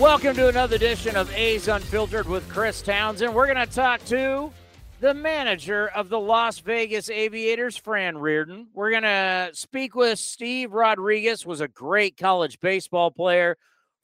Welcome 0.00 0.34
to 0.36 0.48
another 0.48 0.76
edition 0.76 1.14
of 1.14 1.30
A's 1.34 1.68
Unfiltered 1.68 2.26
with 2.26 2.48
Chris 2.48 2.80
Townsend. 2.80 3.34
We're 3.34 3.52
going 3.52 3.68
to 3.68 3.70
talk 3.70 4.02
to 4.06 4.50
the 4.98 5.12
manager 5.12 5.88
of 5.88 6.08
the 6.08 6.18
Las 6.18 6.58
Vegas 6.60 7.10
Aviators, 7.10 7.76
Fran 7.76 8.16
Riordan. 8.16 8.68
We're 8.72 8.92
going 8.92 9.02
to 9.02 9.50
speak 9.52 9.94
with 9.94 10.18
Steve 10.18 10.72
Rodriguez, 10.72 11.44
was 11.44 11.60
a 11.60 11.68
great 11.68 12.16
college 12.16 12.60
baseball 12.60 13.10
player, 13.10 13.58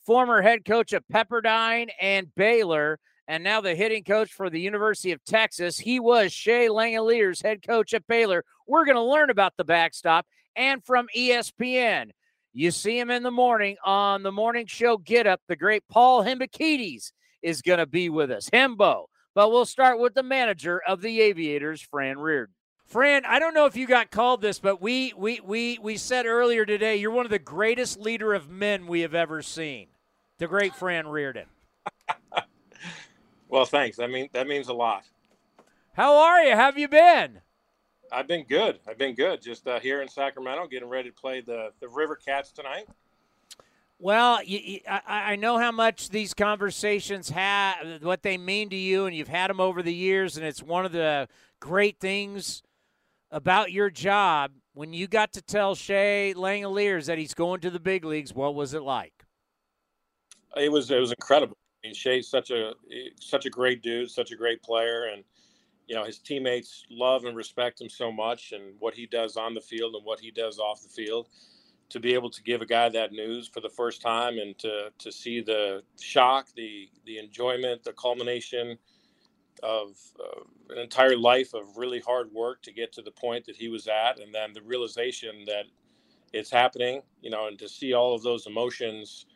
former 0.04 0.42
head 0.42 0.66
coach 0.66 0.92
at 0.92 1.08
Pepperdine 1.10 1.88
and 1.98 2.26
Baylor, 2.34 2.98
and 3.26 3.42
now 3.42 3.62
the 3.62 3.74
hitting 3.74 4.04
coach 4.04 4.30
for 4.30 4.50
the 4.50 4.60
University 4.60 5.12
of 5.12 5.24
Texas. 5.24 5.78
He 5.78 5.98
was 5.98 6.30
Shea 6.30 6.68
Langeliers' 6.68 7.42
head 7.42 7.66
coach 7.66 7.94
at 7.94 8.06
Baylor. 8.06 8.44
We're 8.66 8.84
going 8.84 8.96
to 8.96 9.02
learn 9.02 9.30
about 9.30 9.54
the 9.56 9.64
backstop 9.64 10.26
and 10.56 10.84
from 10.84 11.06
ESPN. 11.16 12.10
You 12.56 12.70
see 12.70 12.98
him 12.98 13.10
in 13.10 13.22
the 13.22 13.30
morning 13.30 13.76
on 13.84 14.22
the 14.22 14.32
morning 14.32 14.64
show 14.64 14.96
Get 14.96 15.26
Up. 15.26 15.42
The 15.46 15.56
great 15.56 15.86
Paul 15.90 16.24
Hembekides 16.24 17.12
is 17.42 17.60
going 17.60 17.80
to 17.80 17.86
be 17.86 18.08
with 18.08 18.30
us, 18.30 18.48
Hembo. 18.48 19.04
But 19.34 19.50
we'll 19.50 19.66
start 19.66 20.00
with 20.00 20.14
the 20.14 20.22
manager 20.22 20.80
of 20.88 21.02
the 21.02 21.20
Aviators, 21.20 21.82
Fran 21.82 22.16
Riordan. 22.16 22.54
Fran, 22.86 23.26
I 23.26 23.40
don't 23.40 23.52
know 23.52 23.66
if 23.66 23.76
you 23.76 23.86
got 23.86 24.10
called 24.10 24.40
this, 24.40 24.58
but 24.58 24.80
we 24.80 25.12
we 25.18 25.38
we 25.44 25.78
we 25.82 25.98
said 25.98 26.24
earlier 26.24 26.64
today 26.64 26.96
you're 26.96 27.10
one 27.10 27.26
of 27.26 27.30
the 27.30 27.38
greatest 27.38 28.00
leader 28.00 28.32
of 28.32 28.48
men 28.48 28.86
we 28.86 29.02
have 29.02 29.14
ever 29.14 29.42
seen. 29.42 29.88
The 30.38 30.46
great 30.46 30.74
Fran 30.74 31.06
Riordan. 31.06 31.48
well, 33.50 33.66
thanks. 33.66 33.98
I 33.98 34.06
mean 34.06 34.30
that 34.32 34.48
means 34.48 34.68
a 34.68 34.72
lot. 34.72 35.02
How 35.92 36.16
are 36.16 36.42
you? 36.42 36.52
How 36.52 36.62
have 36.62 36.78
you 36.78 36.88
been? 36.88 37.42
I've 38.12 38.28
been 38.28 38.44
good. 38.44 38.78
I've 38.88 38.98
been 38.98 39.14
good. 39.14 39.42
Just 39.42 39.66
uh, 39.66 39.80
here 39.80 40.02
in 40.02 40.08
Sacramento, 40.08 40.66
getting 40.68 40.88
ready 40.88 41.10
to 41.10 41.14
play 41.14 41.40
the 41.40 41.72
the 41.80 41.88
River 41.88 42.16
Cats 42.16 42.52
tonight. 42.52 42.86
Well, 43.98 44.42
you, 44.44 44.58
you, 44.58 44.80
I, 44.86 45.32
I, 45.32 45.36
know 45.36 45.56
how 45.58 45.72
much 45.72 46.10
these 46.10 46.34
conversations 46.34 47.30
have, 47.30 48.02
what 48.02 48.22
they 48.22 48.36
mean 48.36 48.68
to 48.68 48.76
you, 48.76 49.06
and 49.06 49.16
you've 49.16 49.26
had 49.26 49.48
them 49.48 49.58
over 49.58 49.82
the 49.82 49.94
years, 49.94 50.36
and 50.36 50.44
it's 50.44 50.62
one 50.62 50.84
of 50.84 50.92
the 50.92 51.28
great 51.60 51.98
things 51.98 52.62
about 53.30 53.72
your 53.72 53.88
job. 53.88 54.52
When 54.74 54.92
you 54.92 55.06
got 55.06 55.32
to 55.32 55.42
tell 55.42 55.74
Shea 55.74 56.34
Langeliers 56.36 57.06
that 57.06 57.16
he's 57.16 57.32
going 57.32 57.60
to 57.62 57.70
the 57.70 57.80
big 57.80 58.04
leagues, 58.04 58.34
what 58.34 58.54
was 58.54 58.74
it 58.74 58.82
like? 58.82 59.24
It 60.56 60.70
was 60.70 60.90
it 60.90 61.00
was 61.00 61.12
incredible. 61.12 61.56
I 61.82 61.88
mean, 61.88 61.94
Shea's 61.94 62.28
such 62.28 62.50
a 62.50 62.74
such 63.18 63.46
a 63.46 63.50
great 63.50 63.82
dude, 63.82 64.10
such 64.10 64.30
a 64.30 64.36
great 64.36 64.62
player, 64.62 65.06
and 65.06 65.24
you 65.86 65.94
know 65.94 66.04
his 66.04 66.18
teammates 66.18 66.84
love 66.90 67.24
and 67.24 67.36
respect 67.36 67.80
him 67.80 67.88
so 67.88 68.10
much 68.12 68.52
and 68.52 68.74
what 68.78 68.94
he 68.94 69.06
does 69.06 69.36
on 69.36 69.54
the 69.54 69.60
field 69.60 69.94
and 69.94 70.04
what 70.04 70.20
he 70.20 70.30
does 70.30 70.58
off 70.58 70.82
the 70.82 70.88
field 70.88 71.28
to 71.88 72.00
be 72.00 72.14
able 72.14 72.30
to 72.30 72.42
give 72.42 72.62
a 72.62 72.66
guy 72.66 72.88
that 72.88 73.12
news 73.12 73.48
for 73.48 73.60
the 73.60 73.68
first 73.68 74.00
time 74.02 74.38
and 74.38 74.58
to 74.58 74.90
to 74.98 75.12
see 75.12 75.40
the 75.40 75.82
shock 76.00 76.48
the 76.56 76.88
the 77.04 77.18
enjoyment 77.18 77.82
the 77.84 77.92
culmination 77.92 78.76
of 79.62 79.96
uh, 80.20 80.74
an 80.74 80.78
entire 80.78 81.16
life 81.16 81.54
of 81.54 81.76
really 81.76 82.00
hard 82.00 82.30
work 82.32 82.62
to 82.62 82.72
get 82.72 82.92
to 82.92 83.02
the 83.02 83.10
point 83.10 83.44
that 83.46 83.56
he 83.56 83.68
was 83.68 83.86
at 83.88 84.20
and 84.20 84.34
then 84.34 84.52
the 84.52 84.62
realization 84.62 85.44
that 85.46 85.64
it's 86.32 86.50
happening 86.50 87.00
you 87.22 87.30
know 87.30 87.46
and 87.48 87.58
to 87.58 87.68
see 87.68 87.92
all 87.94 88.14
of 88.14 88.22
those 88.22 88.46
emotions 88.46 89.26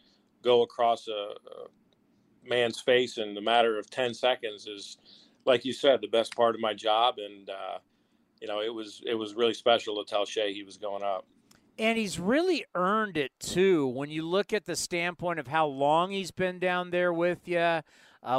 go 0.43 0.63
across 0.63 1.09
a, 1.09 1.13
a 1.13 2.49
man's 2.49 2.81
face 2.81 3.19
in 3.19 3.35
the 3.35 3.41
matter 3.41 3.79
of 3.79 3.89
10 3.91 4.15
seconds 4.15 4.67
is 4.67 4.99
like 5.51 5.65
you 5.65 5.73
said, 5.73 6.01
the 6.01 6.09
best 6.09 6.35
part 6.37 6.55
of 6.55 6.61
my 6.61 6.73
job, 6.73 7.17
and 7.19 7.51
uh, 7.51 7.79
you 8.41 8.47
know, 8.49 8.61
it 8.61 8.73
was 8.73 9.03
it 9.05 9.15
was 9.15 9.35
really 9.35 9.53
special 9.53 10.03
to 10.03 10.09
tell 10.09 10.25
Shea 10.25 10.55
he 10.55 10.63
was 10.63 10.77
going 10.77 11.03
up. 11.03 11.27
And 11.79 11.99
he's 11.99 12.19
really 12.19 12.65
earned 12.75 13.17
it 13.17 13.33
too. 13.41 13.87
When 13.87 14.11
you 14.11 14.27
look 14.27 14.53
at 14.53 14.67
the 14.67 14.77
standpoint 14.77 15.39
of 15.39 15.47
how 15.47 15.67
long 15.67 16.11
he's 16.11 16.31
been 16.31 16.59
down 16.59 16.91
there 16.91 17.13
with 17.13 17.49
you, 17.49 17.59
uh, 17.59 17.83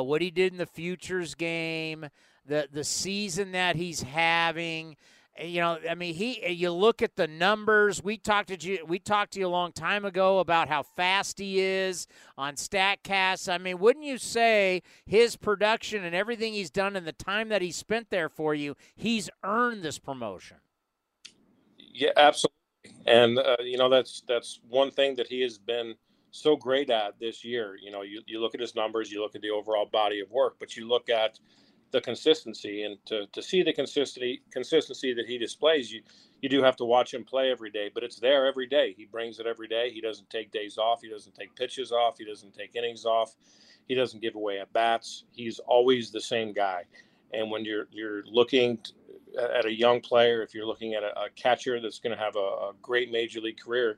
what 0.02 0.22
he 0.22 0.32
did 0.32 0.54
in 0.54 0.58
the 0.58 0.66
futures 0.66 1.36
game, 1.36 2.08
the 2.46 2.68
the 2.72 2.84
season 2.84 3.52
that 3.52 3.76
he's 3.76 4.02
having, 4.02 4.96
you 5.44 5.62
know, 5.62 5.80
I 5.90 5.96
mean, 5.96 6.14
he. 6.14 6.48
You 6.52 6.72
look 6.72 7.02
at 7.02 7.16
the 7.16 7.28
numbers. 7.28 8.04
We 8.04 8.18
talked 8.18 8.50
to 8.50 8.70
you. 8.70 8.86
We 8.86 9.00
talked 9.00 9.34
to 9.34 9.40
you 9.40 9.48
a 9.48 9.50
long 9.50 9.72
time 9.72 10.06
ago 10.06 10.40
about 10.40 10.70
how 10.70 10.84
fast 10.84 11.40
he 11.40 11.60
is 11.60 12.08
on 12.38 12.56
Statcast. 12.56 13.52
I 13.52 13.58
mean, 13.58 13.80
wouldn't 13.80 14.06
you 14.06 14.18
say 14.18 14.84
his 15.06 15.36
production 15.36 16.04
and 16.04 16.16
everything 16.16 16.54
he's 16.54 16.70
done 16.70 16.96
in 16.96 17.06
the 17.06 17.12
time 17.12 17.50
that 17.50 17.62
he 17.62 17.72
spent 17.72 18.10
there 18.10 18.30
for 18.30 18.54
you, 18.54 18.76
he's 18.96 19.30
earned 19.44 19.84
this 19.84 20.00
promotion? 20.00 20.58
Yeah, 21.78 22.12
absolutely. 22.18 22.56
And 23.06 23.40
uh, 23.40 23.58
you 23.60 23.78
know, 23.78 23.90
that's 23.90 24.24
that's 24.28 24.60
one 24.68 24.92
thing 24.92 25.16
that 25.16 25.28
he 25.28 25.42
has 25.42 25.58
been 25.58 25.96
so 26.32 26.56
great 26.56 26.90
at 26.90 27.20
this 27.20 27.44
year. 27.44 27.76
You 27.82 27.92
know, 27.92 28.02
you, 28.02 28.22
you 28.26 28.40
look 28.40 28.56
at 28.56 28.62
his 28.62 28.76
numbers, 28.76 29.12
you 29.12 29.22
look 29.22 29.36
at 29.36 29.42
the 29.42 29.50
overall 29.50 29.86
body 29.86 30.20
of 30.20 30.32
work, 30.32 30.56
but 30.60 30.76
you 30.76 30.88
look 30.88 31.10
at 31.10 31.40
the 31.92 32.02
consistency 32.02 32.84
and 32.84 32.98
to, 33.06 33.28
to 33.34 33.42
see 33.42 33.64
the 33.64 33.74
consistency 33.74 34.42
consistency 34.52 35.14
that 35.14 35.26
he 35.28 35.38
displays 35.38 35.92
you 35.92 36.02
you 36.42 36.50
do 36.50 36.64
have 36.64 36.76
to 36.78 36.86
watch 36.86 37.14
him 37.14 37.24
play 37.24 37.52
every 37.52 37.72
day 37.72 37.90
but 37.94 38.04
it's 38.04 38.20
there 38.20 38.46
every 38.46 38.68
day. 38.68 38.94
He 38.98 39.06
brings 39.06 39.40
it 39.40 39.46
every 39.48 39.68
day. 39.68 39.92
He 39.92 40.02
doesn't 40.02 40.30
take 40.30 40.52
days 40.52 40.78
off. 40.78 41.02
He 41.02 41.10
doesn't 41.10 41.36
take 41.36 41.56
pitches 41.56 41.92
off. 41.92 42.18
He 42.18 42.26
doesn't 42.26 42.54
take 42.54 42.76
innings 42.76 43.06
off. 43.06 43.36
He 43.88 43.96
doesn't 43.96 44.22
give 44.22 44.36
away 44.36 44.60
at 44.60 44.72
bats. 44.74 45.26
He's 45.34 45.60
always 45.60 46.12
the 46.12 46.22
same 46.22 46.54
guy. 46.54 46.86
And 47.34 47.52
when 47.52 47.66
you're 47.66 47.88
you're 47.92 48.24
looking 48.26 48.80
at 49.40 49.66
a 49.66 49.74
young 49.74 50.02
player 50.02 50.42
if 50.44 50.54
you're 50.54 50.66
looking 50.66 50.94
at 50.94 51.04
a, 51.04 51.18
a 51.22 51.30
catcher 51.36 51.80
that's 51.80 52.00
going 52.00 52.16
to 52.16 52.22
have 52.22 52.36
a, 52.36 52.40
a 52.40 52.74
great 52.82 53.12
major 53.12 53.40
league 53.40 53.60
career 53.60 53.98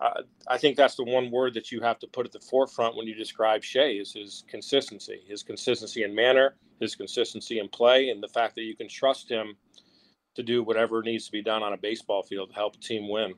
uh, 0.00 0.22
I 0.46 0.58
think 0.58 0.76
that's 0.76 0.94
the 0.94 1.04
one 1.04 1.30
word 1.30 1.54
that 1.54 1.72
you 1.72 1.80
have 1.80 1.98
to 2.00 2.06
put 2.06 2.24
at 2.24 2.32
the 2.32 2.40
forefront 2.40 2.96
when 2.96 3.06
you 3.06 3.14
describe 3.14 3.64
Shea 3.64 3.94
is 3.94 4.12
his 4.12 4.44
consistency, 4.48 5.22
his 5.26 5.42
consistency 5.42 6.04
in 6.04 6.14
manner, 6.14 6.54
his 6.80 6.94
consistency 6.94 7.58
in 7.58 7.68
play, 7.68 8.10
and 8.10 8.22
the 8.22 8.28
fact 8.28 8.54
that 8.54 8.62
you 8.62 8.76
can 8.76 8.88
trust 8.88 9.28
him 9.28 9.56
to 10.36 10.42
do 10.42 10.62
whatever 10.62 11.02
needs 11.02 11.26
to 11.26 11.32
be 11.32 11.42
done 11.42 11.64
on 11.64 11.72
a 11.72 11.76
baseball 11.76 12.22
field 12.22 12.50
to 12.50 12.54
help 12.54 12.76
a 12.76 12.78
team 12.78 13.08
win. 13.08 13.34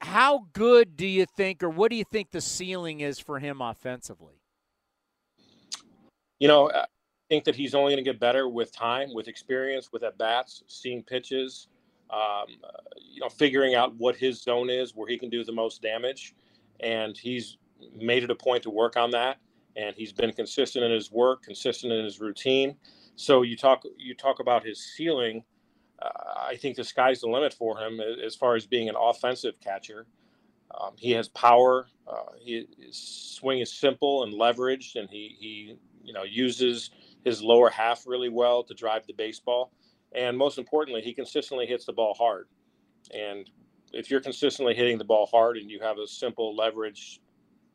How 0.00 0.46
good 0.54 0.96
do 0.96 1.06
you 1.06 1.26
think, 1.36 1.62
or 1.62 1.68
what 1.68 1.90
do 1.90 1.96
you 1.96 2.04
think 2.04 2.30
the 2.30 2.40
ceiling 2.40 3.00
is 3.00 3.18
for 3.18 3.38
him 3.38 3.60
offensively? 3.60 4.40
You 6.38 6.48
know, 6.48 6.70
I 6.70 6.86
think 7.28 7.44
that 7.44 7.56
he's 7.56 7.74
only 7.74 7.92
going 7.92 8.04
to 8.04 8.10
get 8.10 8.20
better 8.20 8.48
with 8.48 8.74
time, 8.74 9.12
with 9.12 9.28
experience, 9.28 9.90
with 9.92 10.02
at 10.02 10.16
bats, 10.16 10.62
seeing 10.66 11.02
pitches, 11.02 11.68
um, 12.10 12.46
you 12.98 13.20
know, 13.20 13.28
figuring 13.28 13.74
out 13.74 13.94
what 13.96 14.16
his 14.16 14.42
zone 14.42 14.70
is, 14.70 14.94
where 14.94 15.08
he 15.08 15.18
can 15.18 15.30
do 15.30 15.44
the 15.44 15.52
most 15.52 15.82
damage, 15.82 16.34
and 16.80 17.16
he's 17.16 17.58
made 17.94 18.22
it 18.22 18.30
a 18.30 18.34
point 18.34 18.62
to 18.64 18.70
work 18.70 18.96
on 18.96 19.10
that. 19.12 19.38
And 19.76 19.94
he's 19.94 20.12
been 20.12 20.32
consistent 20.32 20.84
in 20.84 20.90
his 20.90 21.12
work, 21.12 21.42
consistent 21.42 21.92
in 21.92 22.04
his 22.04 22.20
routine. 22.20 22.76
So 23.16 23.42
you 23.42 23.56
talk 23.56 23.82
you 23.98 24.14
talk 24.14 24.40
about 24.40 24.64
his 24.64 24.82
ceiling. 24.94 25.42
Uh, 26.00 26.08
I 26.48 26.56
think 26.56 26.76
the 26.76 26.84
sky's 26.84 27.20
the 27.20 27.28
limit 27.28 27.52
for 27.52 27.78
him 27.78 28.00
as 28.00 28.34
far 28.34 28.54
as 28.54 28.66
being 28.66 28.88
an 28.88 28.94
offensive 28.98 29.60
catcher. 29.60 30.06
Um, 30.78 30.92
he 30.96 31.12
has 31.12 31.28
power. 31.28 31.88
Uh, 32.06 32.32
he, 32.38 32.66
his 32.78 32.96
swing 33.38 33.60
is 33.60 33.72
simple 33.72 34.24
and 34.24 34.34
leveraged, 34.34 34.96
and 34.96 35.08
he 35.10 35.36
he 35.38 35.76
you 36.02 36.12
know 36.12 36.22
uses 36.22 36.90
his 37.24 37.42
lower 37.42 37.68
half 37.68 38.06
really 38.06 38.28
well 38.28 38.62
to 38.62 38.74
drive 38.74 39.06
the 39.06 39.12
baseball 39.12 39.72
and 40.16 40.36
most 40.36 40.58
importantly, 40.58 41.02
he 41.02 41.12
consistently 41.12 41.66
hits 41.66 41.84
the 41.84 41.92
ball 41.92 42.14
hard. 42.14 42.48
And 43.12 43.48
if 43.92 44.10
you're 44.10 44.20
consistently 44.20 44.74
hitting 44.74 44.98
the 44.98 45.04
ball 45.04 45.26
hard 45.26 45.58
and 45.58 45.70
you 45.70 45.78
have 45.80 45.98
a 45.98 46.06
simple 46.06 46.56
leverage 46.56 47.20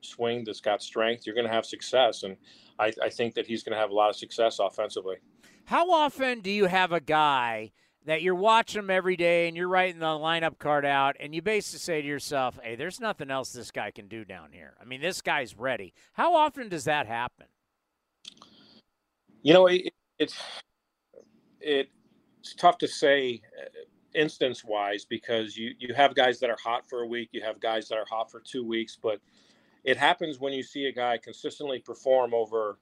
swing 0.01 0.43
that's 0.43 0.59
got 0.59 0.81
strength, 0.81 1.25
you're 1.25 1.35
going 1.35 1.47
to 1.47 1.53
have 1.53 1.65
success. 1.65 2.23
And 2.23 2.35
I, 2.79 2.91
I 3.01 3.09
think 3.09 3.35
that 3.35 3.45
he's 3.45 3.63
going 3.63 3.75
to 3.75 3.79
have 3.79 3.91
a 3.91 3.93
lot 3.93 4.09
of 4.09 4.15
success 4.15 4.59
offensively. 4.59 5.17
How 5.65 5.91
often 5.91 6.41
do 6.41 6.49
you 6.49 6.65
have 6.65 6.91
a 6.91 6.99
guy 6.99 7.71
that 8.05 8.23
you're 8.23 8.33
watching 8.33 8.79
him 8.79 8.89
every 8.89 9.15
day 9.15 9.47
and 9.47 9.55
you're 9.55 9.67
writing 9.67 9.99
the 9.99 10.07
lineup 10.07 10.57
card 10.57 10.83
out 10.83 11.15
and 11.19 11.35
you 11.35 11.41
basically 11.43 11.79
say 11.79 12.01
to 12.01 12.07
yourself, 12.07 12.57
hey, 12.63 12.75
there's 12.75 12.99
nothing 12.99 13.29
else 13.29 13.53
this 13.53 13.69
guy 13.69 13.91
can 13.91 14.07
do 14.07 14.25
down 14.25 14.51
here? 14.51 14.73
I 14.81 14.85
mean, 14.85 15.01
this 15.01 15.21
guy's 15.21 15.55
ready. 15.55 15.93
How 16.13 16.33
often 16.33 16.67
does 16.67 16.85
that 16.85 17.05
happen? 17.05 17.45
You 19.43 19.53
know, 19.53 19.67
it, 19.67 19.93
it's 20.17 20.35
it's 22.41 22.55
tough 22.55 22.77
to 22.79 22.87
say 22.87 23.41
uh, 23.59 23.65
instance 24.13 24.63
wise 24.65 25.05
because 25.05 25.55
you 25.55 25.73
you 25.79 25.93
have 25.93 26.15
guys 26.15 26.39
that 26.39 26.49
are 26.49 26.57
hot 26.61 26.89
for 26.89 27.01
a 27.01 27.07
week, 27.07 27.29
you 27.31 27.41
have 27.41 27.59
guys 27.59 27.87
that 27.87 27.97
are 27.97 28.05
hot 28.09 28.31
for 28.31 28.39
two 28.39 28.65
weeks, 28.65 28.97
but 29.01 29.19
it 29.83 29.95
happens 29.95 30.39
when 30.39 30.51
you 30.51 30.63
see 30.63 30.85
a 30.85 30.91
guy 30.91 31.17
consistently 31.17 31.79
perform 31.79 32.33
over 32.33 32.77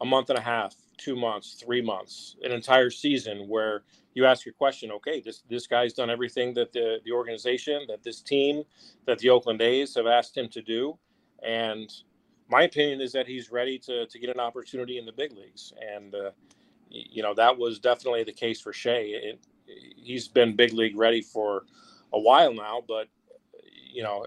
a 0.00 0.04
month 0.04 0.30
and 0.30 0.38
a 0.38 0.42
half, 0.42 0.74
two 0.98 1.14
months, 1.16 1.54
three 1.64 1.80
months, 1.80 2.36
an 2.42 2.50
entire 2.50 2.90
season 2.90 3.48
where 3.48 3.84
you 4.14 4.26
ask 4.26 4.44
your 4.44 4.54
question, 4.54 4.90
okay, 4.90 5.20
this 5.20 5.42
this 5.48 5.66
guy's 5.68 5.92
done 5.92 6.10
everything 6.10 6.52
that 6.54 6.72
the 6.72 6.98
the 7.04 7.12
organization, 7.12 7.82
that 7.88 8.02
this 8.02 8.20
team, 8.20 8.64
that 9.06 9.18
the 9.18 9.30
Oakland 9.30 9.62
A's 9.62 9.94
have 9.94 10.06
asked 10.06 10.36
him 10.36 10.48
to 10.48 10.60
do, 10.60 10.98
and 11.44 11.88
my 12.48 12.62
opinion 12.62 13.00
is 13.00 13.12
that 13.12 13.28
he's 13.28 13.52
ready 13.52 13.78
to 13.78 14.06
to 14.06 14.18
get 14.18 14.30
an 14.30 14.40
opportunity 14.40 14.98
in 14.98 15.06
the 15.06 15.12
big 15.12 15.32
leagues, 15.32 15.72
and 15.94 16.14
uh, 16.16 16.30
you 16.94 17.22
know 17.22 17.34
that 17.34 17.58
was 17.58 17.78
definitely 17.78 18.24
the 18.24 18.32
case 18.32 18.60
for 18.60 18.72
Shea. 18.72 19.08
It, 19.10 19.46
he's 19.96 20.28
been 20.28 20.56
big 20.56 20.72
league 20.72 20.96
ready 20.96 21.22
for 21.22 21.64
a 22.12 22.20
while 22.20 22.54
now, 22.54 22.82
but 22.86 23.08
you 23.92 24.02
know, 24.02 24.26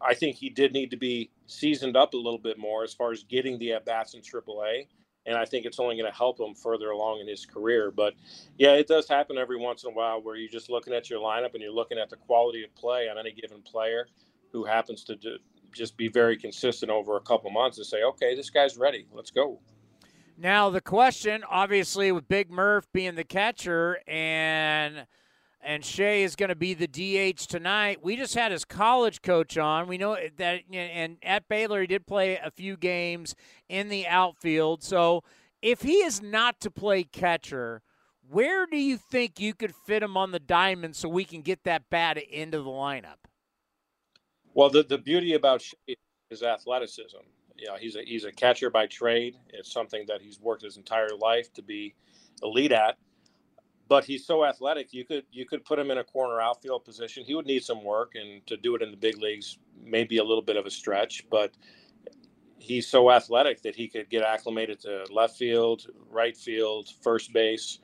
I 0.00 0.14
think 0.14 0.36
he 0.36 0.50
did 0.50 0.72
need 0.72 0.90
to 0.92 0.96
be 0.96 1.30
seasoned 1.46 1.96
up 1.96 2.14
a 2.14 2.18
little 2.18 2.38
bit 2.38 2.58
more 2.58 2.84
as 2.84 2.94
far 2.94 3.12
as 3.12 3.24
getting 3.24 3.58
the 3.58 3.72
at 3.72 3.84
bats 3.84 4.14
in 4.14 4.20
AAA 4.20 4.86
and 5.26 5.36
I 5.36 5.44
think 5.44 5.64
it's 5.64 5.80
only 5.80 5.96
going 5.96 6.10
to 6.10 6.16
help 6.16 6.38
him 6.40 6.54
further 6.54 6.90
along 6.90 7.20
in 7.20 7.28
his 7.28 7.46
career. 7.46 7.90
But 7.90 8.14
yeah, 8.58 8.72
it 8.72 8.86
does 8.86 9.08
happen 9.08 9.38
every 9.38 9.56
once 9.58 9.84
in 9.84 9.90
a 9.90 9.94
while 9.94 10.22
where 10.22 10.36
you're 10.36 10.50
just 10.50 10.70
looking 10.70 10.92
at 10.92 11.08
your 11.08 11.20
lineup 11.20 11.54
and 11.54 11.62
you're 11.62 11.72
looking 11.72 11.98
at 11.98 12.10
the 12.10 12.16
quality 12.16 12.64
of 12.64 12.74
play 12.74 13.08
on 13.08 13.18
any 13.18 13.32
given 13.32 13.62
player 13.62 14.08
who 14.52 14.64
happens 14.64 15.04
to 15.04 15.16
do, 15.16 15.38
just 15.74 15.96
be 15.96 16.08
very 16.08 16.36
consistent 16.36 16.90
over 16.90 17.16
a 17.16 17.20
couple 17.20 17.50
months 17.50 17.78
and 17.78 17.86
say, 17.86 18.02
okay, 18.02 18.34
this 18.34 18.50
guy's 18.50 18.76
ready. 18.76 19.06
Let's 19.12 19.30
go. 19.30 19.60
Now 20.36 20.70
the 20.70 20.80
question, 20.80 21.44
obviously, 21.48 22.10
with 22.10 22.28
Big 22.28 22.50
Murph 22.50 22.86
being 22.92 23.14
the 23.14 23.24
catcher 23.24 24.00
and 24.06 25.06
and 25.66 25.82
Shea 25.82 26.22
is 26.22 26.36
going 26.36 26.50
to 26.50 26.54
be 26.54 26.74
the 26.74 26.86
DH 26.86 27.48
tonight. 27.48 28.00
We 28.02 28.16
just 28.16 28.34
had 28.34 28.52
his 28.52 28.66
college 28.66 29.22
coach 29.22 29.56
on. 29.56 29.88
We 29.88 29.96
know 29.96 30.16
that, 30.36 30.60
and 30.70 31.16
at 31.22 31.48
Baylor, 31.48 31.80
he 31.80 31.86
did 31.86 32.06
play 32.06 32.36
a 32.36 32.50
few 32.50 32.76
games 32.76 33.34
in 33.68 33.88
the 33.88 34.06
outfield. 34.06 34.82
So 34.82 35.24
if 35.62 35.80
he 35.80 36.02
is 36.02 36.20
not 36.20 36.60
to 36.60 36.70
play 36.70 37.04
catcher, 37.04 37.80
where 38.28 38.66
do 38.66 38.76
you 38.76 38.98
think 38.98 39.40
you 39.40 39.54
could 39.54 39.74
fit 39.74 40.02
him 40.02 40.18
on 40.18 40.32
the 40.32 40.38
diamond 40.38 40.96
so 40.96 41.08
we 41.08 41.24
can 41.24 41.40
get 41.40 41.64
that 41.64 41.88
bat 41.88 42.18
into 42.18 42.58
the 42.58 42.64
lineup? 42.64 43.16
Well, 44.52 44.68
the, 44.68 44.82
the 44.82 44.98
beauty 44.98 45.32
about 45.32 45.62
Shea 45.62 45.96
is 46.30 46.42
athleticism. 46.42 47.16
You 47.56 47.68
know, 47.68 47.76
he's 47.76 47.96
a 47.96 48.02
he's 48.04 48.24
a 48.24 48.32
catcher 48.32 48.70
by 48.70 48.86
trade. 48.86 49.36
It's 49.50 49.72
something 49.72 50.04
that 50.08 50.20
he's 50.20 50.40
worked 50.40 50.62
his 50.62 50.76
entire 50.76 51.16
life 51.18 51.52
to 51.54 51.62
be 51.62 51.94
elite 52.42 52.72
at 52.72 52.98
but 53.88 54.04
he's 54.04 54.26
so 54.26 54.44
athletic. 54.44 54.92
You 54.92 55.04
could 55.04 55.24
you 55.30 55.46
could 55.46 55.64
put 55.64 55.78
him 55.78 55.90
in 55.90 55.98
a 55.98 56.04
corner 56.04 56.40
outfield 56.40 56.84
position. 56.84 57.24
He 57.24 57.34
would 57.34 57.46
need 57.46 57.64
some 57.64 57.84
work, 57.84 58.12
and 58.14 58.46
to 58.46 58.56
do 58.56 58.74
it 58.74 58.82
in 58.82 58.90
the 58.90 58.96
big 58.96 59.18
leagues 59.18 59.58
maybe 59.82 60.18
a 60.18 60.24
little 60.24 60.42
bit 60.42 60.56
of 60.56 60.66
a 60.66 60.70
stretch. 60.70 61.24
But 61.30 61.52
he's 62.58 62.86
so 62.88 63.10
athletic 63.10 63.62
that 63.62 63.76
he 63.76 63.88
could 63.88 64.08
get 64.08 64.22
acclimated 64.22 64.80
to 64.80 65.04
left 65.12 65.36
field, 65.36 65.86
right 66.10 66.36
field, 66.36 66.88
first 67.02 67.32
base. 67.32 67.80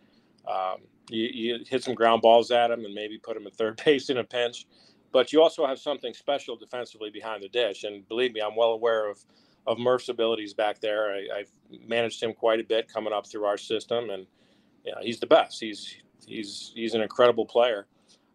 Um, 0.49 0.78
you, 1.11 1.28
you, 1.32 1.64
hit 1.69 1.84
some 1.84 1.94
ground 1.94 2.23
balls 2.23 2.50
at 2.50 2.70
him, 2.70 2.84
and 2.84 2.94
maybe 2.94 3.19
put 3.19 3.37
him 3.37 3.46
at 3.46 3.55
third 3.55 3.81
base 3.84 4.11
in 4.11 4.19
a 4.19 4.25
pinch. 4.25 4.66
But 5.12 5.32
you 5.32 5.43
also 5.43 5.66
have 5.66 5.78
something 5.78 6.14
special 6.14 6.56
defensively 6.56 7.11
behind 7.11 7.43
the 7.43 7.49
dish, 7.49 7.84
and 7.84 8.08
believe 8.08 8.32
me, 8.32 8.40
I'm 8.40 8.56
well 8.56 8.70
aware 8.70 9.11
of 9.11 9.19
of 9.66 9.78
Murph's 9.78 10.08
abilities 10.08 10.54
back 10.54 10.80
there. 10.80 11.14
I, 11.14 11.40
I've 11.40 11.50
managed 11.86 12.22
him 12.22 12.32
quite 12.32 12.60
a 12.60 12.64
bit 12.64 12.92
coming 12.92 13.12
up 13.12 13.26
through 13.26 13.44
our 13.44 13.58
system, 13.58 14.10
and 14.10 14.26
he's 15.00 15.20
the 15.20 15.26
best. 15.26 15.60
He's 15.60 15.96
he's 16.26 16.72
he's 16.74 16.94
an 16.94 17.02
incredible 17.02 17.46
player. 17.46 17.86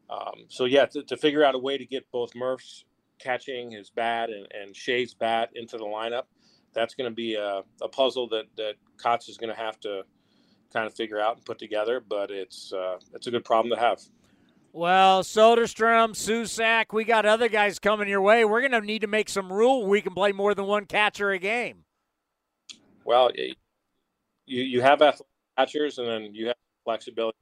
Um, 0.09 0.45
so 0.49 0.65
yeah, 0.65 0.85
to, 0.85 1.03
to, 1.03 1.17
figure 1.17 1.43
out 1.43 1.55
a 1.55 1.57
way 1.57 1.77
to 1.79 1.85
get 1.85 2.09
both 2.11 2.35
Murph's 2.35 2.85
catching 3.17 3.71
his 3.71 3.89
bat 3.89 4.29
and, 4.29 4.47
and 4.53 4.75
Shea's 4.75 5.15
bat 5.15 5.49
into 5.55 5.77
the 5.77 5.83
lineup, 5.83 6.25
that's 6.73 6.93
going 6.93 7.09
to 7.09 7.15
be 7.15 7.33
a, 7.33 7.63
a, 7.81 7.87
puzzle 7.87 8.27
that 8.29 8.45
that 8.55 8.75
Kotz 8.97 9.29
is 9.29 9.37
going 9.37 9.53
to 9.53 9.59
have 9.59 9.79
to 9.79 10.03
kind 10.71 10.85
of 10.85 10.93
figure 10.93 11.19
out 11.19 11.37
and 11.37 11.45
put 11.45 11.57
together. 11.57 11.99
But 11.99 12.29
it's 12.29 12.71
uh, 12.71 12.97
it's 13.13 13.27
a 13.27 13.31
good 13.31 13.45
problem 13.45 13.75
to 13.75 13.81
have. 13.81 13.99
Well, 14.75 15.23
Soderstrom, 15.23 16.09
Susak, 16.09 16.91
we 16.91 17.05
got 17.05 17.25
other 17.25 17.47
guys 17.47 17.79
coming 17.79 18.09
your 18.09 18.19
way. 18.21 18.43
We're 18.43 18.59
going 18.59 18.73
to 18.73 18.81
need 18.81 19.03
to 19.03 19.07
make 19.07 19.29
some 19.29 19.49
rule. 19.49 19.87
We 19.87 20.01
can 20.01 20.13
play 20.13 20.33
more 20.33 20.53
than 20.53 20.65
one 20.65 20.83
catcher 20.83 21.31
a 21.31 21.39
game. 21.39 21.85
Well, 23.05 23.31
you 23.33 23.53
you 24.63 24.81
have 24.81 25.01
athletic 25.01 25.27
catchers, 25.57 25.97
and 25.97 26.05
then 26.09 26.35
you 26.35 26.47
have 26.47 26.57
flexibility. 26.83 27.37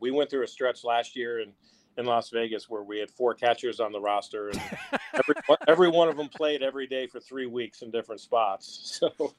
We 0.00 0.10
went 0.10 0.30
through 0.30 0.44
a 0.44 0.46
stretch 0.46 0.82
last 0.82 1.14
year 1.14 1.40
in, 1.40 1.52
in 1.98 2.06
Las 2.06 2.30
Vegas 2.30 2.70
where 2.70 2.82
we 2.82 2.98
had 2.98 3.10
four 3.10 3.34
catchers 3.34 3.78
on 3.78 3.92
the 3.92 4.00
roster, 4.00 4.48
and 4.48 4.62
every, 5.12 5.34
every 5.68 5.88
one 5.90 6.08
of 6.08 6.16
them 6.16 6.30
played 6.30 6.62
every 6.62 6.86
day 6.86 7.06
for 7.06 7.20
three 7.20 7.46
weeks 7.46 7.82
in 7.82 7.90
different 7.90 8.22
spots. 8.22 8.98
So, 9.12 9.34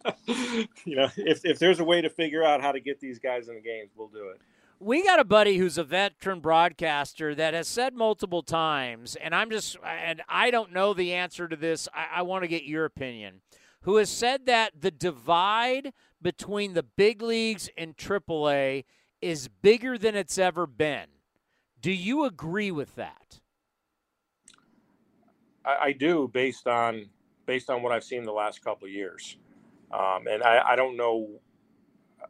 you 0.86 0.96
know, 0.96 1.10
if, 1.18 1.44
if 1.44 1.58
there's 1.58 1.80
a 1.80 1.84
way 1.84 2.02
to 2.02 2.10
figure 2.12 2.44
out 2.44 2.62
how 2.62 2.72
to 2.72 2.80
get 2.80 3.00
these 3.00 3.18
guys 3.18 3.48
in 3.48 3.56
the 3.56 3.62
games, 3.62 3.90
we'll 3.96 4.10
do 4.10 4.30
it. 4.30 4.42
We 4.82 5.04
got 5.04 5.20
a 5.20 5.24
buddy 5.24 5.58
who's 5.58 5.78
a 5.78 5.84
veteran 5.84 6.40
broadcaster 6.40 7.36
that 7.36 7.54
has 7.54 7.68
said 7.68 7.94
multiple 7.94 8.42
times, 8.42 9.16
and 9.16 9.36
I'm 9.36 9.52
just, 9.52 9.78
and 9.86 10.24
I 10.28 10.50
don't 10.50 10.74
know 10.74 10.96
the 10.96 11.14
answer 11.14 11.48
to 11.48 11.56
this. 11.56 11.88
I, 11.94 12.08
I 12.16 12.22
want 12.24 12.44
to 12.44 12.48
get 12.48 12.64
your 12.64 12.86
opinion. 12.86 13.42
Who 13.82 13.98
has 13.98 14.10
said 14.10 14.48
that 14.48 14.82
the 14.82 14.90
divide 14.90 15.94
between 16.20 16.74
the 16.74 16.82
big 16.82 17.22
leagues 17.22 17.70
and 17.78 17.96
AAA 17.96 18.86
is 19.22 19.50
bigger 19.62 20.00
than 20.00 20.16
it's 20.16 20.40
ever 20.40 20.66
been. 20.66 21.06
Do 21.80 21.92
you 21.92 22.26
agree 22.26 22.72
with 22.72 22.96
that? 22.96 23.40
I, 25.64 25.76
I 25.76 25.92
do, 25.92 26.28
based 26.34 26.68
on 26.68 27.08
based 27.46 27.70
on 27.70 27.84
what 27.84 27.92
I've 27.92 28.04
seen 28.04 28.24
the 28.24 28.32
last 28.32 28.64
couple 28.64 28.88
years, 28.88 29.38
um, 29.92 30.26
and 30.28 30.42
I, 30.42 30.72
I 30.72 30.76
don't 30.76 30.98
know 30.98 31.28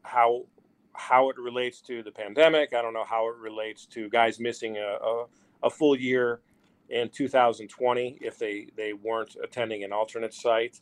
how 0.03 0.43
how 0.93 1.29
it 1.29 1.37
relates 1.37 1.81
to 1.81 2.03
the 2.03 2.11
pandemic. 2.11 2.73
I 2.73 2.81
don't 2.81 2.93
know 2.93 3.05
how 3.05 3.27
it 3.29 3.37
relates 3.37 3.85
to 3.87 4.09
guys 4.09 4.39
missing 4.39 4.77
a, 4.77 4.97
a, 5.03 5.25
a 5.63 5.69
full 5.69 5.97
year 5.97 6.41
in 6.89 7.09
2020 7.09 8.17
if 8.21 8.37
they 8.37 8.67
they 8.75 8.93
weren't 8.93 9.35
attending 9.43 9.83
an 9.83 9.93
alternate 9.93 10.33
site. 10.33 10.77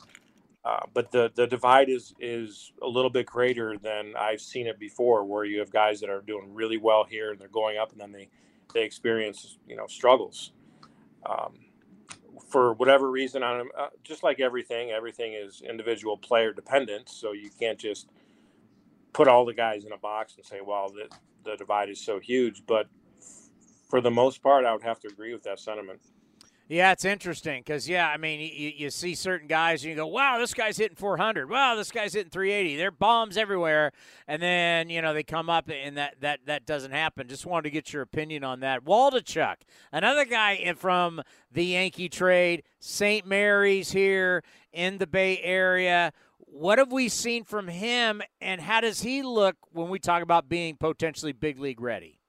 Uh, 0.64 0.80
but 0.92 1.10
the 1.10 1.30
the 1.36 1.46
divide 1.46 1.88
is 1.88 2.14
is 2.20 2.72
a 2.82 2.86
little 2.86 3.10
bit 3.10 3.24
greater 3.26 3.78
than 3.78 4.12
I've 4.18 4.40
seen 4.42 4.66
it 4.66 4.78
before, 4.78 5.24
where 5.24 5.44
you 5.44 5.58
have 5.60 5.70
guys 5.70 6.00
that 6.00 6.10
are 6.10 6.20
doing 6.20 6.52
really 6.52 6.76
well 6.76 7.04
here 7.04 7.30
and 7.30 7.40
they're 7.40 7.48
going 7.48 7.78
up, 7.78 7.92
and 7.92 8.00
then 8.00 8.12
they 8.12 8.28
they 8.74 8.82
experience 8.82 9.58
you 9.66 9.76
know 9.76 9.86
struggles. 9.86 10.52
Um, 11.24 11.60
for 12.48 12.74
whatever 12.74 13.10
reason, 13.10 13.42
on 13.42 13.68
uh, 13.78 13.86
just 14.02 14.22
like 14.22 14.40
everything, 14.40 14.90
everything 14.90 15.32
is 15.32 15.62
individual 15.62 16.18
player 16.18 16.52
dependent. 16.52 17.08
So 17.08 17.32
you 17.32 17.48
can't 17.58 17.78
just 17.78 18.08
put 19.12 19.28
all 19.28 19.44
the 19.44 19.54
guys 19.54 19.84
in 19.84 19.92
a 19.92 19.98
box 19.98 20.36
and 20.36 20.44
say, 20.44 20.60
"Well, 20.60 20.90
the 20.90 21.08
the 21.44 21.56
divide 21.56 21.88
is 21.88 22.04
so 22.04 22.18
huge." 22.18 22.62
But 22.66 22.86
for 23.88 24.00
the 24.00 24.10
most 24.10 24.42
part, 24.42 24.64
I 24.64 24.72
would 24.72 24.82
have 24.82 25.00
to 25.00 25.08
agree 25.08 25.32
with 25.32 25.42
that 25.44 25.58
sentiment. 25.58 26.00
Yeah, 26.70 26.92
it's 26.92 27.04
interesting 27.04 27.62
because 27.62 27.88
yeah, 27.88 28.08
I 28.08 28.16
mean, 28.16 28.38
you, 28.38 28.70
you 28.76 28.90
see 28.90 29.16
certain 29.16 29.48
guys 29.48 29.82
and 29.82 29.90
you 29.90 29.96
go, 29.96 30.06
"Wow, 30.06 30.38
this 30.38 30.54
guy's 30.54 30.76
hitting 30.76 30.96
400. 30.96 31.50
Wow, 31.50 31.74
this 31.74 31.90
guy's 31.90 32.12
hitting 32.12 32.30
380. 32.30 32.76
They're 32.76 32.92
bombs 32.92 33.36
everywhere." 33.36 33.90
And 34.28 34.40
then 34.40 34.88
you 34.88 35.02
know 35.02 35.12
they 35.12 35.24
come 35.24 35.50
up 35.50 35.68
and 35.68 35.96
that 35.96 36.20
that 36.20 36.46
that 36.46 36.66
doesn't 36.66 36.92
happen. 36.92 37.26
Just 37.26 37.44
wanted 37.44 37.64
to 37.64 37.70
get 37.70 37.92
your 37.92 38.02
opinion 38.02 38.44
on 38.44 38.60
that. 38.60 38.84
Waldichuk, 38.84 39.56
another 39.90 40.24
guy 40.24 40.72
from 40.74 41.22
the 41.50 41.64
Yankee 41.64 42.08
trade, 42.08 42.62
St. 42.78 43.26
Mary's 43.26 43.90
here 43.90 44.44
in 44.72 44.98
the 44.98 45.08
Bay 45.08 45.40
Area. 45.42 46.12
What 46.52 46.78
have 46.78 46.92
we 46.92 47.08
seen 47.08 47.44
from 47.44 47.68
him, 47.68 48.22
and 48.40 48.60
how 48.60 48.80
does 48.80 49.00
he 49.00 49.22
look 49.22 49.56
when 49.72 49.88
we 49.88 49.98
talk 49.98 50.22
about 50.22 50.48
being 50.48 50.76
potentially 50.76 51.32
big 51.32 51.58
league 51.58 51.80
ready? 51.80 52.20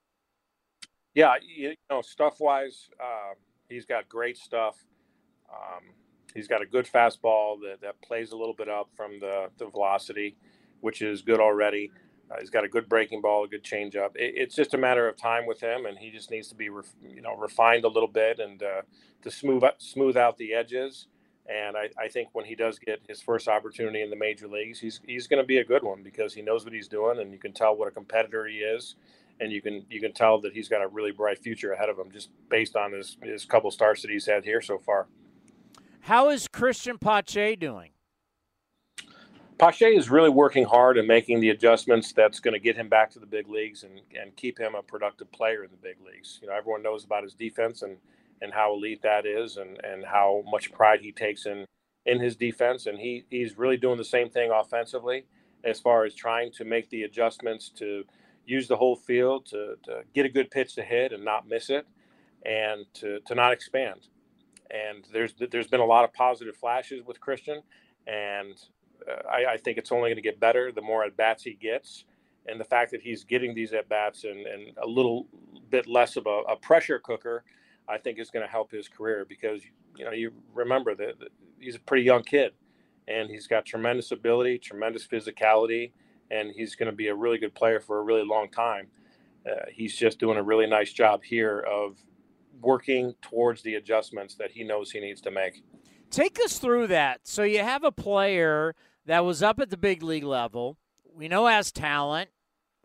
Yeah, 1.13 1.35
you 1.43 1.75
know, 1.89 2.01
stuff 2.01 2.39
wise. 2.39 2.89
Um 2.99 3.35
He's 3.71 3.85
got 3.85 4.09
great 4.09 4.37
stuff. 4.37 4.75
Um, 5.49 5.93
he's 6.35 6.47
got 6.47 6.61
a 6.61 6.65
good 6.65 6.85
fastball 6.85 7.57
that, 7.61 7.77
that 7.81 8.01
plays 8.01 8.33
a 8.33 8.35
little 8.35 8.53
bit 8.53 8.67
up 8.67 8.89
from 8.95 9.19
the, 9.21 9.49
the 9.57 9.67
velocity, 9.67 10.35
which 10.81 11.01
is 11.01 11.21
good 11.21 11.39
already. 11.39 11.89
Uh, 12.29 12.35
he's 12.39 12.49
got 12.49 12.65
a 12.65 12.67
good 12.67 12.89
breaking 12.89 13.21
ball, 13.21 13.45
a 13.45 13.47
good 13.47 13.63
changeup. 13.63 14.15
It, 14.15 14.33
it's 14.35 14.55
just 14.55 14.73
a 14.73 14.77
matter 14.77 15.07
of 15.07 15.15
time 15.15 15.45
with 15.45 15.61
him, 15.61 15.85
and 15.85 15.97
he 15.97 16.11
just 16.11 16.31
needs 16.31 16.49
to 16.49 16.55
be, 16.55 16.67
ref, 16.67 16.93
you 17.01 17.21
know, 17.21 17.35
refined 17.37 17.85
a 17.85 17.87
little 17.87 18.09
bit 18.09 18.39
and 18.39 18.61
uh, 18.61 18.81
to 19.21 19.31
smooth 19.31 19.63
smooth 19.77 20.17
out 20.17 20.37
the 20.37 20.53
edges. 20.53 21.07
And 21.49 21.75
I, 21.75 21.89
I, 21.99 22.07
think 22.07 22.29
when 22.33 22.45
he 22.45 22.55
does 22.55 22.77
get 22.79 23.01
his 23.07 23.21
first 23.21 23.47
opportunity 23.47 24.01
in 24.01 24.09
the 24.09 24.15
major 24.15 24.47
leagues, 24.47 24.79
he's 24.79 25.01
he's 25.05 25.27
going 25.27 25.41
to 25.41 25.45
be 25.45 25.57
a 25.57 25.65
good 25.65 25.83
one 25.83 26.03
because 26.03 26.33
he 26.33 26.41
knows 26.41 26.63
what 26.63 26.73
he's 26.73 26.87
doing, 26.87 27.19
and 27.19 27.33
you 27.33 27.39
can 27.39 27.51
tell 27.51 27.75
what 27.75 27.87
a 27.87 27.91
competitor 27.91 28.45
he 28.45 28.57
is 28.57 28.95
and 29.41 29.51
you 29.51 29.61
can 29.61 29.83
you 29.89 29.99
can 29.99 30.13
tell 30.13 30.39
that 30.39 30.53
he's 30.53 30.69
got 30.69 30.81
a 30.81 30.87
really 30.87 31.11
bright 31.11 31.39
future 31.39 31.73
ahead 31.73 31.89
of 31.89 31.97
him 31.97 32.11
just 32.11 32.29
based 32.49 32.75
on 32.75 32.93
his 32.93 33.17
his 33.23 33.43
couple 33.43 33.71
starts 33.71 34.01
that 34.03 34.11
he's 34.11 34.25
had 34.25 34.45
here 34.45 34.61
so 34.61 34.77
far. 34.77 35.07
How 36.01 36.29
is 36.29 36.47
Christian 36.47 36.97
Pache 36.97 37.55
doing? 37.57 37.89
Pache 39.57 39.95
is 39.95 40.09
really 40.09 40.29
working 40.29 40.65
hard 40.65 40.97
and 40.97 41.07
making 41.07 41.39
the 41.39 41.49
adjustments 41.51 42.13
that's 42.13 42.39
going 42.39 42.53
to 42.53 42.59
get 42.59 42.75
him 42.75 42.89
back 42.89 43.11
to 43.11 43.19
the 43.19 43.27
big 43.27 43.47
leagues 43.47 43.83
and, 43.83 44.01
and 44.19 44.35
keep 44.35 44.57
him 44.57 44.73
a 44.73 44.81
productive 44.81 45.31
player 45.31 45.63
in 45.63 45.69
the 45.69 45.77
big 45.77 45.97
leagues. 46.03 46.39
You 46.41 46.47
know, 46.47 46.55
everyone 46.55 46.81
knows 46.81 47.03
about 47.03 47.21
his 47.21 47.35
defense 47.35 47.83
and, 47.83 47.97
and 48.41 48.53
how 48.53 48.73
elite 48.73 49.01
that 49.03 49.25
is 49.25 49.57
and, 49.57 49.79
and 49.83 50.05
how 50.05 50.43
much 50.49 50.71
pride 50.71 50.99
he 51.01 51.11
takes 51.11 51.45
in, 51.45 51.65
in 52.05 52.19
his 52.19 52.35
defense. 52.35 52.87
And 52.87 52.97
he, 52.97 53.25
he's 53.29 53.57
really 53.57 53.77
doing 53.77 53.97
the 53.97 54.03
same 54.03 54.29
thing 54.29 54.51
offensively 54.51 55.25
as 55.63 55.79
far 55.79 56.05
as 56.05 56.15
trying 56.15 56.51
to 56.53 56.65
make 56.65 56.89
the 56.89 57.03
adjustments 57.03 57.69
to 57.77 58.03
use 58.45 58.67
the 58.67 58.75
whole 58.75 58.95
field 58.95 59.45
to, 59.47 59.75
to 59.83 60.01
get 60.13 60.25
a 60.25 60.29
good 60.29 60.49
pitch 60.49 60.75
to 60.75 60.83
hit 60.83 61.13
and 61.13 61.23
not 61.23 61.47
miss 61.47 61.69
it 61.69 61.85
and 62.45 62.85
to, 62.95 63.19
to 63.27 63.35
not 63.35 63.53
expand. 63.53 64.07
And 64.71 65.05
there's 65.11 65.33
there's 65.51 65.67
been 65.67 65.81
a 65.81 65.85
lot 65.85 66.05
of 66.05 66.13
positive 66.13 66.55
flashes 66.55 67.05
with 67.05 67.19
Christian, 67.19 67.61
and 68.07 68.53
uh, 69.05 69.27
I, 69.29 69.53
I, 69.53 69.57
think 69.57 69.77
it's 69.77 69.91
only 69.91 70.09
going 70.09 70.15
to 70.15 70.21
get 70.21 70.39
better 70.39 70.71
the 70.71 70.81
more 70.81 71.03
at 71.03 71.17
bats 71.17 71.43
he 71.43 71.55
gets, 71.55 72.05
and 72.47 72.57
the 72.57 72.63
fact 72.63 72.91
that 72.91 73.01
he's 73.01 73.25
getting 73.25 73.53
these 73.53 73.73
at 73.73 73.89
bats 73.89 74.23
and, 74.23 74.47
and 74.47 74.71
a 74.81 74.87
little 74.87 75.27
bit 75.69 75.87
less 75.87 76.15
of 76.15 76.25
a, 76.25 76.41
a 76.47 76.55
pressure 76.55 76.99
cooker, 76.99 77.43
I 77.87 77.97
think 77.97 78.19
is 78.19 78.29
going 78.29 78.45
to 78.45 78.51
help 78.51 78.71
his 78.71 78.87
career 78.87 79.25
because 79.27 79.61
you 79.97 80.05
know 80.05 80.11
you 80.11 80.31
remember 80.53 80.95
that 80.95 81.15
he's 81.59 81.75
a 81.75 81.79
pretty 81.79 82.03
young 82.03 82.23
kid, 82.23 82.53
and 83.07 83.29
he's 83.29 83.47
got 83.47 83.65
tremendous 83.65 84.11
ability, 84.11 84.59
tremendous 84.59 85.05
physicality, 85.07 85.91
and 86.29 86.51
he's 86.55 86.75
going 86.75 86.89
to 86.89 86.95
be 86.95 87.07
a 87.07 87.15
really 87.15 87.37
good 87.37 87.53
player 87.53 87.79
for 87.79 87.99
a 87.99 88.03
really 88.03 88.25
long 88.25 88.49
time. 88.49 88.87
Uh, 89.45 89.65
he's 89.71 89.95
just 89.95 90.19
doing 90.19 90.37
a 90.37 90.43
really 90.43 90.67
nice 90.67 90.93
job 90.93 91.23
here 91.23 91.59
of 91.59 91.97
working 92.61 93.15
towards 93.21 93.63
the 93.63 93.75
adjustments 93.75 94.35
that 94.35 94.51
he 94.51 94.63
knows 94.63 94.91
he 94.91 94.99
needs 94.99 95.21
to 95.21 95.31
make. 95.31 95.63
Take 96.09 96.39
us 96.43 96.59
through 96.59 96.87
that. 96.87 97.21
So 97.23 97.43
you 97.43 97.59
have 97.59 97.83
a 97.83 97.91
player 97.91 98.75
that 99.05 99.25
was 99.25 99.41
up 99.41 99.59
at 99.59 99.69
the 99.69 99.77
big 99.77 100.03
league 100.03 100.23
level. 100.23 100.77
We 101.13 101.27
know 101.27 101.47
has 101.47 101.71
talent. 101.71 102.29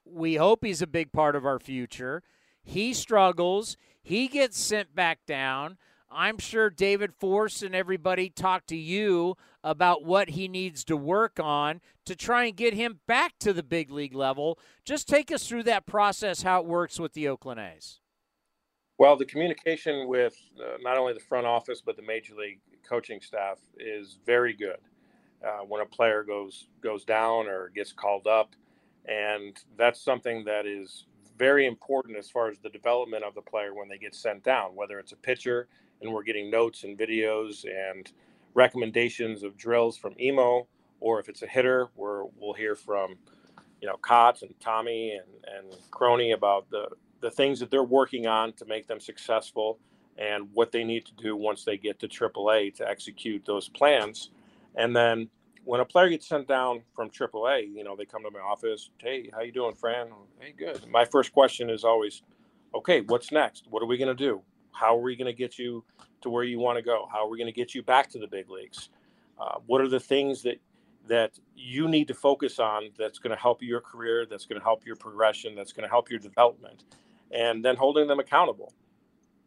We 0.05 0.37
hope 0.37 0.65
he's 0.65 0.83
a 0.83 0.87
big 0.87 1.13
part 1.13 1.37
of 1.37 1.45
our 1.45 1.59
future. 1.59 2.23
He 2.63 2.95
struggles. 2.95 3.77
He 4.07 4.29
gets 4.29 4.57
sent 4.57 4.95
back 4.95 5.27
down. 5.27 5.79
I'm 6.09 6.39
sure 6.39 6.71
David 6.71 7.13
Forst 7.13 7.65
and 7.65 7.75
everybody 7.75 8.31
talked 8.31 8.69
to 8.69 8.77
you 8.77 9.37
about 9.65 10.05
what 10.05 10.31
he 10.31 10.47
needs 10.47 10.85
to 10.85 10.97
work 10.97 11.41
on 11.41 11.81
to 12.05 12.15
try 12.15 12.45
and 12.45 12.55
get 12.55 12.73
him 12.73 13.01
back 13.09 13.33
to 13.41 13.53
the 13.53 13.65
big 13.65 13.91
league 13.91 14.15
level. 14.15 14.61
Just 14.85 15.09
take 15.09 15.33
us 15.33 15.49
through 15.49 15.65
that 15.65 15.87
process, 15.87 16.43
how 16.43 16.61
it 16.61 16.67
works 16.67 17.01
with 17.01 17.15
the 17.15 17.27
Oakland 17.27 17.59
A's. 17.59 17.99
Well, 18.97 19.17
the 19.17 19.25
communication 19.25 20.07
with 20.07 20.37
uh, 20.57 20.77
not 20.83 20.99
only 20.99 21.13
the 21.13 21.19
front 21.19 21.49
office 21.49 21.83
but 21.85 21.97
the 21.97 22.03
major 22.03 22.37
league 22.37 22.61
coaching 22.89 23.21
staff 23.21 23.59
is 23.77 24.19
very 24.25 24.53
good. 24.53 24.79
Uh, 25.45 25.65
when 25.65 25.83
a 25.83 25.87
player 25.87 26.23
goes 26.23 26.69
goes 26.81 27.05
down 27.05 27.49
or 27.49 27.73
gets 27.75 27.93
called 27.93 28.29
up, 28.29 28.55
and 29.07 29.57
that's 29.77 30.01
something 30.01 30.45
that 30.45 30.65
is 30.65 31.07
very 31.37 31.67
important 31.67 32.17
as 32.17 32.31
far 32.31 32.49
as 32.49 32.59
the 32.59 32.69
development 32.71 33.25
of 33.25 33.35
the 33.35 33.43
player 33.43 33.75
when 33.75 33.89
they 33.89 33.99
get 33.99 34.15
sent 34.15 34.43
down. 34.43 34.75
Whether 34.75 34.99
it's 34.99 35.13
a 35.13 35.17
pitcher 35.17 35.69
and 36.01 36.13
we're 36.13 36.23
getting 36.23 36.51
notes 36.51 36.85
and 36.85 36.99
videos 36.99 37.65
and 37.65 38.11
recommendations 38.55 39.43
of 39.43 39.57
drills 39.57 39.97
from 39.97 40.15
Emo, 40.21 40.67
or 41.01 41.21
if 41.21 41.29
it's 41.29 41.43
a 41.43 41.47
hitter, 41.47 41.89
where 41.95 42.25
we'll 42.39 42.55
hear 42.55 42.75
from 42.75 43.17
you 43.81 43.89
know 43.89 43.97
Kotz 44.03 44.43
and 44.43 44.55
Tommy 44.61 45.13
and 45.13 45.29
and 45.57 45.81
Crony 45.91 46.33
about 46.33 46.69
the 46.71 46.89
the 47.21 47.31
things 47.31 47.61
that 47.61 47.71
they're 47.71 47.83
working 47.83 48.27
on 48.27 48.53
to 48.55 48.65
make 48.67 48.87
them 48.87 49.01
successful 49.01 49.79
and 50.19 50.49
what 50.53 50.73
they 50.73 50.85
need 50.85 51.05
to 51.07 51.13
do 51.15 51.37
once 51.37 51.65
they 51.65 51.77
get 51.77 51.99
to 52.01 52.09
AAA 52.09 52.75
to 52.75 52.89
execute 52.89 53.45
those 53.45 53.69
plans. 53.69 54.31
And 54.75 54.95
then 54.95 55.29
when 55.67 55.81
a 55.81 55.85
player 55.85 56.09
gets 56.09 56.29
sent 56.29 56.47
down 56.47 56.81
from 56.95 57.11
AAA, 57.11 57.75
you 57.75 57.83
know, 57.83 57.97
they 57.97 58.05
come 58.05 58.23
to 58.23 58.31
my 58.31 58.39
office. 58.39 58.89
Hey, 58.99 59.29
how 59.35 59.41
you 59.41 59.51
doing, 59.51 59.75
Fran? 59.75 60.11
Hey, 60.39 60.55
good. 60.57 60.87
My 60.89 61.05
first 61.05 61.33
question 61.33 61.71
is 61.71 61.83
always, 61.83 62.23
okay, 62.73 63.01
what's 63.01 63.33
next? 63.33 63.67
What 63.69 63.83
are 63.83 63.87
we 63.87 63.99
going 63.99 64.17
to 64.17 64.25
do? 64.25 64.41
How 64.71 64.97
are 64.97 65.01
we 65.01 65.17
going 65.17 65.27
to 65.27 65.37
get 65.37 65.59
you 65.59 65.83
to 66.21 66.31
where 66.31 66.45
you 66.45 66.61
want 66.61 66.79
to 66.79 66.83
go? 66.83 67.09
How 67.11 67.27
are 67.27 67.29
we 67.29 67.37
going 67.37 67.53
to 67.53 67.53
get 67.53 67.75
you 67.75 67.83
back 67.83 68.09
to 68.11 68.19
the 68.21 68.29
big 68.29 68.49
leagues? 68.49 68.91
Uh, 69.41 69.57
what 69.67 69.81
are 69.81 69.89
the 69.89 70.01
things 70.01 70.43
that 70.45 70.61
that 71.09 71.33
you 71.55 71.89
need 71.89 72.09
to 72.09 72.15
focus 72.15 72.59
on 72.59 72.91
that's 72.99 73.19
going 73.19 73.31
to 73.31 73.41
help 73.41 73.63
your 73.63 73.81
career, 73.81 74.27
that's 74.29 74.45
going 74.45 74.59
to 74.59 74.65
help 74.65 74.85
your 74.85 74.97
progression, 74.97 75.55
that's 75.55 75.73
going 75.73 75.85
to 75.85 75.89
help 75.89 76.11
your 76.11 76.19
development, 76.19 76.85
and 77.31 77.65
then 77.65 77.77
holding 77.77 78.09
them 78.09 78.19
accountable 78.19 78.73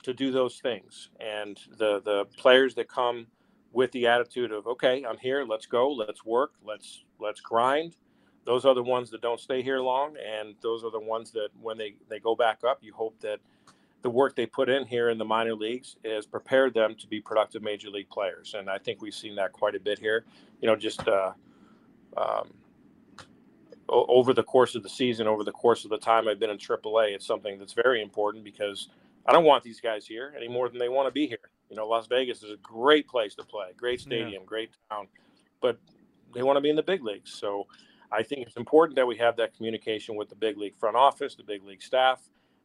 to 0.03 0.13
do 0.13 0.31
those 0.31 0.59
things. 0.59 1.11
And 1.21 1.57
the 1.77 2.01
the 2.01 2.25
players 2.37 2.75
that 2.75 2.89
come 2.89 3.27
with 3.71 3.91
the 3.91 4.07
attitude 4.07 4.51
of 4.51 4.67
okay, 4.67 5.03
I'm 5.07 5.17
here, 5.17 5.45
let's 5.45 5.65
go, 5.65 5.91
let's 5.91 6.25
work, 6.25 6.53
let's 6.65 7.03
let's 7.19 7.41
grind. 7.41 7.95
Those 8.45 8.65
are 8.65 8.73
the 8.73 8.83
ones 8.83 9.11
that 9.11 9.21
don't 9.21 9.39
stay 9.39 9.61
here 9.61 9.79
long, 9.79 10.15
and 10.17 10.55
those 10.61 10.83
are 10.83 10.91
the 10.91 10.99
ones 10.99 11.31
that 11.31 11.49
when 11.61 11.77
they 11.77 11.95
they 12.09 12.19
go 12.19 12.35
back 12.35 12.59
up, 12.67 12.79
you 12.81 12.93
hope 12.93 13.19
that 13.21 13.39
the 14.01 14.09
work 14.09 14.35
they 14.35 14.45
put 14.45 14.69
in 14.69 14.85
here 14.85 15.09
in 15.09 15.17
the 15.17 15.25
minor 15.25 15.53
leagues 15.53 15.97
has 16.05 16.25
prepared 16.25 16.73
them 16.73 16.95
to 16.95 17.07
be 17.07 17.19
productive 17.19 17.61
major 17.61 17.89
league 17.89 18.09
players. 18.09 18.55
And 18.57 18.69
I 18.69 18.77
think 18.77 19.01
we've 19.01 19.13
seen 19.13 19.35
that 19.35 19.51
quite 19.51 19.75
a 19.75 19.79
bit 19.79 19.99
here. 19.99 20.23
You 20.61 20.67
know, 20.67 20.75
just 20.75 21.05
uh, 21.07 21.33
um, 22.15 22.53
over 23.89 24.33
the 24.33 24.43
course 24.43 24.75
of 24.75 24.83
the 24.83 24.89
season, 24.89 25.27
over 25.27 25.43
the 25.43 25.51
course 25.51 25.83
of 25.83 25.89
the 25.89 25.97
time 25.97 26.27
I've 26.27 26.39
been 26.39 26.49
in 26.49 26.57
AAA, 26.57 27.13
it's 27.13 27.25
something 27.25 27.59
that's 27.59 27.73
very 27.73 28.01
important 28.01 28.43
because 28.43 28.87
I 29.25 29.33
don't 29.33 29.43
want 29.43 29.63
these 29.63 29.81
guys 29.81 30.05
here 30.05 30.33
any 30.35 30.47
more 30.47 30.69
than 30.69 30.79
they 30.79 30.89
want 30.89 31.07
to 31.07 31.11
be 31.11 31.27
here. 31.27 31.49
You 31.69 31.75
know, 31.75 31.87
Las 31.87 32.07
Vegas 32.07 32.43
is 32.43 32.51
a 32.51 32.57
great 32.57 33.07
place 33.07 33.35
to 33.35 33.43
play, 33.43 33.67
great 33.77 34.01
stadium, 34.01 34.31
yeah. 34.31 34.39
great 34.45 34.71
town, 34.89 35.07
but 35.61 35.77
they 36.33 36.43
want 36.43 36.57
to 36.57 36.61
be 36.61 36.69
in 36.69 36.75
the 36.75 36.83
big 36.83 37.03
leagues. 37.03 37.31
So 37.31 37.67
I 38.11 38.23
think 38.23 38.47
it's 38.47 38.57
important 38.57 38.95
that 38.95 39.05
we 39.05 39.17
have 39.17 39.37
that 39.37 39.55
communication 39.55 40.15
with 40.15 40.29
the 40.29 40.35
big 40.35 40.57
league 40.57 40.75
front 40.79 40.95
office, 40.95 41.35
the 41.35 41.43
big 41.43 41.63
league 41.63 41.83
staff, 41.83 42.21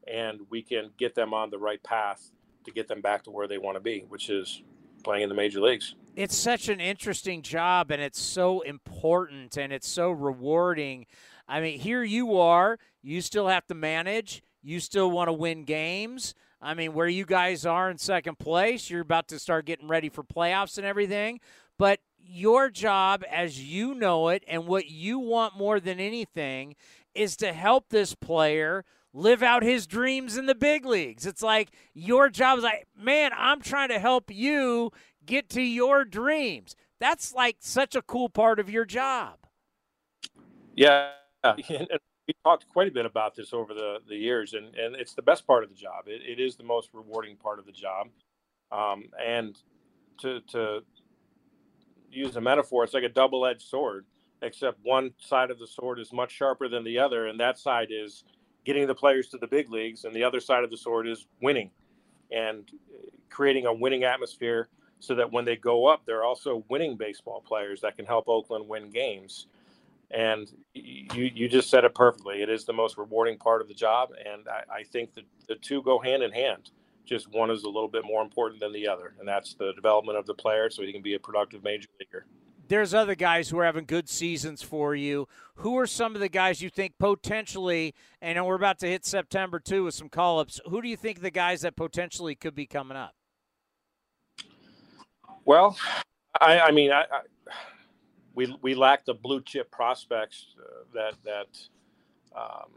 and 0.06 0.40
we 0.50 0.62
can 0.62 0.90
get 0.98 1.14
them 1.14 1.34
on 1.34 1.50
the 1.50 1.58
right 1.58 1.82
path 1.82 2.30
to 2.64 2.70
get 2.70 2.88
them 2.88 3.00
back 3.00 3.24
to 3.24 3.30
where 3.30 3.46
they 3.46 3.58
want 3.58 3.76
to 3.76 3.80
be, 3.80 4.04
which 4.08 4.30
is 4.30 4.62
playing 5.02 5.22
in 5.22 5.28
the 5.28 5.34
major 5.34 5.60
leagues. 5.60 5.94
It's 6.16 6.36
such 6.36 6.68
an 6.68 6.80
interesting 6.80 7.42
job 7.42 7.90
and 7.90 8.00
it's 8.00 8.20
so 8.20 8.60
important 8.62 9.56
and 9.56 9.72
it's 9.72 9.88
so 9.88 10.10
rewarding. 10.10 11.06
I 11.46 11.60
mean, 11.60 11.78
here 11.78 12.02
you 12.02 12.38
are, 12.38 12.78
you 13.02 13.20
still 13.20 13.48
have 13.48 13.66
to 13.66 13.74
manage, 13.74 14.42
you 14.62 14.80
still 14.80 15.10
want 15.10 15.28
to 15.28 15.32
win 15.32 15.64
games. 15.64 16.34
I 16.64 16.72
mean, 16.72 16.94
where 16.94 17.06
you 17.06 17.26
guys 17.26 17.66
are 17.66 17.90
in 17.90 17.98
second 17.98 18.38
place, 18.38 18.88
you're 18.88 19.02
about 19.02 19.28
to 19.28 19.38
start 19.38 19.66
getting 19.66 19.86
ready 19.86 20.08
for 20.08 20.24
playoffs 20.24 20.78
and 20.78 20.86
everything. 20.86 21.40
But 21.78 22.00
your 22.18 22.70
job, 22.70 23.22
as 23.30 23.62
you 23.62 23.94
know 23.94 24.28
it, 24.28 24.44
and 24.48 24.66
what 24.66 24.88
you 24.88 25.18
want 25.18 25.58
more 25.58 25.78
than 25.78 26.00
anything, 26.00 26.74
is 27.14 27.36
to 27.36 27.52
help 27.52 27.90
this 27.90 28.14
player 28.14 28.84
live 29.12 29.42
out 29.42 29.62
his 29.62 29.86
dreams 29.86 30.38
in 30.38 30.46
the 30.46 30.54
big 30.54 30.86
leagues. 30.86 31.26
It's 31.26 31.42
like 31.42 31.70
your 31.92 32.30
job 32.30 32.58
is 32.58 32.64
like, 32.64 32.86
man, 32.96 33.32
I'm 33.36 33.60
trying 33.60 33.90
to 33.90 33.98
help 33.98 34.30
you 34.30 34.90
get 35.26 35.50
to 35.50 35.62
your 35.62 36.06
dreams. 36.06 36.74
That's 36.98 37.34
like 37.34 37.56
such 37.60 37.94
a 37.94 38.02
cool 38.02 38.30
part 38.30 38.58
of 38.58 38.70
your 38.70 38.86
job. 38.86 39.38
Yeah. 40.74 41.10
we 42.26 42.34
talked 42.44 42.66
quite 42.68 42.88
a 42.88 42.90
bit 42.90 43.06
about 43.06 43.34
this 43.34 43.52
over 43.52 43.74
the, 43.74 43.98
the 44.08 44.16
years, 44.16 44.54
and, 44.54 44.74
and 44.74 44.96
it's 44.96 45.14
the 45.14 45.22
best 45.22 45.46
part 45.46 45.62
of 45.62 45.70
the 45.70 45.76
job. 45.76 46.04
It, 46.06 46.22
it 46.26 46.42
is 46.42 46.56
the 46.56 46.64
most 46.64 46.90
rewarding 46.92 47.36
part 47.36 47.58
of 47.58 47.66
the 47.66 47.72
job. 47.72 48.08
Um, 48.72 49.04
and 49.24 49.56
to, 50.20 50.40
to 50.52 50.80
use 52.10 52.36
a 52.36 52.40
metaphor, 52.40 52.84
it's 52.84 52.94
like 52.94 53.04
a 53.04 53.08
double 53.08 53.44
edged 53.46 53.62
sword, 53.62 54.06
except 54.42 54.78
one 54.82 55.12
side 55.18 55.50
of 55.50 55.58
the 55.58 55.66
sword 55.66 55.98
is 55.98 56.12
much 56.12 56.32
sharper 56.32 56.68
than 56.68 56.84
the 56.84 56.98
other, 56.98 57.26
and 57.26 57.38
that 57.40 57.58
side 57.58 57.88
is 57.90 58.24
getting 58.64 58.86
the 58.86 58.94
players 58.94 59.28
to 59.28 59.38
the 59.38 59.46
big 59.46 59.70
leagues, 59.70 60.04
and 60.04 60.14
the 60.14 60.24
other 60.24 60.40
side 60.40 60.64
of 60.64 60.70
the 60.70 60.76
sword 60.76 61.06
is 61.06 61.26
winning 61.42 61.70
and 62.32 62.70
creating 63.28 63.66
a 63.66 63.72
winning 63.72 64.04
atmosphere 64.04 64.68
so 65.00 65.14
that 65.14 65.30
when 65.30 65.44
they 65.44 65.56
go 65.56 65.86
up, 65.86 66.02
they're 66.06 66.24
also 66.24 66.64
winning 66.70 66.96
baseball 66.96 67.42
players 67.46 67.82
that 67.82 67.96
can 67.96 68.06
help 68.06 68.28
Oakland 68.28 68.66
win 68.66 68.90
games. 68.90 69.46
And 70.14 70.48
you, 70.74 71.30
you 71.34 71.48
just 71.48 71.70
said 71.70 71.84
it 71.84 71.94
perfectly. 71.94 72.42
It 72.42 72.48
is 72.48 72.64
the 72.64 72.72
most 72.72 72.96
rewarding 72.96 73.36
part 73.36 73.60
of 73.60 73.68
the 73.68 73.74
job. 73.74 74.10
And 74.24 74.46
I, 74.48 74.80
I 74.80 74.82
think 74.84 75.14
that 75.14 75.24
the 75.48 75.56
two 75.56 75.82
go 75.82 75.98
hand 75.98 76.22
in 76.22 76.30
hand. 76.30 76.70
Just 77.04 77.30
one 77.32 77.50
is 77.50 77.64
a 77.64 77.68
little 77.68 77.88
bit 77.88 78.04
more 78.04 78.22
important 78.22 78.60
than 78.60 78.72
the 78.72 78.88
other, 78.88 79.14
and 79.18 79.28
that's 79.28 79.52
the 79.54 79.72
development 79.74 80.16
of 80.16 80.24
the 80.24 80.32
player 80.32 80.70
so 80.70 80.82
he 80.82 80.90
can 80.90 81.02
be 81.02 81.14
a 81.14 81.18
productive 81.18 81.62
major 81.62 81.88
leaguer 82.00 82.24
there's 82.68 82.94
other 82.94 83.14
guys 83.14 83.48
who 83.48 83.58
are 83.58 83.64
having 83.64 83.84
good 83.84 84.08
seasons 84.08 84.62
for 84.62 84.94
you. 84.94 85.28
Who 85.56 85.78
are 85.78 85.86
some 85.86 86.14
of 86.14 86.20
the 86.20 86.28
guys 86.28 86.62
you 86.62 86.70
think 86.70 86.94
potentially, 86.98 87.94
and 88.20 88.44
we're 88.44 88.54
about 88.54 88.78
to 88.80 88.86
hit 88.86 89.04
September 89.04 89.60
too 89.60 89.84
with 89.84 89.94
some 89.94 90.08
call 90.08 90.40
ups, 90.40 90.60
who 90.66 90.82
do 90.82 90.88
you 90.88 90.96
think 90.96 91.20
the 91.20 91.30
guys 91.30 91.60
that 91.62 91.76
potentially 91.76 92.34
could 92.34 92.54
be 92.54 92.66
coming 92.66 92.96
up? 92.96 93.14
Well, 95.44 95.76
I, 96.40 96.60
I 96.60 96.70
mean, 96.70 96.90
I, 96.90 97.02
I, 97.02 97.20
we, 98.34 98.56
we 98.62 98.74
lack 98.74 99.04
the 99.04 99.14
blue 99.14 99.42
chip 99.42 99.70
prospects 99.70 100.46
uh, 100.58 100.84
that, 100.94 101.14
that 101.24 101.58
um, 102.36 102.70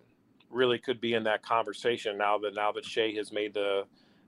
really 0.50 0.78
could 0.78 1.02
be 1.02 1.14
in 1.14 1.24
that 1.24 1.44
conversation 1.44 2.18
now 2.18 2.38
that, 2.40 2.54
now 2.56 2.72
that 2.72 2.86
Shea 2.86 3.16
has 3.16 3.32
made 3.32 3.54
the, 3.54 3.84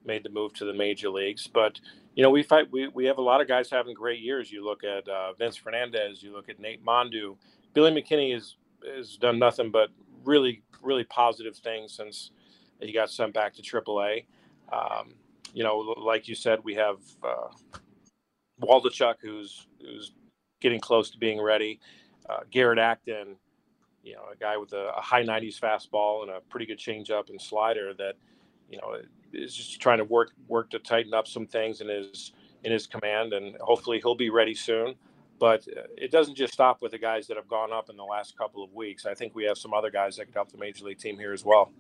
made 0.06 0.24
the 0.24 0.30
move 0.30 0.54
to 0.54 0.66
the 0.66 0.74
major 0.74 1.10
leagues. 1.10 1.48
But 1.48 1.80
you 2.16 2.24
know, 2.24 2.30
we 2.30 2.44
fight. 2.44 2.70
We, 2.72 2.88
we 2.90 3.06
have 3.06 3.18
a 3.18 3.22
lot 3.22 3.40
of 3.40 3.48
guys 3.48 3.70
having 3.70 3.94
great 3.94 4.20
years. 4.20 4.52
You 4.52 4.66
look 4.66 4.84
at 4.84 5.08
uh, 5.08 5.34
Vince 5.34 5.56
Fernandez. 5.56 6.22
You 6.22 6.34
look 6.34 6.50
at 6.50 6.60
Nate 6.60 6.84
Mondou. 6.84 7.38
Billy 7.74 7.92
McKinney 7.92 8.34
has 8.34 8.56
has 8.96 9.18
done 9.18 9.40
nothing 9.40 9.72
but 9.72 9.90
really 10.24 10.62
really 10.82 11.04
positive 11.06 11.56
things 11.56 11.94
since 11.94 12.32
he 12.82 12.92
got 12.92 13.10
sent 13.10 13.34
back 13.34 13.54
to 13.54 13.62
AAA. 13.62 14.26
Um, 14.72 15.14
you 15.54 15.64
know, 15.64 15.78
like 15.78 16.28
you 16.28 16.36
said, 16.36 16.60
we 16.64 16.76
have 16.76 16.98
uh, 17.24 17.48
Waldichuk, 18.62 19.16
who's 19.22 19.68
who's 19.82 20.12
getting 20.60 20.80
close 20.80 21.10
to 21.12 21.18
being 21.18 21.42
ready. 21.42 21.80
Uh, 22.30 22.40
Garrett 22.52 22.80
Acton, 22.80 23.36
you 24.04 24.14
know, 24.14 24.24
a 24.32 24.36
guy 24.36 24.58
with 24.58 24.74
a, 24.74 24.92
a, 24.96 25.02
high 25.02 25.24
90s 25.24 25.60
fastball 25.60 26.22
and 26.22 26.32
a 26.32 26.42
pretty 26.50 26.66
good 26.66 26.78
changeup 26.78 27.30
and 27.30 27.42
slider 27.42 27.94
that, 27.96 28.16
you 28.70 28.78
know, 28.78 28.98
is 29.34 29.56
just 29.56 29.80
trying 29.80 29.98
to 29.98 30.04
work 30.04 30.32
work 30.48 30.70
to 30.70 30.80
tighten 30.80 31.14
up 31.14 31.28
some 31.28 31.46
things 31.46 31.82
in 31.82 31.88
his 31.88 32.34
in 32.64 32.72
his 32.72 32.88
command, 32.88 33.34
and 33.34 33.56
hopefully 33.62 34.00
he'll 34.00 34.16
be 34.16 34.30
ready 34.30 34.54
soon. 34.54 34.96
But 35.40 35.66
uh, 35.70 35.84
it 35.98 36.12
doesn't 36.12 36.36
just 36.36 36.54
stop 36.54 36.82
with 36.82 36.92
the 36.92 36.98
guys 36.98 37.28
that 37.28 37.38
have 37.38 37.48
gone 37.48 37.72
up 37.72 37.90
in 37.90 37.96
the 37.96 38.04
last 38.04 38.38
couple 38.38 38.64
of 38.64 38.74
weeks. 38.74 39.06
I 39.06 39.14
think 39.14 39.34
we 39.34 39.46
have 39.46 39.58
some 39.58 39.74
other 39.74 39.90
guys 39.90 40.18
that 40.18 40.26
could 40.26 40.36
help 40.36 40.52
the 40.52 40.58
major 40.58 40.86
league 40.86 41.00
team 41.00 41.18
here 41.18 41.34
as 41.34 41.46
well. 41.46 41.72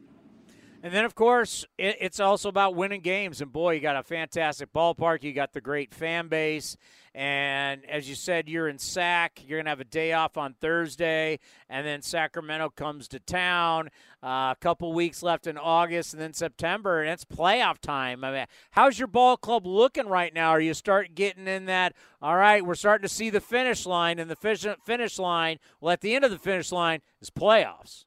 And 0.81 0.93
then, 0.93 1.03
of 1.03 1.13
course, 1.13 1.65
it, 1.77 1.97
it's 1.99 2.21
also 2.21 2.47
about 2.47 2.73
winning 2.73 3.01
games. 3.01 3.41
And 3.41 3.51
boy, 3.51 3.73
you 3.73 3.79
got 3.81 3.97
a 3.97 4.03
fantastic 4.03 4.71
ballpark. 4.71 5.23
You 5.23 5.33
got 5.33 5.51
the 5.51 5.59
great 5.59 5.93
fan 5.93 6.29
base. 6.29 6.77
And 7.13 7.83
as 7.85 8.07
you 8.07 8.15
said, 8.15 8.47
you're 8.47 8.69
in 8.69 8.77
SAC. 8.77 9.41
You're 9.45 9.57
going 9.57 9.65
to 9.65 9.71
have 9.71 9.81
a 9.81 9.85
day 9.85 10.13
off 10.13 10.37
on 10.37 10.53
Thursday. 10.53 11.39
And 11.69 11.85
then 11.85 12.01
Sacramento 12.01 12.69
comes 12.69 13.09
to 13.09 13.19
town. 13.19 13.89
Uh, 14.23 14.53
a 14.53 14.57
couple 14.61 14.93
weeks 14.93 15.21
left 15.21 15.47
in 15.47 15.57
August 15.57 16.13
and 16.13 16.21
then 16.21 16.33
September. 16.33 17.01
And 17.01 17.09
it's 17.09 17.25
playoff 17.25 17.79
time. 17.79 18.23
I 18.23 18.31
mean, 18.31 18.45
how's 18.71 18.99
your 18.99 19.07
ball 19.09 19.35
club 19.35 19.67
looking 19.67 20.07
right 20.07 20.33
now? 20.33 20.51
Are 20.51 20.61
you 20.61 20.73
start 20.73 21.13
getting 21.13 21.47
in 21.47 21.65
that, 21.65 21.93
all 22.21 22.37
right, 22.37 22.65
we're 22.65 22.75
starting 22.75 23.03
to 23.03 23.13
see 23.13 23.29
the 23.29 23.41
finish 23.41 23.85
line. 23.85 24.17
And 24.17 24.31
the 24.31 24.77
finish 24.85 25.19
line, 25.19 25.59
well, 25.81 25.91
at 25.91 25.99
the 25.99 26.15
end 26.15 26.23
of 26.23 26.31
the 26.31 26.39
finish 26.39 26.71
line 26.71 27.01
is 27.21 27.29
playoffs. 27.29 28.05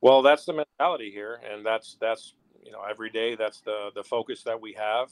Well, 0.00 0.22
that's 0.22 0.44
the 0.44 0.52
mentality 0.52 1.10
here, 1.10 1.40
and 1.50 1.66
that's 1.66 1.96
that's 2.00 2.34
you 2.64 2.72
know 2.72 2.82
every 2.88 3.10
day 3.10 3.34
that's 3.34 3.60
the 3.62 3.90
the 3.94 4.04
focus 4.04 4.42
that 4.44 4.60
we 4.60 4.74
have. 4.74 5.10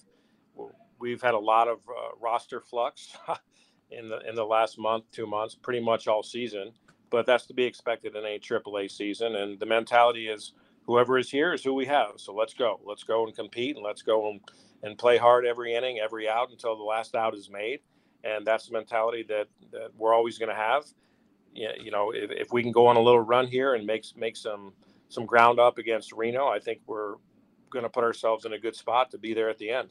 We've 1.00 1.22
had 1.22 1.34
a 1.34 1.38
lot 1.38 1.68
of 1.68 1.78
uh, 1.88 2.16
roster 2.20 2.60
flux 2.60 3.16
in 3.90 4.08
the 4.08 4.20
in 4.28 4.34
the 4.36 4.44
last 4.44 4.78
month, 4.78 5.04
two 5.12 5.26
months, 5.26 5.54
pretty 5.54 5.80
much 5.80 6.08
all 6.08 6.22
season. 6.22 6.72
But 7.10 7.26
that's 7.26 7.46
to 7.46 7.54
be 7.54 7.64
expected 7.64 8.16
in 8.16 8.24
a 8.24 8.38
AAA 8.38 8.90
season, 8.90 9.36
and 9.36 9.58
the 9.60 9.66
mentality 9.66 10.28
is 10.28 10.52
whoever 10.86 11.18
is 11.18 11.30
here 11.30 11.52
is 11.52 11.62
who 11.64 11.74
we 11.74 11.86
have. 11.86 12.12
So 12.16 12.34
let's 12.34 12.54
go, 12.54 12.80
let's 12.84 13.04
go 13.04 13.24
and 13.26 13.34
compete, 13.34 13.76
and 13.76 13.84
let's 13.84 14.02
go 14.02 14.30
and, 14.30 14.40
and 14.82 14.98
play 14.98 15.16
hard 15.16 15.46
every 15.46 15.74
inning, 15.74 16.00
every 16.02 16.28
out 16.28 16.50
until 16.50 16.76
the 16.76 16.82
last 16.82 17.14
out 17.14 17.34
is 17.34 17.50
made. 17.50 17.80
And 18.24 18.46
that's 18.46 18.66
the 18.66 18.72
mentality 18.72 19.24
that, 19.28 19.48
that 19.72 19.90
we're 19.96 20.14
always 20.14 20.38
going 20.38 20.48
to 20.48 20.54
have 20.56 20.84
you 21.54 21.90
know, 21.90 22.10
if, 22.10 22.30
if 22.30 22.52
we 22.52 22.62
can 22.62 22.72
go 22.72 22.86
on 22.86 22.96
a 22.96 23.00
little 23.00 23.20
run 23.20 23.46
here 23.46 23.74
and 23.74 23.86
make 23.86 24.04
make 24.16 24.36
some 24.36 24.72
some 25.08 25.26
ground 25.26 25.58
up 25.58 25.78
against 25.78 26.12
Reno, 26.12 26.48
I 26.48 26.58
think 26.58 26.80
we're 26.86 27.14
going 27.70 27.84
to 27.84 27.88
put 27.88 28.04
ourselves 28.04 28.44
in 28.44 28.52
a 28.52 28.58
good 28.58 28.76
spot 28.76 29.10
to 29.12 29.18
be 29.18 29.34
there 29.34 29.48
at 29.48 29.58
the 29.58 29.70
end. 29.70 29.90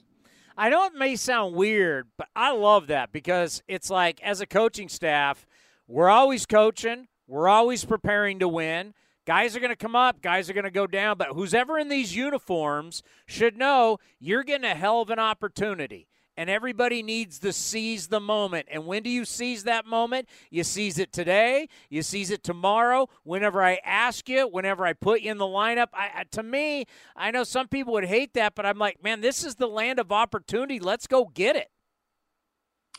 I 0.58 0.70
know 0.70 0.86
it 0.86 0.93
may 0.93 1.15
sound 1.15 1.55
weird, 1.55 2.08
but 2.17 2.27
I 2.36 2.51
love 2.51 2.88
that 2.88 3.12
because 3.12 3.63
it's 3.67 3.89
like 3.89 4.22
as 4.22 4.39
a 4.39 4.46
coaching 4.46 4.88
staff, 4.88 5.48
we're 5.88 6.10
always 6.10 6.46
coaching, 6.46 7.08
we're 7.27 7.48
always 7.48 7.86
preparing 7.86 8.39
to 8.39 8.48
win. 8.48 8.93
Guys 9.25 9.55
are 9.55 9.60
going 9.60 9.72
to 9.72 9.75
come 9.75 9.96
up, 9.96 10.22
guys 10.22 10.50
are 10.50 10.53
going 10.53 10.65
to 10.65 10.72
go 10.72 10.86
down, 10.86 11.17
but 11.17 11.29
who's 11.29 11.53
ever 11.53 11.79
in 11.79 11.88
these 11.88 12.15
uniforms 12.15 13.01
should 13.25 13.58
know 13.58 13.98
you're 14.20 14.43
getting 14.43 14.70
a 14.70 14.75
hell 14.75 15.01
of 15.01 15.10
an 15.10 15.20
opportunity 15.20 16.08
and 16.38 16.50
everybody 16.50 17.04
needs 17.04 17.40
to 17.40 17.54
seize 17.54 18.08
the 18.08 18.20
moment. 18.20 18.68
And 18.72 18.86
when 18.86 19.04
do 19.04 19.10
you 19.10 19.25
seize 19.25 19.63
that 19.63 19.86
moment? 19.86 20.28
You 20.50 20.63
seize 20.63 20.98
it 20.98 21.12
today. 21.12 21.68
You 21.90 22.02
seize 22.02 22.32
it 22.32 22.44
tomorrow. 22.44 23.10
Whenever 23.24 23.63
I 23.63 23.80
ask 23.86 24.28
you, 24.30 24.48
whenever 24.48 24.86
I 24.86 24.94
put 24.94 25.22
you 25.22 25.32
in 25.32 25.38
the 25.38 25.46
lineup, 25.46 25.88
I, 25.94 26.25
to 26.32 26.44
me, 26.44 26.86
I 27.16 27.32
know 27.32 27.43
some 27.43 27.67
people 27.67 27.93
would 27.93 28.06
hate 28.06 28.34
that, 28.34 28.56
but 28.56 28.65
I'm 28.65 28.78
like, 28.78 29.04
man, 29.04 29.22
this 29.22 29.43
is 29.43 29.56
the 29.56 29.67
land 29.67 30.00
of 30.00 30.12
opportunity. 30.12 30.80
Let's 30.80 31.08
go 31.08 31.26
get 31.26 31.56
it. 31.56 31.69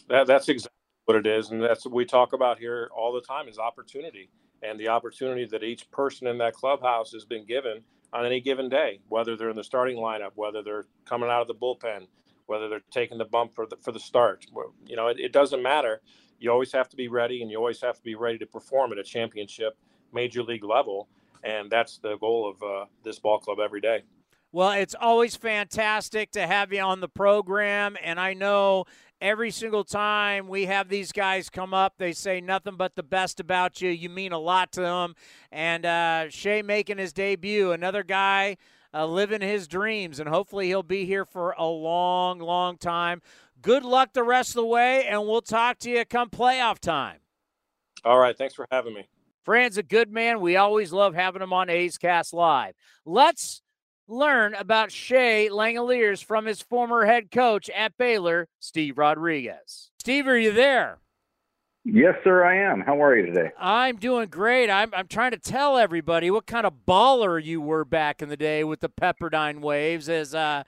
That, 0.09 0.27
that's 0.27 0.49
exactly 0.49 0.71
what 1.07 1.17
it 1.17 1.27
is, 1.27 1.51
and 1.51 1.63
that's 1.63 1.85
what 1.85 1.95
we 1.95 2.05
talk 2.05 2.33
about 2.33 2.59
here 2.59 2.91
all 2.97 3.13
the 3.13 3.21
time 3.21 3.49
is 3.49 3.59
opportunity 3.59 4.31
and 4.63 4.81
the 4.81 4.89
opportunity 4.89 5.45
that 5.45 5.63
each 5.63 5.91
person 5.91 6.27
in 6.27 6.39
that 6.39 6.55
clubhouse 6.55 7.13
has 7.13 7.25
been 7.25 7.45
given 7.45 7.83
on 8.13 8.25
any 8.25 8.41
given 8.41 8.69
day, 8.69 9.01
whether 9.09 9.37
they're 9.37 9.51
in 9.51 9.57
the 9.57 9.65
starting 9.65 9.99
lineup, 9.99 10.31
whether 10.37 10.63
they're 10.63 10.87
coming 11.05 11.29
out 11.29 11.43
of 11.43 11.49
the 11.49 11.55
bullpen, 11.55 12.07
whether 12.47 12.69
they're 12.69 12.83
taking 12.91 13.19
the 13.19 13.25
bump 13.25 13.55
for 13.55 13.67
the 13.67 13.77
for 13.77 13.93
the 13.93 14.01
start. 14.01 14.47
You 14.87 14.97
know, 14.97 15.09
it, 15.09 15.19
it 15.19 15.33
doesn't 15.33 15.63
matter. 15.63 16.01
You 16.39 16.51
always 16.51 16.73
have 16.73 16.89
to 16.91 16.97
be 16.97 17.09
ready, 17.09 17.43
and 17.43 17.51
you 17.51 17.59
always 17.59 17.81
have 17.81 17.97
to 17.97 18.03
be 18.03 18.15
ready 18.15 18.39
to 18.39 18.47
perform 18.47 18.93
at 18.93 18.99
a 18.99 19.05
championship, 19.05 19.77
major 20.13 20.43
league 20.43 20.65
level, 20.65 21.09
and 21.43 21.71
that's 21.71 21.99
the 21.99 22.17
goal 22.19 22.51
of 22.51 22.63
uh, 22.63 22.85
this 23.03 23.19
ball 23.19 23.39
club 23.39 23.59
every 23.61 23.81
day. 23.81 24.03
Well, 24.53 24.71
it's 24.71 24.95
always 24.95 25.35
fantastic 25.35 26.31
to 26.33 26.47
have 26.47 26.73
you 26.73 26.81
on 26.81 27.01
the 27.01 27.09
program, 27.09 27.97
and 28.01 28.21
I 28.21 28.35
know 28.35 28.85
every 29.21 29.51
single 29.51 29.85
time 29.85 30.49
we 30.49 30.67
have 30.67 30.89
these 30.89 31.11
guys 31.11 31.49
come 31.49 31.73
up, 31.73 31.95
they 31.99 32.13
say 32.13 32.41
nothing 32.41 32.77
but 32.77 32.95
the 32.95 33.03
best 33.03 33.41
about 33.41 33.81
you. 33.81 33.91
You 33.91 34.11
mean 34.11 34.33
a 34.33 34.39
lot 34.39 34.71
to 34.73 34.83
them. 34.83 35.15
And 35.51 35.87
uh, 35.87 36.29
Shea 36.29 36.63
making 36.63 36.99
his 36.99 37.13
debut, 37.13 37.73
another 37.73 38.03
guy 38.03 38.59
uh, 38.95 39.07
living 39.07 39.41
his 39.41 39.67
dreams, 39.67 40.21
and 40.21 40.29
hopefully 40.29 40.69
he'll 40.69 40.83
be 40.83 41.05
here 41.05 41.25
for 41.25 41.55
a 41.59 41.67
long, 41.67 42.39
long 42.39 42.79
time. 42.79 43.21
Good 43.61 43.85
luck 43.85 44.13
the 44.13 44.23
rest 44.23 44.51
of 44.51 44.57
the 44.57 44.67
way, 44.67 45.07
and 45.07 45.23
we'll 45.23 45.43
talk 45.43 45.79
to 45.81 45.91
you 45.91 46.05
come 46.05 46.31
playoff 46.31 46.79
time. 46.79 47.19
All 48.05 48.19
right. 48.19 48.37
Thanks 48.37 48.55
for 48.55 48.67
having 48.71 48.95
me. 48.95 49.09
Fran's 49.45 49.79
a 49.79 49.83
good 49.83 50.11
man. 50.11 50.41
We 50.41 50.57
always 50.57 50.93
love 50.93 51.15
having 51.15 51.43
him 51.43 51.53
on 51.53 51.69
A's 51.69 51.99
Cast 51.99 52.33
Live. 52.33 52.75
Let's 53.05 53.63
learn 54.07 54.55
about 54.55 54.93
Shea 54.93 55.49
Langeliers 55.51 56.23
from 56.23 56.47
his 56.47 56.63
former 56.63 57.05
head 57.05 57.31
coach 57.31 57.71
at 57.71 57.97
Baylor, 57.97 58.49
Steve 58.61 58.99
Rodriguez. 58.99 59.91
Steve, 59.99 60.27
are 60.27 60.39
you 60.39 60.53
there? 60.53 60.99
Yes, 61.85 62.15
sir, 62.25 62.43
I 62.43 62.71
am. 62.71 62.81
How 62.81 63.03
are 63.03 63.15
you 63.15 63.27
today? 63.27 63.51
I'm 63.59 63.97
doing 63.97 64.29
great. 64.29 64.71
I'm, 64.71 64.91
I'm 64.95 65.07
trying 65.07 65.33
to 65.33 65.39
tell 65.39 65.77
everybody 65.77 66.31
what 66.31 66.47
kind 66.47 66.67
of 66.67 66.73
baller 66.89 67.43
you 67.43 67.61
were 67.61 67.85
back 67.85 68.23
in 68.23 68.31
the 68.31 68.39
day 68.39 68.65
with 68.65 68.81
the 68.81 68.89
Pepperdine 68.89 69.61
Waves. 69.61 70.09
As 70.09 70.35
uh, 70.35 70.63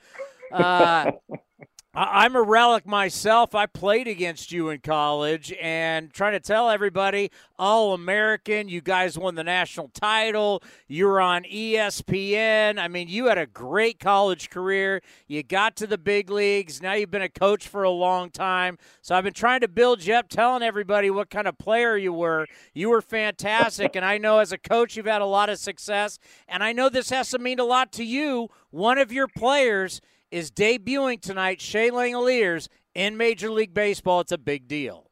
uh, 0.52 1.12
I'm 1.98 2.36
a 2.36 2.42
relic 2.42 2.86
myself. 2.86 3.54
I 3.54 3.64
played 3.64 4.06
against 4.06 4.52
you 4.52 4.68
in 4.68 4.80
college 4.80 5.50
and 5.58 6.12
trying 6.12 6.34
to 6.34 6.40
tell 6.40 6.68
everybody, 6.68 7.30
all 7.58 7.94
American. 7.94 8.68
You 8.68 8.82
guys 8.82 9.16
won 9.18 9.34
the 9.34 9.42
national 9.42 9.88
title. 9.88 10.62
You 10.88 11.06
were 11.06 11.22
on 11.22 11.44
ESPN. 11.44 12.78
I 12.78 12.88
mean, 12.88 13.08
you 13.08 13.28
had 13.28 13.38
a 13.38 13.46
great 13.46 13.98
college 13.98 14.50
career. 14.50 15.00
You 15.26 15.42
got 15.42 15.74
to 15.76 15.86
the 15.86 15.96
big 15.96 16.28
leagues. 16.28 16.82
Now 16.82 16.92
you've 16.92 17.10
been 17.10 17.22
a 17.22 17.30
coach 17.30 17.66
for 17.66 17.82
a 17.82 17.90
long 17.90 18.28
time. 18.28 18.76
So 19.00 19.14
I've 19.14 19.24
been 19.24 19.32
trying 19.32 19.60
to 19.60 19.68
build 19.68 20.04
you 20.04 20.16
up, 20.16 20.28
telling 20.28 20.62
everybody 20.62 21.08
what 21.08 21.30
kind 21.30 21.48
of 21.48 21.56
player 21.56 21.96
you 21.96 22.12
were. 22.12 22.46
You 22.74 22.90
were 22.90 23.00
fantastic. 23.00 23.96
and 23.96 24.04
I 24.04 24.18
know 24.18 24.40
as 24.40 24.52
a 24.52 24.58
coach, 24.58 24.98
you've 24.98 25.06
had 25.06 25.22
a 25.22 25.26
lot 25.26 25.48
of 25.48 25.58
success. 25.58 26.18
And 26.46 26.62
I 26.62 26.74
know 26.74 26.90
this 26.90 27.08
has 27.08 27.30
to 27.30 27.38
mean 27.38 27.58
a 27.58 27.64
lot 27.64 27.90
to 27.92 28.04
you. 28.04 28.50
One 28.70 28.98
of 28.98 29.10
your 29.10 29.28
players 29.28 30.02
is 30.36 30.50
debuting 30.50 31.18
tonight, 31.18 31.62
Shea 31.62 31.90
Langeliers, 31.90 32.68
in 32.94 33.16
Major 33.16 33.50
League 33.50 33.72
Baseball. 33.72 34.20
It's 34.20 34.32
a 34.32 34.38
big 34.38 34.68
deal. 34.68 35.10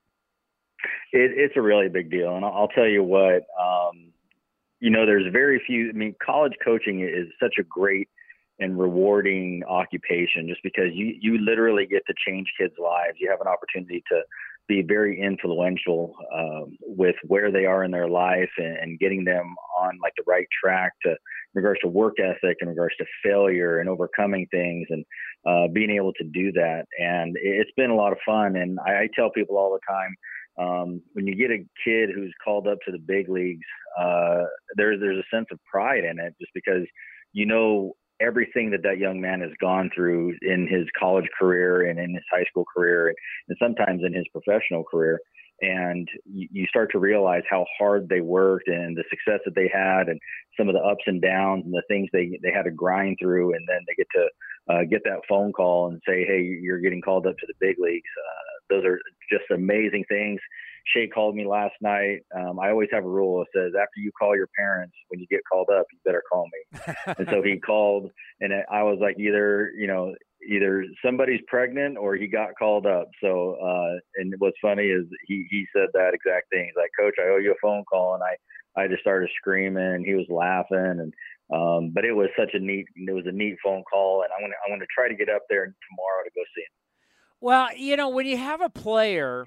It, 1.13 1.31
it's 1.35 1.55
a 1.57 1.63
really 1.63 1.89
big 1.89 2.11
deal. 2.11 2.37
And 2.37 2.45
I'll 2.45 2.69
tell 2.69 2.87
you 2.87 3.03
what, 3.03 3.47
um, 3.59 4.13
you 4.81 4.91
know, 4.91 5.07
there's 5.07 5.33
very 5.33 5.63
few. 5.67 5.89
I 5.89 5.93
mean, 5.93 6.15
college 6.25 6.53
coaching 6.63 7.01
is 7.01 7.29
such 7.41 7.55
a 7.59 7.63
great 7.63 8.11
and 8.59 8.79
rewarding 8.79 9.63
occupation 9.67 10.47
just 10.47 10.61
because 10.63 10.91
you, 10.93 11.17
you 11.19 11.39
literally 11.39 11.87
get 11.87 12.03
to 12.07 12.15
change 12.29 12.53
kids' 12.61 12.75
lives. 12.79 13.17
You 13.19 13.31
have 13.31 13.41
an 13.41 13.49
opportunity 13.49 14.05
to 14.13 14.21
be 14.69 14.83
very 14.83 15.21
influential 15.21 16.15
um, 16.35 16.77
with 16.81 17.17
where 17.25 17.51
they 17.53 17.67
are 17.67 17.85
in 17.85 17.91
their 17.91 18.09
life 18.09 18.51
and, 18.57 18.77
and, 18.79 18.99
getting 18.99 19.25
them 19.25 19.55
on 19.79 19.99
like 20.03 20.13
the 20.17 20.23
right 20.27 20.47
track 20.63 20.93
to 21.03 21.11
in 21.11 21.17
regards 21.55 21.81
to 21.81 21.89
work 21.89 22.15
ethic 22.19 22.57
in 22.61 22.69
regards 22.69 22.97
to 22.97 23.05
failure 23.23 23.79
and 23.79 23.89
overcoming 23.89 24.47
things 24.51 24.87
and 24.91 25.05
uh, 25.47 25.69
being 25.73 25.91
able 25.91 26.13
to 26.15 26.25
do 26.25 26.51
that. 26.53 26.85
And 26.99 27.37
it's 27.41 27.71
been 27.77 27.91
a 27.91 27.95
lot 27.95 28.13
of 28.13 28.19
fun. 28.25 28.57
And 28.57 28.79
I, 28.87 29.03
I 29.03 29.09
tell 29.15 29.31
people 29.31 29.57
all 29.57 29.73
the 29.73 29.93
time 29.93 30.17
um, 30.59 31.03
when 31.13 31.27
you 31.27 31.35
get 31.35 31.51
a 31.51 31.65
kid 31.85 32.11
who's 32.15 32.33
called 32.43 32.67
up 32.67 32.79
to 32.87 32.93
the 32.93 32.99
big 32.99 33.29
leagues 33.29 33.67
uh, 33.99 34.45
there's 34.77 35.01
there's 35.01 35.19
a 35.19 35.37
sense 35.37 35.47
of 35.51 35.59
pride 35.71 36.05
in 36.05 36.19
it 36.19 36.35
just 36.41 36.53
because 36.55 36.87
you 37.33 37.47
know 37.47 37.93
everything 38.21 38.71
that 38.71 38.83
that 38.83 38.99
young 38.99 39.21
man 39.21 39.41
has 39.41 39.51
gone 39.61 39.91
through 39.95 40.35
in 40.43 40.69
his 40.69 40.87
college 40.99 41.29
career 41.39 41.89
and 41.89 41.99
in 41.99 42.15
his 42.15 42.25
high 42.33 42.45
school 42.45 42.65
career 42.75 43.09
and, 43.49 43.57
sometimes 43.61 44.03
in 44.05 44.13
his 44.13 44.27
professional 44.33 44.85
career 44.85 45.21
and 45.61 46.09
you, 46.25 46.49
you 46.51 46.67
start 46.67 46.91
to 46.91 46.99
realize 46.99 47.43
how 47.49 47.65
hard 47.79 48.09
they 48.09 48.21
worked 48.21 48.69
and 48.69 48.97
the 48.97 49.05
success 49.09 49.41
that 49.45 49.55
they 49.55 49.71
had 49.73 50.09
and 50.09 50.19
some 50.59 50.69
of 50.69 50.75
the 50.75 50.81
ups 50.81 51.05
and 51.07 51.23
downs 51.23 51.65
and 51.65 51.73
the 51.73 51.83
things 51.89 52.09
they 52.13 52.39
they 52.43 52.53
had 52.53 52.65
to 52.65 52.71
grind 52.71 53.17
through 53.21 53.55
and 53.55 53.65
then 53.69 53.79
they 53.87 53.95
get 53.95 54.07
to 54.15 54.29
uh, 54.69 54.85
get 54.89 55.03
that 55.05 55.21
phone 55.29 55.53
call 55.53 55.89
and 55.89 56.01
say, 56.09 56.25
hey, 56.25 56.41
you're 56.41 56.79
getting 56.79 57.03
called 57.03 57.27
up 57.27 57.37
to 57.39 57.47
the 57.47 57.55
big 57.61 57.77
leagues. 57.79 58.09
Uh, 58.19 58.75
those 58.75 58.85
are 58.85 58.99
just 59.31 59.45
amazing 59.51 60.05
things. 60.09 60.41
Shea 60.87 61.09
called 61.09 61.35
me 61.35 61.47
last 61.47 61.75
night. 61.81 62.21
Um, 62.37 62.59
I 62.59 62.71
always 62.71 62.89
have 62.93 63.05
a 63.05 63.09
rule 63.09 63.39
that 63.41 63.59
says 63.59 63.73
after 63.75 64.01
you 64.01 64.11
call 64.19 64.37
your 64.37 64.49
parents, 64.57 64.95
when 65.09 65.21
you 65.21 65.27
get 65.29 65.41
called 65.51 65.69
up, 65.71 65.87
you 65.93 65.99
better 66.05 66.23
call 66.31 66.47
me. 66.47 66.81
and 67.19 67.29
so 67.31 67.43
he 67.43 67.59
called, 67.59 68.11
and 68.41 68.53
I 68.71 68.83
was 68.83 68.99
like, 69.01 69.19
either 69.19 69.73
you 69.77 69.87
know, 69.87 70.15
either 70.49 70.85
somebody's 71.05 71.41
pregnant 71.47 71.97
or 71.97 72.17
he 72.17 72.27
got 72.27 72.51
called 72.59 72.87
up. 72.87 73.09
So, 73.23 73.55
uh, 73.55 73.99
and 74.17 74.35
what's 74.39 74.57
funny 74.61 74.85
is 74.85 75.05
he 75.27 75.47
he 75.51 75.67
said 75.75 75.89
that 75.95 76.13
exact 76.15 76.51
thing. 76.51 76.67
He's 76.67 76.77
like, 76.77 76.91
Coach, 76.99 77.15
I 77.19 77.31
owe 77.31 77.39
you 77.39 77.53
a 77.53 77.63
phone 77.63 77.85
call, 77.91 78.15
and 78.15 78.23
I 78.23 78.37
I 78.81 78.89
just 78.89 79.01
started 79.01 79.31
screaming. 79.37 79.83
And 79.83 80.05
he 80.05 80.15
was 80.15 80.27
laughing, 80.29 81.01
and 81.01 81.15
um, 81.53 81.91
but 81.95 82.05
it 82.05 82.13
was 82.13 82.29
such 82.39 82.51
a 82.55 82.59
neat 82.59 82.87
it 82.95 83.13
was 83.13 83.27
a 83.27 83.33
neat 83.33 83.57
phone 83.63 83.85
call, 83.91 84.23
and 84.23 84.31
I'm 84.37 84.43
gonna 84.43 84.55
I'm 84.67 84.73
gonna 84.73 84.87
try 84.95 85.09
to 85.09 85.15
get 85.15 85.29
up 85.29 85.43
there 85.49 85.65
tomorrow 85.65 86.25
to 86.25 86.31
go 86.35 86.43
see 86.55 86.63
him. 86.63 86.75
Well, 87.41 87.77
you 87.77 87.97
know, 87.97 88.09
when 88.09 88.27
you 88.27 88.39
have 88.39 88.63
a 88.63 88.71
player, 88.71 89.47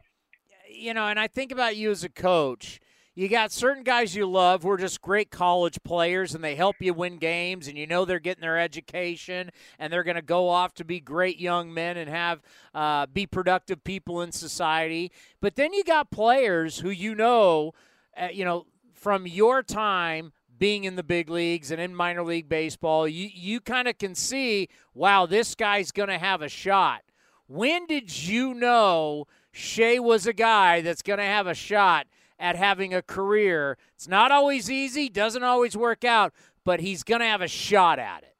you 0.69 0.93
know, 0.93 1.07
and 1.07 1.19
I 1.19 1.27
think 1.27 1.51
about 1.51 1.75
you 1.75 1.91
as 1.91 2.03
a 2.03 2.09
coach. 2.09 2.79
You 3.17 3.27
got 3.27 3.51
certain 3.51 3.81
guys 3.81 4.15
you 4.15 4.27
love 4.27 4.61
who 4.61 4.69
are 4.69 4.77
just 4.77 5.01
great 5.01 5.31
college 5.31 5.79
players 5.83 6.35
and 6.35 6.43
they 6.43 6.53
help 6.53 6.75
you 6.79 6.93
win 6.93 7.17
games 7.17 7.67
and 7.67 7.75
you 7.75 7.87
know 7.87 8.05
they're 8.05 8.19
getting 8.19 8.43
their 8.43 8.59
education 8.59 9.49
and 9.79 9.91
they're 9.91 10.03
going 10.03 10.17
to 10.17 10.21
go 10.21 10.47
off 10.49 10.75
to 10.75 10.85
be 10.85 10.99
great 10.99 11.39
young 11.39 11.73
men 11.73 11.97
and 11.97 12.11
have 12.11 12.43
uh, 12.75 13.07
be 13.07 13.25
productive 13.25 13.83
people 13.83 14.21
in 14.21 14.31
society. 14.31 15.11
But 15.41 15.55
then 15.55 15.73
you 15.73 15.83
got 15.83 16.11
players 16.11 16.77
who 16.77 16.91
you 16.91 17.15
know 17.15 17.73
uh, 18.15 18.27
you 18.31 18.45
know 18.45 18.67
from 18.93 19.25
your 19.25 19.63
time 19.63 20.31
being 20.59 20.83
in 20.83 20.95
the 20.95 21.01
big 21.01 21.27
leagues 21.27 21.71
and 21.71 21.81
in 21.81 21.95
minor 21.95 22.23
league 22.23 22.47
baseball 22.47 23.07
you, 23.07 23.29
you 23.33 23.59
kind 23.59 23.87
of 23.87 23.97
can 23.97 24.13
see 24.13 24.69
wow 24.93 25.25
this 25.25 25.55
guy's 25.55 25.91
going 25.91 26.09
to 26.09 26.19
have 26.19 26.43
a 26.43 26.49
shot. 26.49 27.01
When 27.47 27.87
did 27.87 28.15
you 28.27 28.53
know 28.53 29.25
Shea 29.57 29.99
was 29.99 30.27
a 30.27 30.33
guy 30.33 30.81
that's 30.81 31.01
going 31.01 31.19
to 31.19 31.25
have 31.25 31.47
a 31.47 31.55
shot 31.55 32.07
at 32.39 32.55
having 32.55 32.93
a 32.93 33.01
career. 33.01 33.77
It's 33.95 34.07
not 34.07 34.31
always 34.31 34.69
easy, 34.69 35.09
doesn't 35.09 35.43
always 35.43 35.75
work 35.75 36.03
out, 36.03 36.31
but 36.63 36.79
he's 36.79 37.03
going 37.03 37.21
to 37.21 37.25
have 37.25 37.41
a 37.41 37.47
shot 37.47 37.97
at 37.97 38.23
it. 38.23 38.35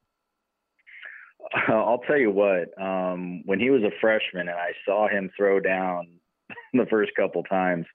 I'll 1.69 2.01
tell 2.08 2.17
you 2.17 2.30
what, 2.30 2.80
um, 2.80 3.41
when 3.45 3.60
he 3.60 3.69
was 3.69 3.82
a 3.82 3.91
freshman 3.99 4.47
and 4.47 4.58
I 4.58 4.73
saw 4.86 5.08
him 5.08 5.32
throw 5.36 5.60
down 5.60 6.08
the 6.73 6.86
first 6.89 7.12
couple 7.15 7.41
times, 7.43 7.86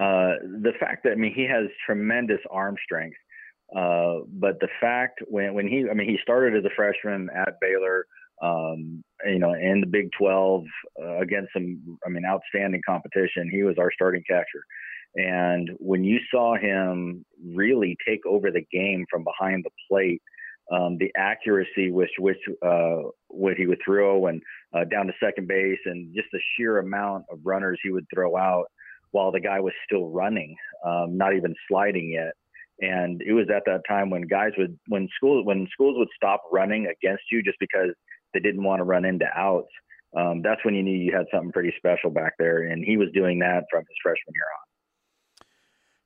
uh, 0.00 0.38
the 0.62 0.72
fact 0.78 1.02
that, 1.04 1.12
I 1.12 1.16
mean, 1.16 1.34
he 1.34 1.44
has 1.44 1.66
tremendous 1.84 2.40
arm 2.50 2.76
strength. 2.84 3.16
Uh, 3.74 4.20
but 4.28 4.60
the 4.60 4.68
fact 4.80 5.20
when, 5.28 5.54
when 5.54 5.66
he, 5.66 5.86
I 5.90 5.94
mean, 5.94 6.08
he 6.08 6.18
started 6.22 6.56
as 6.56 6.64
a 6.64 6.74
freshman 6.74 7.28
at 7.34 7.54
Baylor, 7.60 8.06
um, 8.42 9.02
you 9.26 9.38
know, 9.38 9.52
in 9.52 9.80
the 9.80 9.86
Big 9.86 10.08
12 10.18 10.64
uh, 11.02 11.18
against 11.18 11.52
some, 11.52 11.98
I 12.06 12.08
mean, 12.08 12.24
outstanding 12.24 12.80
competition. 12.86 13.50
He 13.50 13.62
was 13.62 13.76
our 13.78 13.90
starting 13.92 14.22
catcher. 14.28 14.64
And 15.16 15.70
when 15.78 16.04
you 16.04 16.18
saw 16.30 16.56
him 16.56 17.24
really 17.44 17.96
take 18.06 18.24
over 18.26 18.50
the 18.50 18.64
game 18.72 19.04
from 19.10 19.24
behind 19.24 19.64
the 19.64 19.70
plate, 19.88 20.22
um, 20.72 20.98
the 20.98 21.10
accuracy 21.16 21.90
with 21.90 22.10
which 22.18 22.38
uh, 22.64 22.98
what 23.26 23.56
he 23.56 23.66
would 23.66 23.80
throw 23.84 24.28
and 24.28 24.40
uh, 24.72 24.84
down 24.84 25.06
to 25.08 25.12
second 25.22 25.48
base, 25.48 25.80
and 25.84 26.14
just 26.14 26.28
the 26.32 26.40
sheer 26.56 26.78
amount 26.78 27.24
of 27.30 27.40
runners 27.42 27.80
he 27.82 27.90
would 27.90 28.06
throw 28.14 28.36
out 28.36 28.66
while 29.10 29.32
the 29.32 29.40
guy 29.40 29.58
was 29.58 29.72
still 29.84 30.10
running, 30.10 30.54
um, 30.86 31.16
not 31.16 31.34
even 31.34 31.54
sliding 31.68 32.12
yet. 32.12 32.32
And 32.80 33.20
it 33.20 33.32
was 33.32 33.48
at 33.54 33.64
that 33.66 33.82
time 33.88 34.10
when 34.10 34.22
guys 34.22 34.52
would, 34.56 34.78
when 34.86 35.08
schools, 35.16 35.44
when 35.44 35.66
schools 35.72 35.96
would 35.98 36.08
stop 36.14 36.40
running 36.52 36.86
against 36.86 37.24
you 37.32 37.42
just 37.42 37.58
because 37.58 37.90
they 38.32 38.40
didn't 38.40 38.64
want 38.64 38.80
to 38.80 38.84
run 38.84 39.04
into 39.04 39.26
outs. 39.34 39.70
Um, 40.16 40.42
that's 40.42 40.64
when 40.64 40.74
you 40.74 40.82
knew 40.82 40.96
you 40.96 41.14
had 41.14 41.26
something 41.32 41.52
pretty 41.52 41.72
special 41.76 42.10
back 42.10 42.34
there. 42.38 42.64
And 42.64 42.84
he 42.84 42.96
was 42.96 43.08
doing 43.14 43.38
that 43.40 43.64
from 43.70 43.80
his 43.80 43.96
freshman 44.02 44.34
year 44.34 44.44
on. 44.44 44.70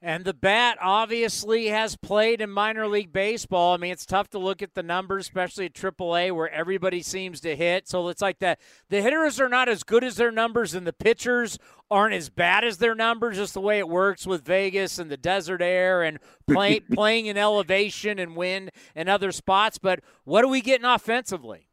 And 0.07 0.27
the 0.27 0.35
bat 0.35 0.77
obviously 0.83 1.69
has 1.69 1.97
played 1.97 2.43
in 2.43 2.51
minor 2.51 2.87
league 2.87 3.11
baseball. 3.11 3.73
I 3.73 3.79
mean, 3.79 3.91
it's 3.91 4.05
tough 4.05 4.29
to 4.31 4.39
look 4.39 4.61
at 4.61 4.75
the 4.75 4.83
numbers, 4.83 5.25
especially 5.25 5.65
at 5.65 5.73
AAA, 5.73 6.31
where 6.31 6.51
everybody 6.51 7.01
seems 7.01 7.41
to 7.41 7.57
hit. 7.57 7.89
So 7.89 8.11
it's 8.11 8.21
like 8.21 8.39
that. 8.41 8.61
The 8.91 9.01
hitters 9.01 9.41
are 9.41 9.49
not 9.49 9.71
as 9.71 9.83
good 9.83 10.05
as 10.05 10.17
their 10.17 10.31
numbers, 10.31 10.75
and 10.75 10.87
the 10.87 10.93
pitchers 10.93 11.59
aren't 11.91 12.13
as 12.13 12.29
bad 12.29 12.65
as 12.65 12.77
their 12.77 12.95
numbers. 12.95 13.39
Just 13.39 13.55
the 13.55 13.63
way 13.63 13.79
it 13.79 13.89
works 13.89 14.27
with 14.27 14.45
Vegas 14.45 14.99
and 14.99 15.11
the 15.11 15.17
desert 15.17 15.63
air 15.63 16.03
and 16.03 16.19
play, 16.47 16.81
playing 16.93 17.25
in 17.25 17.39
elevation 17.39 18.19
and 18.19 18.37
wind 18.37 18.73
and 18.95 19.09
other 19.09 19.33
spots. 19.33 19.79
But 19.79 20.01
what 20.25 20.45
are 20.45 20.49
we 20.49 20.61
getting 20.61 20.85
offensively? 20.85 21.64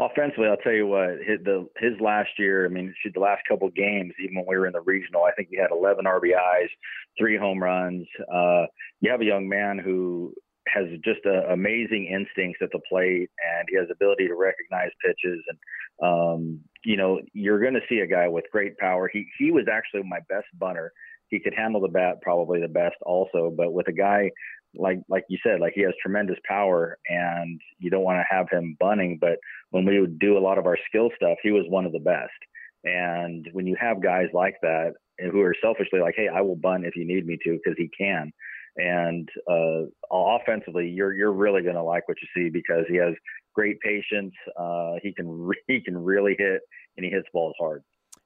Offensively, 0.00 0.48
I'll 0.48 0.56
tell 0.56 0.72
you 0.72 0.86
what, 0.86 1.18
his, 1.26 1.38
the, 1.44 1.68
his 1.78 1.92
last 2.00 2.30
year, 2.38 2.66
I 2.66 2.68
mean, 2.68 2.94
the 3.12 3.20
last 3.20 3.42
couple 3.48 3.68
of 3.68 3.74
games, 3.74 4.12
even 4.22 4.36
when 4.36 4.46
we 4.46 4.56
were 4.56 4.66
in 4.66 4.72
the 4.72 4.80
regional, 4.80 5.24
I 5.24 5.32
think 5.32 5.48
he 5.50 5.56
had 5.56 5.70
11 5.70 6.04
RBIs, 6.04 6.68
three 7.18 7.36
home 7.36 7.62
runs. 7.62 8.06
Uh, 8.32 8.66
you 9.00 9.10
have 9.10 9.20
a 9.20 9.26
young 9.26 9.48
man 9.48 9.78
who 9.78 10.34
has 10.68 10.84
just 11.04 11.24
a, 11.26 11.52
amazing 11.52 12.06
instincts 12.06 12.60
at 12.62 12.70
the 12.72 12.80
plate, 12.88 13.30
and 13.58 13.68
he 13.68 13.76
has 13.76 13.88
ability 13.90 14.28
to 14.28 14.34
recognize 14.34 14.90
pitches. 15.04 15.42
And 15.48 15.58
um, 16.02 16.60
you 16.84 16.96
know, 16.96 17.20
you're 17.32 17.60
going 17.60 17.74
to 17.74 17.80
see 17.88 18.00
a 18.00 18.06
guy 18.06 18.28
with 18.28 18.44
great 18.52 18.76
power. 18.78 19.08
He 19.12 19.26
he 19.38 19.50
was 19.50 19.66
actually 19.70 20.02
my 20.08 20.20
best 20.28 20.46
bunter. 20.58 20.92
He 21.28 21.40
could 21.40 21.54
handle 21.54 21.80
the 21.80 21.88
bat 21.88 22.20
probably 22.20 22.60
the 22.60 22.68
best 22.68 22.96
also, 23.02 23.52
but 23.56 23.72
with 23.72 23.88
a 23.88 23.92
guy 23.92 24.30
like 24.74 24.98
like 25.08 25.24
you 25.28 25.38
said, 25.42 25.60
like 25.60 25.72
he 25.74 25.82
has 25.82 25.92
tremendous 26.00 26.38
power, 26.46 26.98
and 27.08 27.60
you 27.78 27.90
don't 27.90 28.04
want 28.04 28.18
to 28.18 28.34
have 28.34 28.46
him 28.50 28.76
bunning. 28.80 29.18
But 29.20 29.38
when 29.70 29.84
we 29.84 30.00
would 30.00 30.18
do 30.18 30.38
a 30.38 30.40
lot 30.40 30.58
of 30.58 30.66
our 30.66 30.78
skill 30.88 31.10
stuff, 31.16 31.38
he 31.42 31.50
was 31.50 31.64
one 31.68 31.84
of 31.84 31.92
the 31.92 31.98
best. 31.98 32.30
And 32.84 33.48
when 33.52 33.66
you 33.66 33.76
have 33.80 34.02
guys 34.02 34.26
like 34.32 34.56
that 34.62 34.94
who 35.30 35.40
are 35.40 35.54
selfishly 35.62 36.00
like, 36.00 36.14
"Hey, 36.16 36.28
I 36.28 36.40
will 36.40 36.56
bunt 36.56 36.86
if 36.86 36.96
you 36.96 37.06
need 37.06 37.26
me 37.26 37.38
to," 37.44 37.58
because 37.62 37.76
he 37.76 37.88
can. 37.96 38.32
And 38.76 39.28
uh, 39.50 39.82
offensively, 40.10 40.88
you're 40.88 41.14
you're 41.14 41.32
really 41.32 41.62
going 41.62 41.74
to 41.74 41.82
like 41.82 42.08
what 42.08 42.16
you 42.22 42.28
see 42.34 42.50
because 42.50 42.84
he 42.88 42.96
has 42.96 43.14
great 43.54 43.78
patience. 43.80 44.32
Uh, 44.58 44.94
he 45.02 45.12
can 45.12 45.28
re- 45.28 45.62
he 45.68 45.80
can 45.80 45.96
really 45.96 46.34
hit, 46.38 46.62
and 46.96 47.04
he 47.04 47.10
hits 47.10 47.28
balls 47.32 47.54
hard. 47.58 47.82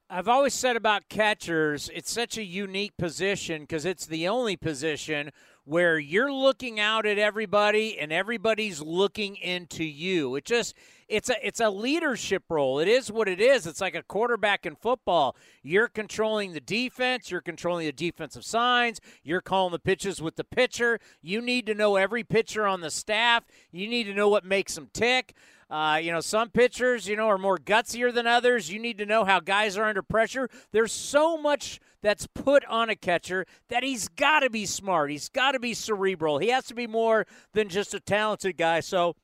I've 0.09 0.29
always 0.29 0.55
said 0.55 0.77
about 0.77 1.09
catchers, 1.09 1.91
it's 1.93 2.13
such 2.13 2.39
a 2.39 2.45
unique 2.45 2.97
position 2.97 3.63
because 3.63 3.85
it's 3.85 4.07
the 4.07 4.29
only 4.29 4.57
position 4.57 5.33
where 5.67 5.99
you're 5.99 6.33
looking 6.33 6.79
out 6.79 7.07
at 7.07 7.19
everybody 7.19 7.99
and 7.99 8.13
everybody's 8.13 8.81
looking 8.81 9.35
into 9.37 9.85
you. 9.85 10.37
It 10.37 10.45
just 10.45 10.75
it's 11.09 11.29
a 11.29 11.47
it's 11.47 11.61
a 11.61 11.69
leadership 11.69 12.45
role. 12.49 12.79
It 12.79 12.87
is 12.87 13.11
what 13.11 13.29
it 13.29 13.41
is. 13.41 13.67
It's 13.67 13.81
like 13.81 13.97
a 13.97 14.03
quarterback 14.03 14.65
in 14.65 14.77
football. 14.77 15.37
You're 15.65 15.89
controlling 15.89 16.53
the 16.53 16.61
defense, 16.61 17.33
you're 17.33 17.41
controlling 17.41 17.85
the 17.85 17.93
defensive 17.93 18.45
signs, 18.45 19.01
you're 19.25 19.41
calling 19.41 19.73
the 19.73 19.81
pitches 19.81 20.23
with 20.23 20.37
the 20.37 20.45
pitcher. 20.45 21.01
You 21.21 21.43
need 21.43 21.67
to 21.67 21.75
know 21.75 21.97
every 21.97 22.23
pitcher 22.23 22.65
on 22.65 22.81
the 22.81 22.91
staff. 22.91 23.45
You 23.73 23.89
need 23.89 24.05
to 24.05 24.15
know 24.15 24.29
what 24.29 24.45
makes 24.45 24.77
them 24.77 24.89
tick. 24.93 25.35
Uh, 25.69 25.99
you 26.01 26.13
know, 26.13 26.21
some 26.21 26.49
pitchers, 26.49 27.09
you 27.09 27.17
know, 27.17 27.27
are 27.27 27.39
more 27.39 27.59
gutsier 27.59 28.15
than 28.15 28.29
others. 28.29 28.71
You 28.71 28.79
need 28.79 28.99
to 28.99 29.07
know 29.07 29.25
how 29.25 29.41
guys 29.41 29.77
are 29.77 29.85
under 29.85 30.03
pressure. 30.03 30.49
There's 30.71 30.93
so 30.93 31.37
much 31.37 31.81
that's 32.07 32.29
put 32.29 32.65
on 32.67 32.89
a 32.89 32.95
catcher 32.95 33.45
that 33.69 33.83
he's 33.83 34.07
got 34.07 34.41
to 34.41 34.49
be 34.49 34.65
smart. 34.65 35.11
He's 35.11 35.29
got 35.29 35.53
to 35.53 35.59
be 35.59 35.75
cerebral. 35.75 36.39
He 36.39 36.49
has 36.49 36.65
to 36.67 36.75
be 36.75 36.87
more 36.87 37.27
than 37.53 37.69
just 37.69 37.95
a 37.95 38.01
talented 38.01 38.57
guy. 38.57 38.79
So, 38.79 39.17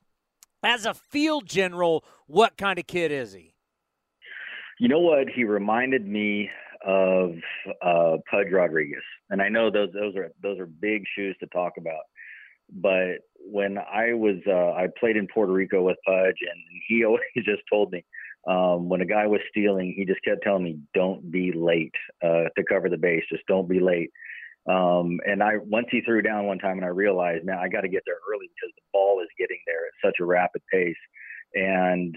as 0.61 0.85
a 0.85 0.93
field 0.93 1.45
general, 1.45 2.03
what 2.27 2.57
kind 2.57 2.77
of 2.77 2.85
kid 2.85 3.09
is 3.09 3.31
he? 3.31 3.53
You 4.79 4.89
know 4.89 4.99
what? 4.99 5.29
He 5.33 5.45
reminded 5.45 6.05
me 6.05 6.49
of 6.85 7.35
uh, 7.81 8.17
Pudge 8.29 8.51
Rodriguez, 8.51 9.03
and 9.29 9.41
I 9.41 9.47
know 9.47 9.71
those 9.71 9.89
those 9.93 10.17
are 10.17 10.31
those 10.41 10.59
are 10.59 10.65
big 10.65 11.03
shoes 11.15 11.37
to 11.39 11.47
talk 11.47 11.73
about. 11.77 12.03
But 12.69 13.19
when 13.39 13.77
I 13.77 14.13
was, 14.13 14.37
uh, 14.47 14.71
I 14.73 14.87
played 14.99 15.15
in 15.15 15.27
Puerto 15.27 15.53
Rico 15.53 15.83
with 15.83 15.97
Pudge, 16.05 16.37
and 16.41 16.59
he 16.87 17.05
always 17.05 17.21
just 17.45 17.61
told 17.71 17.93
me 17.93 18.03
um, 18.47 18.89
when 18.89 19.01
a 19.01 19.05
guy 19.05 19.27
was 19.27 19.39
stealing, 19.49 19.93
he 19.95 20.05
just 20.05 20.23
kept 20.23 20.43
telling 20.43 20.63
me, 20.63 20.79
"Don't 20.93 21.31
be 21.31 21.51
late 21.51 21.95
uh, 22.23 22.49
to 22.55 22.63
cover 22.67 22.89
the 22.89 22.97
base. 22.97 23.23
Just 23.29 23.45
don't 23.47 23.69
be 23.69 23.79
late." 23.79 24.11
Um, 24.67 25.19
and 25.25 25.43
I 25.43 25.57
once 25.57 25.87
he 25.91 26.01
threw 26.01 26.21
down 26.21 26.45
one 26.45 26.59
time, 26.59 26.77
and 26.77 26.85
I 26.85 26.89
realized, 26.89 27.45
man, 27.45 27.57
I 27.57 27.67
got 27.67 27.81
to 27.81 27.89
get 27.89 28.03
there 28.05 28.19
early 28.31 28.47
because 28.47 28.73
the 28.75 28.83
ball 28.93 29.21
is 29.21 29.29
getting 29.37 29.59
there 29.65 29.85
at 29.87 30.07
such 30.07 30.19
a 30.19 30.25
rapid 30.25 30.61
pace. 30.71 30.95
And 31.53 32.15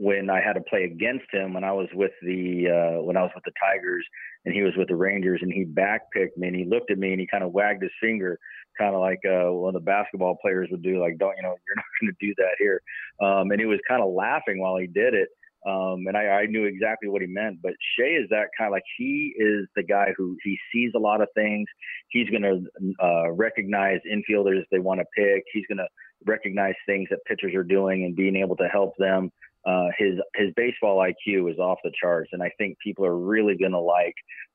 when 0.00 0.30
I 0.30 0.40
had 0.40 0.54
to 0.54 0.62
play 0.62 0.84
against 0.84 1.26
him 1.30 1.52
when 1.52 1.62
I 1.62 1.72
was 1.72 1.88
with 1.92 2.12
the 2.22 2.68
uh, 2.68 3.02
when 3.02 3.18
I 3.18 3.22
was 3.22 3.32
with 3.34 3.44
the 3.44 3.52
Tigers 3.62 4.06
and 4.46 4.54
he 4.54 4.62
was 4.62 4.72
with 4.78 4.88
the 4.88 4.96
Rangers 4.96 5.40
and 5.42 5.52
he 5.52 5.66
backpicked 5.66 6.38
me 6.38 6.48
and 6.48 6.56
he 6.56 6.64
looked 6.64 6.90
at 6.90 6.96
me 6.96 7.10
and 7.12 7.20
he 7.20 7.26
kind 7.26 7.44
of 7.44 7.52
wagged 7.52 7.82
his 7.82 7.92
finger, 8.00 8.38
kind 8.78 8.94
of 8.94 9.02
like 9.02 9.20
uh, 9.26 9.52
one 9.52 9.74
of 9.76 9.80
the 9.82 9.84
basketball 9.84 10.38
players 10.40 10.68
would 10.70 10.82
do, 10.82 10.98
like 10.98 11.18
don't 11.18 11.36
you 11.36 11.42
know 11.42 11.54
you're 11.66 11.76
not 11.76 11.84
going 12.00 12.14
to 12.18 12.26
do 12.26 12.34
that 12.38 12.56
here, 12.58 12.80
um, 13.20 13.50
and 13.50 13.60
he 13.60 13.66
was 13.66 13.78
kind 13.86 14.02
of 14.02 14.10
laughing 14.10 14.58
while 14.58 14.78
he 14.78 14.86
did 14.86 15.12
it. 15.12 15.28
Um, 15.66 16.06
and 16.06 16.16
I, 16.16 16.26
I 16.26 16.46
knew 16.46 16.64
exactly 16.64 17.08
what 17.08 17.20
he 17.20 17.28
meant. 17.28 17.60
But 17.62 17.72
Shea 17.96 18.14
is 18.14 18.28
that 18.30 18.48
kind 18.56 18.68
of 18.68 18.72
like 18.72 18.84
he 18.96 19.34
is 19.36 19.66
the 19.76 19.82
guy 19.82 20.14
who 20.16 20.36
he 20.42 20.58
sees 20.72 20.92
a 20.96 20.98
lot 20.98 21.20
of 21.20 21.28
things. 21.34 21.68
He's 22.08 22.30
going 22.30 22.42
to 22.42 23.04
uh, 23.04 23.30
recognize 23.32 24.00
infielders 24.10 24.62
they 24.70 24.78
want 24.78 25.00
to 25.00 25.06
pick. 25.14 25.44
He's 25.52 25.66
going 25.66 25.78
to 25.78 25.88
recognize 26.26 26.74
things 26.86 27.08
that 27.10 27.24
pitchers 27.26 27.54
are 27.54 27.64
doing 27.64 28.04
and 28.04 28.16
being 28.16 28.36
able 28.36 28.56
to 28.56 28.68
help 28.68 28.94
them. 28.98 29.30
Uh, 29.66 29.88
his 29.98 30.14
his 30.36 30.48
baseball 30.56 31.04
IQ 31.04 31.52
is 31.52 31.58
off 31.58 31.78
the 31.84 31.92
charts, 32.00 32.30
and 32.32 32.42
I 32.42 32.50
think 32.56 32.78
people 32.78 33.04
are 33.04 33.18
really 33.18 33.58
going 33.58 33.72
to 33.72 33.80
like 33.80 34.14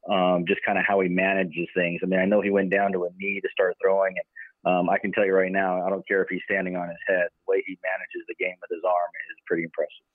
um, 0.09 0.45
just 0.47 0.61
kind 0.65 0.79
of 0.79 0.85
how 0.87 0.99
he 1.01 1.09
manages 1.09 1.67
things. 1.75 2.01
I 2.01 2.07
mean, 2.07 2.19
I 2.19 2.25
know 2.25 2.41
he 2.41 2.49
went 2.49 2.71
down 2.71 2.91
to 2.93 3.03
a 3.03 3.09
knee 3.15 3.39
to 3.39 3.49
start 3.51 3.75
throwing, 3.79 4.15
and 4.17 4.73
um, 4.73 4.89
I 4.89 4.97
can 4.97 5.11
tell 5.11 5.25
you 5.25 5.33
right 5.33 5.51
now, 5.51 5.85
I 5.85 5.91
don't 5.91 6.07
care 6.07 6.23
if 6.23 6.29
he's 6.29 6.41
standing 6.49 6.75
on 6.75 6.89
his 6.89 6.97
head. 7.07 7.27
The 7.29 7.51
way 7.51 7.63
he 7.67 7.77
manages 7.83 8.25
the 8.27 8.35
game 8.43 8.55
with 8.59 8.71
his 8.71 8.83
arm 8.83 9.11
is 9.29 9.37
pretty 9.45 9.63
impressive. 9.63 10.05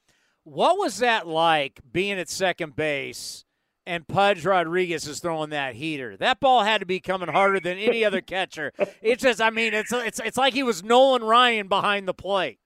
What 0.45 0.79
was 0.79 0.99
that 0.99 1.27
like 1.27 1.81
being 1.93 2.19
at 2.19 2.29
second 2.29 2.77
base? 2.77 3.45
and 3.87 4.07
Pudge 4.07 4.45
Rodriguez 4.45 5.07
is 5.09 5.19
throwing 5.19 5.51
that 5.51 5.75
heater. 5.75 6.17
That 6.17 6.39
ball 6.39 6.63
had 6.63 6.79
to 6.79 6.87
be 6.87 7.01
coming 7.01 7.29
harder 7.29 7.59
than 7.61 7.77
any 7.79 8.05
other 8.07 8.21
catcher. 8.21 8.73
It's 9.03 9.23
just, 9.23 9.41
I 9.41 9.51
mean, 9.51 9.75
it's 9.75 9.93
it's 9.93 10.21
it's 10.21 10.37
like 10.37 10.55
he 10.55 10.63
was 10.63 10.85
Nolan 10.85 11.25
Ryan 11.25 11.67
behind 11.67 12.07
the 12.07 12.15
plate. 12.15 12.59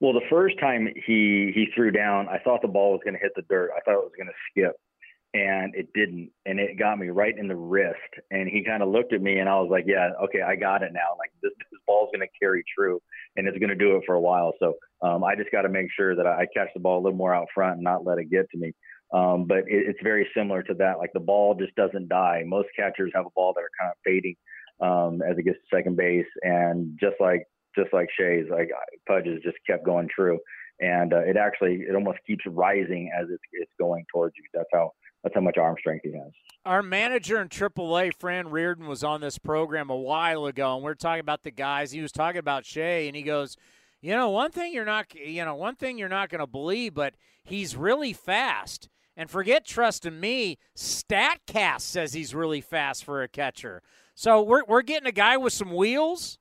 Well, 0.00 0.12
the 0.12 0.26
first 0.30 0.58
time 0.60 0.86
he 0.94 1.52
he 1.54 1.66
threw 1.74 1.90
down, 1.90 2.28
I 2.28 2.38
thought 2.38 2.62
the 2.62 2.68
ball 2.68 2.92
was 2.92 3.00
going 3.04 3.14
to 3.14 3.20
hit 3.20 3.32
the 3.34 3.42
dirt. 3.50 3.70
I 3.76 3.80
thought 3.80 3.98
it 3.98 4.04
was 4.04 4.12
going 4.16 4.28
to 4.28 4.32
skip, 4.50 4.76
and 5.34 5.74
it 5.74 5.92
didn't, 5.92 6.30
and 6.46 6.60
it 6.60 6.78
got 6.78 6.98
me 6.98 7.08
right 7.08 7.36
in 7.36 7.48
the 7.48 7.56
wrist. 7.56 7.98
And 8.30 8.48
he 8.48 8.64
kind 8.64 8.82
of 8.82 8.90
looked 8.90 9.12
at 9.12 9.20
me, 9.20 9.40
and 9.40 9.48
I 9.48 9.60
was 9.60 9.68
like, 9.70 9.84
"Yeah, 9.86 10.10
okay, 10.24 10.42
I 10.42 10.54
got 10.54 10.82
it 10.82 10.92
now. 10.92 11.18
Like 11.18 11.32
this, 11.42 11.52
this 11.58 11.80
ball's 11.86 12.10
going 12.14 12.26
to 12.26 12.38
carry 12.38 12.64
true, 12.74 13.02
and 13.36 13.48
it's 13.48 13.58
going 13.58 13.70
to 13.70 13.74
do 13.74 13.96
it 13.96 14.04
for 14.06 14.14
a 14.14 14.20
while. 14.20 14.52
So 14.60 14.76
um, 15.02 15.24
I 15.24 15.34
just 15.36 15.50
got 15.50 15.62
to 15.62 15.68
make 15.68 15.88
sure 15.96 16.16
that 16.16 16.26
I 16.26 16.46
catch 16.54 16.68
the 16.74 16.80
ball 16.80 16.98
a 16.98 17.02
little 17.02 17.18
more 17.18 17.34
out 17.34 17.48
front 17.54 17.74
and 17.74 17.84
not 17.84 18.04
let 18.04 18.18
it 18.18 18.30
get 18.30 18.50
to 18.50 18.58
me." 18.58 18.72
Um, 19.12 19.46
but 19.46 19.58
it, 19.58 19.64
it's 19.68 20.00
very 20.02 20.28
similar 20.36 20.62
to 20.64 20.74
that. 20.74 20.98
Like 20.98 21.12
the 21.14 21.20
ball 21.20 21.54
just 21.54 21.74
doesn't 21.74 22.08
die. 22.08 22.42
Most 22.46 22.68
catchers 22.76 23.12
have 23.14 23.26
a 23.26 23.30
ball 23.34 23.52
that 23.54 23.60
are 23.60 23.70
kind 23.80 23.90
of 23.90 23.96
fading 24.04 24.36
um, 24.80 25.22
as 25.22 25.38
it 25.38 25.44
gets 25.44 25.58
to 25.58 25.76
second 25.76 25.96
base, 25.96 26.26
and 26.42 26.98
just 27.00 27.16
like 27.20 27.44
just 27.76 27.92
like 27.92 28.08
Shea's, 28.18 28.46
like 28.50 28.70
Pudge 29.06 29.26
has 29.26 29.40
just 29.42 29.56
kept 29.66 29.84
going 29.84 30.08
true, 30.14 30.38
and 30.80 31.12
uh, 31.12 31.20
it 31.20 31.36
actually 31.36 31.84
it 31.88 31.94
almost 31.94 32.18
keeps 32.26 32.44
rising 32.46 33.10
as 33.18 33.28
it's 33.30 33.42
it's 33.52 33.72
going 33.78 34.04
towards 34.12 34.34
you. 34.36 34.44
That's 34.52 34.68
how 34.72 34.92
that's 35.22 35.34
how 35.34 35.40
much 35.40 35.56
arm 35.58 35.76
strength 35.78 36.02
he 36.04 36.12
has. 36.12 36.32
Our 36.64 36.82
manager 36.82 37.40
in 37.40 37.48
AAA, 37.48 38.12
Fran 38.18 38.48
Riordan, 38.48 38.86
was 38.86 39.02
on 39.02 39.20
this 39.20 39.38
program 39.38 39.90
a 39.90 39.96
while 39.96 40.46
ago, 40.46 40.74
and 40.74 40.84
we 40.84 40.90
are 40.90 40.94
talking 40.94 41.20
about 41.20 41.42
the 41.42 41.50
guys. 41.50 41.92
He 41.92 42.00
was 42.00 42.12
talking 42.12 42.38
about 42.38 42.66
Shea, 42.66 43.06
and 43.06 43.16
he 43.16 43.22
goes, 43.22 43.56
"You 44.00 44.14
know, 44.14 44.30
one 44.30 44.50
thing 44.50 44.72
you're 44.72 44.84
not, 44.84 45.14
you 45.14 45.44
know, 45.44 45.54
one 45.54 45.76
thing 45.76 45.98
you're 45.98 46.08
not 46.08 46.28
going 46.28 46.40
to 46.40 46.46
believe, 46.46 46.94
but 46.94 47.14
he's 47.44 47.76
really 47.76 48.12
fast." 48.12 48.88
And 49.16 49.28
forget 49.28 49.64
trusting 49.64 50.20
me, 50.20 50.58
StatCast 50.76 51.80
says 51.80 52.12
he's 52.12 52.36
really 52.36 52.60
fast 52.60 53.04
for 53.04 53.22
a 53.22 53.28
catcher. 53.28 53.82
So 54.14 54.42
we're 54.42 54.64
we're 54.64 54.82
getting 54.82 55.08
a 55.08 55.12
guy 55.12 55.36
with 55.36 55.52
some 55.52 55.72
wheels. 55.74 56.38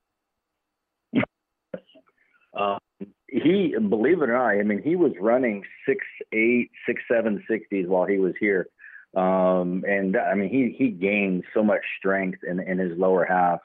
Uh, 2.55 2.77
he, 3.27 3.75
believe 3.89 4.21
it 4.21 4.29
or 4.29 4.33
not, 4.33 4.59
I 4.59 4.63
mean, 4.63 4.81
he 4.83 4.95
was 4.95 5.11
running 5.19 5.63
six 5.87 6.03
eight, 6.33 6.71
six 6.87 7.01
seven 7.11 7.43
sixties 7.49 7.87
while 7.87 8.05
he 8.05 8.17
was 8.19 8.33
here, 8.39 8.67
um, 9.15 9.83
and 9.87 10.15
I 10.17 10.33
mean, 10.35 10.49
he 10.49 10.75
he 10.77 10.89
gained 10.89 11.43
so 11.53 11.63
much 11.63 11.81
strength 11.97 12.39
in 12.47 12.59
in 12.59 12.79
his 12.79 12.97
lower 12.97 13.25
half 13.25 13.59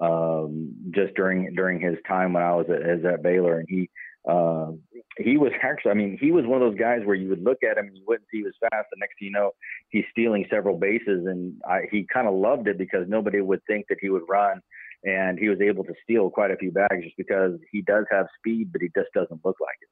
um, 0.00 0.74
just 0.94 1.14
during 1.14 1.54
during 1.54 1.80
his 1.80 1.96
time 2.06 2.32
when 2.32 2.42
I 2.42 2.54
was 2.54 2.66
at, 2.68 2.82
as 2.82 3.04
at 3.04 3.22
Baylor, 3.22 3.58
and 3.58 3.68
he 3.68 3.90
uh, 4.28 4.72
he 5.18 5.36
was 5.36 5.52
actually, 5.62 5.92
I 5.92 5.94
mean, 5.94 6.18
he 6.20 6.32
was 6.32 6.44
one 6.46 6.60
of 6.60 6.68
those 6.68 6.78
guys 6.78 7.00
where 7.04 7.14
you 7.14 7.28
would 7.28 7.44
look 7.44 7.58
at 7.62 7.78
him 7.78 7.86
and 7.86 7.96
you 7.96 8.02
wouldn't 8.08 8.26
see 8.30 8.38
he 8.38 8.42
was 8.42 8.54
fast. 8.60 8.88
The 8.90 8.98
next 8.98 9.14
thing 9.18 9.26
you 9.26 9.30
know, 9.30 9.52
he's 9.88 10.04
stealing 10.10 10.44
several 10.50 10.76
bases, 10.78 11.26
and 11.26 11.54
I, 11.68 11.82
he 11.90 12.06
kind 12.12 12.26
of 12.26 12.34
loved 12.34 12.66
it 12.66 12.76
because 12.76 13.06
nobody 13.08 13.40
would 13.40 13.60
think 13.68 13.86
that 13.88 13.98
he 14.00 14.10
would 14.10 14.24
run, 14.28 14.60
and 15.04 15.38
he 15.38 15.48
was 15.48 15.60
able 15.60 15.84
to 15.84 15.94
steal 16.02 16.28
quite 16.28 16.50
a 16.50 16.56
few 16.56 16.72
bags 16.72 17.04
just 17.04 17.16
because 17.16 17.52
he 17.70 17.82
does 17.82 18.04
have 18.10 18.26
speed, 18.38 18.72
but 18.72 18.82
he 18.82 18.88
just 18.96 19.12
doesn't 19.14 19.44
look 19.44 19.56
like 19.60 19.78
it. 19.80 19.88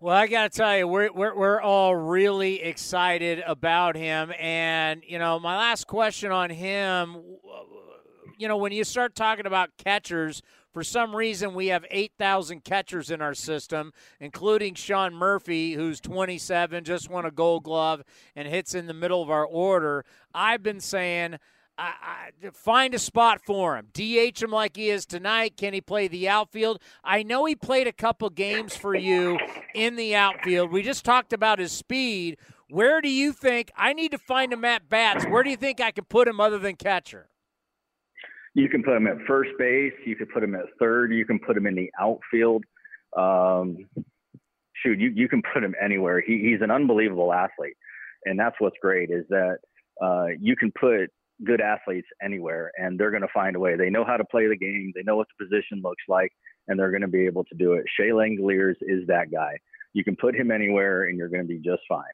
Well, 0.00 0.16
I 0.16 0.26
got 0.26 0.50
to 0.50 0.58
tell 0.58 0.76
you, 0.76 0.88
we're, 0.88 1.12
we're, 1.12 1.36
we're 1.36 1.60
all 1.60 1.94
really 1.94 2.62
excited 2.62 3.42
about 3.46 3.96
him. 3.96 4.32
And, 4.38 5.02
you 5.06 5.18
know, 5.18 5.38
my 5.38 5.56
last 5.56 5.86
question 5.86 6.32
on 6.32 6.50
him, 6.50 7.22
you 8.38 8.48
know, 8.48 8.56
when 8.56 8.72
you 8.72 8.84
start 8.84 9.14
talking 9.14 9.46
about 9.46 9.70
catchers, 9.76 10.42
for 10.72 10.82
some 10.82 11.14
reason, 11.14 11.54
we 11.54 11.66
have 11.66 11.84
8,000 11.90 12.64
catchers 12.64 13.10
in 13.10 13.20
our 13.20 13.34
system, 13.34 13.92
including 14.20 14.74
Sean 14.74 15.14
Murphy, 15.14 15.74
who's 15.74 16.00
27, 16.00 16.84
just 16.84 17.10
won 17.10 17.26
a 17.26 17.30
gold 17.30 17.64
glove, 17.64 18.02
and 18.34 18.48
hits 18.48 18.74
in 18.74 18.86
the 18.86 18.94
middle 18.94 19.22
of 19.22 19.30
our 19.30 19.44
order. 19.44 20.04
I've 20.34 20.62
been 20.62 20.80
saying, 20.80 21.38
I, 21.76 22.30
I, 22.42 22.50
find 22.52 22.94
a 22.94 22.98
spot 22.98 23.40
for 23.44 23.76
him. 23.76 23.88
DH 23.92 24.42
him 24.42 24.50
like 24.50 24.76
he 24.76 24.88
is 24.88 25.04
tonight. 25.04 25.56
Can 25.56 25.74
he 25.74 25.80
play 25.80 26.08
the 26.08 26.28
outfield? 26.28 26.80
I 27.02 27.22
know 27.22 27.44
he 27.44 27.54
played 27.54 27.86
a 27.86 27.92
couple 27.92 28.30
games 28.30 28.76
for 28.76 28.94
you 28.94 29.38
in 29.74 29.96
the 29.96 30.14
outfield. 30.14 30.70
We 30.70 30.82
just 30.82 31.04
talked 31.04 31.32
about 31.32 31.58
his 31.58 31.72
speed. 31.72 32.38
Where 32.68 33.00
do 33.00 33.10
you 33.10 33.32
think 33.32 33.70
I 33.76 33.92
need 33.92 34.12
to 34.12 34.18
find 34.18 34.52
him 34.52 34.64
at 34.64 34.88
bats? 34.88 35.24
Where 35.24 35.42
do 35.42 35.50
you 35.50 35.56
think 35.56 35.80
I 35.80 35.90
can 35.90 36.04
put 36.04 36.28
him 36.28 36.40
other 36.40 36.58
than 36.58 36.76
catcher? 36.76 37.28
You 38.54 38.68
can 38.68 38.82
put 38.82 38.96
him 38.96 39.06
at 39.06 39.16
first 39.26 39.50
base. 39.58 39.94
You 40.04 40.16
can 40.16 40.26
put 40.26 40.42
him 40.42 40.54
at 40.54 40.64
third. 40.78 41.12
You 41.12 41.24
can 41.24 41.38
put 41.38 41.56
him 41.56 41.66
in 41.66 41.74
the 41.74 41.90
outfield. 41.98 42.64
Um, 43.16 43.88
shoot, 44.74 44.98
you, 44.98 45.10
you 45.14 45.28
can 45.28 45.42
put 45.52 45.64
him 45.64 45.74
anywhere. 45.82 46.20
He, 46.20 46.38
he's 46.38 46.60
an 46.60 46.70
unbelievable 46.70 47.32
athlete. 47.32 47.76
And 48.24 48.38
that's 48.38 48.56
what's 48.58 48.76
great 48.80 49.10
is 49.10 49.24
that 49.30 49.58
uh, 50.02 50.26
you 50.38 50.56
can 50.56 50.72
put 50.78 51.10
good 51.44 51.60
athletes 51.60 52.06
anywhere 52.22 52.70
and 52.76 52.98
they're 52.98 53.10
going 53.10 53.22
to 53.22 53.28
find 53.34 53.56
a 53.56 53.58
way. 53.58 53.76
They 53.76 53.90
know 53.90 54.04
how 54.04 54.16
to 54.16 54.24
play 54.24 54.46
the 54.46 54.56
game. 54.56 54.92
They 54.94 55.02
know 55.02 55.16
what 55.16 55.26
the 55.36 55.44
position 55.44 55.80
looks 55.82 56.04
like 56.08 56.32
and 56.68 56.78
they're 56.78 56.90
going 56.90 57.02
to 57.02 57.08
be 57.08 57.26
able 57.26 57.44
to 57.44 57.54
do 57.56 57.72
it. 57.74 57.84
Shea 57.96 58.10
Langeliers 58.10 58.76
is 58.80 59.06
that 59.08 59.30
guy. 59.32 59.58
You 59.92 60.04
can 60.04 60.16
put 60.16 60.36
him 60.36 60.50
anywhere 60.50 61.04
and 61.04 61.18
you're 61.18 61.28
going 61.28 61.42
to 61.42 61.48
be 61.48 61.58
just 61.58 61.82
fine. 61.88 62.04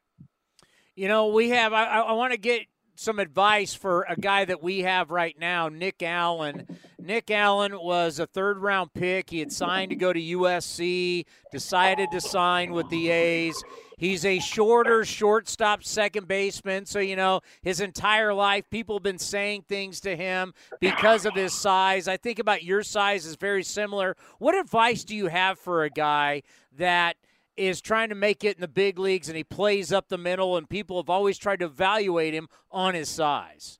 You 0.95 1.07
know, 1.07 1.27
we 1.27 1.49
have, 1.49 1.73
I, 1.73 1.85
I 1.85 2.11
want 2.13 2.33
to 2.33 2.39
get 2.39 2.63
some 2.99 3.17
advice 3.17 3.73
for 3.73 4.05
a 4.09 4.15
guy 4.17 4.43
that 4.43 4.61
we 4.61 4.79
have 4.79 5.09
right 5.09 5.39
now, 5.39 5.69
Nick 5.69 6.03
Allen. 6.03 6.67
Nick 6.99 7.31
Allen 7.31 7.79
was 7.79 8.19
a 8.19 8.27
third 8.27 8.57
round 8.57 8.93
pick. 8.93 9.29
He 9.29 9.39
had 9.39 9.53
signed 9.53 9.91
to 9.91 9.95
go 9.95 10.11
to 10.11 10.19
USC, 10.19 11.23
decided 11.49 12.11
to 12.11 12.19
sign 12.19 12.73
with 12.73 12.89
the 12.89 13.09
A's. 13.09 13.63
He's 13.97 14.25
a 14.25 14.39
shorter 14.39 15.05
shortstop 15.05 15.85
second 15.85 16.27
baseman. 16.27 16.85
So, 16.85 16.99
you 16.99 17.15
know, 17.15 17.39
his 17.61 17.79
entire 17.79 18.33
life, 18.33 18.69
people 18.69 18.97
have 18.97 19.03
been 19.03 19.17
saying 19.17 19.63
things 19.69 20.01
to 20.01 20.17
him 20.17 20.53
because 20.81 21.25
of 21.25 21.35
his 21.35 21.53
size. 21.53 22.09
I 22.09 22.17
think 22.17 22.37
about 22.37 22.63
your 22.63 22.83
size 22.83 23.25
is 23.25 23.37
very 23.37 23.63
similar. 23.63 24.17
What 24.39 24.55
advice 24.55 25.05
do 25.05 25.15
you 25.15 25.27
have 25.27 25.57
for 25.57 25.85
a 25.85 25.89
guy 25.89 26.43
that– 26.77 27.15
is 27.59 27.81
trying 27.81 28.09
to 28.09 28.15
make 28.15 28.43
it 28.43 28.57
in 28.57 28.61
the 28.61 28.67
big 28.67 28.97
leagues 28.97 29.27
and 29.27 29.37
he 29.37 29.43
plays 29.43 29.91
up 29.91 30.09
the 30.09 30.17
middle, 30.17 30.57
and 30.57 30.69
people 30.69 30.97
have 31.01 31.09
always 31.09 31.37
tried 31.37 31.59
to 31.59 31.65
evaluate 31.65 32.33
him 32.33 32.47
on 32.71 32.93
his 32.93 33.09
size? 33.09 33.79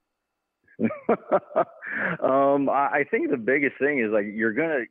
um, 2.24 2.70
I 2.70 3.06
think 3.10 3.30
the 3.30 3.38
biggest 3.38 3.78
thing 3.80 4.00
is 4.00 4.12
like 4.12 4.26
you're 4.32 4.54
gonna. 4.54 4.86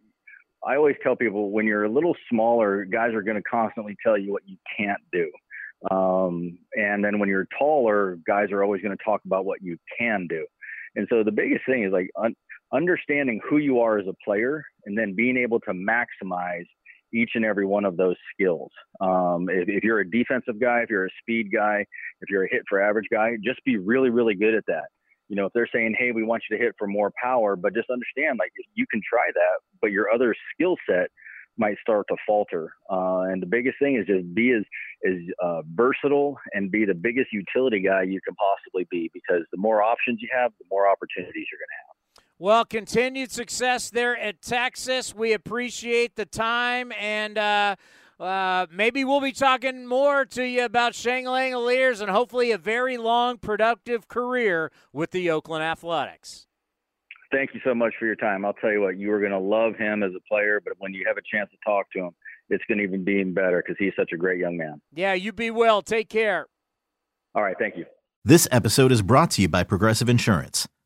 I 0.66 0.77
always 0.77 0.96
tell 1.03 1.14
people 1.14 1.51
when 1.51 1.66
you're 1.66 1.85
a 1.85 1.90
little 1.90 2.16
smaller, 2.29 2.85
guys 2.85 3.14
are 3.14 3.22
to 3.37 3.48
constantly 3.48 3.96
tell 4.05 4.18
you 4.18 4.33
what 4.33 4.42
you 4.46 4.57
can't 4.77 5.01
do. 5.12 5.31
Um, 5.90 6.59
and 6.74 7.05
then 7.05 7.20
when 7.20 7.29
you're 7.29 7.46
taller, 7.57 8.18
guys 8.27 8.51
are 8.51 8.64
always 8.64 8.83
to 8.96 9.05
talk 9.05 9.20
about 9.24 9.44
what 9.44 9.62
you 9.62 9.79
can 9.98 10.27
do. 10.29 10.44
And 10.96 11.07
so 11.09 11.22
the 11.22 11.31
biggest 11.31 11.64
thing 11.64 11.85
is 11.85 11.92
like 11.92 12.11
un- 12.20 12.35
understanding 12.72 13.40
who 13.48 13.59
you 13.59 13.81
are 13.81 13.98
as 13.98 14.07
a 14.09 14.14
player 14.24 14.64
and 14.85 14.98
then 14.98 15.14
being 15.14 15.37
able 15.37 15.61
to 15.61 15.72
maximize 15.72 16.66
each 17.12 17.31
and 17.35 17.44
every 17.44 17.66
one 17.66 17.85
of 17.85 17.97
those 17.97 18.16
skills. 18.33 18.71
Um, 19.01 19.49
if, 19.49 19.68
if, 19.68 19.85
you're 19.85 20.01
a 20.01 20.11
defensive 20.11 20.61
guy, 20.61 20.81
if 20.83 20.90
you're 20.90 21.07
a 21.07 21.11
speed 21.23 21.49
guy, 21.53 21.85
if 22.21 22.31
you're 22.31 22.44
a 22.44 22.49
hit 22.51 22.62
for 22.68 22.81
average 22.81 23.07
guy, 23.11 23.37
just 23.42 23.64
be 23.64 23.77
really, 23.77 24.11
really 24.11 24.35
good 24.35 24.55
at 24.55 24.64
that. 24.66 24.88
You 25.29 25.37
know, 25.37 25.47
if 25.47 25.53
they're 25.53 25.68
saying, 25.73 25.94
"Hey, 25.99 26.12
we 26.12 26.23
want 26.23 26.42
you 26.49 26.57
to 26.57 26.62
hit 26.62 26.75
for 26.79 26.87
more 26.87 27.12
power," 27.23 27.55
but 27.55 27.75
just 27.75 27.90
understand, 27.90 28.38
like 28.38 28.51
you 28.75 28.87
can 28.90 29.03
try 29.09 29.29
that, 29.33 29.61
but 29.81 29.92
your 29.92 30.11
other 30.11 30.35
skill 30.55 30.77
set 30.88 31.11
might 31.59 31.77
start 31.83 32.07
to 32.09 32.16
falter. 32.27 32.73
Uh, 32.90 33.27
and 33.29 33.42
the 33.42 33.47
biggest 33.47 33.79
thing 33.79 33.97
is 33.97 34.07
just 34.07 34.33
be 34.35 34.53
as 34.53 34.62
as 35.07 35.18
uh, 35.42 35.62
versatile 35.75 36.38
and 36.55 36.71
be 36.71 36.85
the 36.85 36.94
biggest 36.94 37.33
utility 37.33 37.81
guy 37.81 38.03
you 38.03 38.21
can 38.25 38.35
possibly 38.37 38.87
be, 38.90 39.11
because 39.12 39.42
the 39.53 39.59
more 39.59 39.83
options 39.83 40.21
you 40.23 40.29
have, 40.33 40.53
the 40.59 40.66
more 40.71 40.88
opportunities 40.88 41.47
you're 41.53 41.61
going 41.61 41.75
to 41.77 41.83
have. 41.88 41.98
Well, 42.40 42.64
continued 42.64 43.33
success 43.33 43.90
there 43.90 44.16
at 44.16 44.40
Texas. 44.40 45.12
We 45.12 45.33
appreciate 45.33 46.14
the 46.14 46.24
time, 46.24 46.92
and 46.92 47.37
uh, 47.37 47.74
uh, 48.20 48.66
maybe 48.70 49.05
we'll 49.05 49.20
be 49.20 49.33
talking 49.33 49.88
more 49.88 50.24
to 50.24 50.44
you 50.44 50.64
about 50.64 50.94
Shea 50.94 51.24
Langeliers 51.24 52.01
and 52.01 52.09
hopefully 52.09 52.53
a 52.53 52.59
very 52.59 52.96
long, 52.96 53.38
productive 53.38 54.07
career 54.07 54.70
with 54.92 55.11
the 55.11 55.29
Oakland 55.33 55.64
Athletics. 55.64 56.46
Thank 57.33 57.55
you 57.55 57.61
so 57.64 57.74
much 57.74 57.94
for 57.98 58.07
your 58.07 58.14
time. 58.14 58.44
I'll 58.44 58.53
tell 58.53 58.70
you 58.70 58.83
what, 58.83 58.96
you 58.96 59.11
are 59.11 59.18
going 59.18 59.33
to 59.33 59.38
love 59.40 59.74
him 59.74 60.05
as 60.05 60.12
a 60.16 60.20
player, 60.33 60.61
but 60.64 60.74
when 60.79 60.94
you 60.94 61.05
have 61.09 61.16
a 61.16 61.37
chance 61.37 61.51
to 61.51 61.57
talk 61.66 61.90
to 61.94 62.05
him, 62.05 62.11
it's 62.51 62.62
going 62.68 62.79
to 62.79 62.85
even 62.85 63.03
be 63.03 63.14
even 63.14 63.35
better 63.35 63.64
because 63.66 63.77
he's 63.81 63.92
such 63.98 64.12
a 64.12 64.16
great 64.16 64.38
young 64.38 64.57
man. 64.57 64.81
Yeah, 64.94 65.14
you 65.14 65.33
be 65.33 65.51
well. 65.51 65.83
Take 65.83 66.09
care. 66.09 66.46
All 67.35 67.42
right, 67.42 67.57
thank 67.59 67.77
you. 67.77 67.85
This 68.24 68.46
episode 68.53 68.92
is 68.92 69.03
brought 69.03 69.33
to 69.33 69.42
you 69.42 69.48
by 69.48 69.64
Progressive 69.64 70.09
Insurance. 70.09 70.68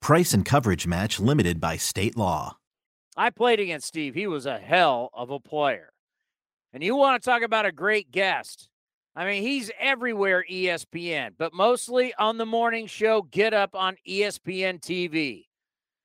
Price 0.00 0.32
and 0.32 0.44
coverage 0.44 0.86
match 0.86 1.18
limited 1.18 1.60
by 1.60 1.76
state 1.76 2.16
law. 2.16 2.58
I 3.16 3.30
played 3.30 3.60
against 3.60 3.88
Steve. 3.88 4.14
He 4.14 4.26
was 4.26 4.46
a 4.46 4.58
hell 4.58 5.10
of 5.14 5.30
a 5.30 5.40
player. 5.40 5.90
And 6.72 6.82
you 6.82 6.94
want 6.96 7.20
to 7.22 7.28
talk 7.28 7.42
about 7.42 7.66
a 7.66 7.72
great 7.72 8.10
guest. 8.10 8.68
I 9.16 9.24
mean, 9.24 9.42
he's 9.42 9.70
everywhere 9.80 10.44
ESPN, 10.50 11.30
but 11.38 11.54
mostly 11.54 12.12
on 12.18 12.36
the 12.36 12.44
morning 12.44 12.86
show 12.86 13.22
Get 13.22 13.54
Up 13.54 13.70
on 13.74 13.96
ESPN 14.06 14.80
TV. 14.80 15.44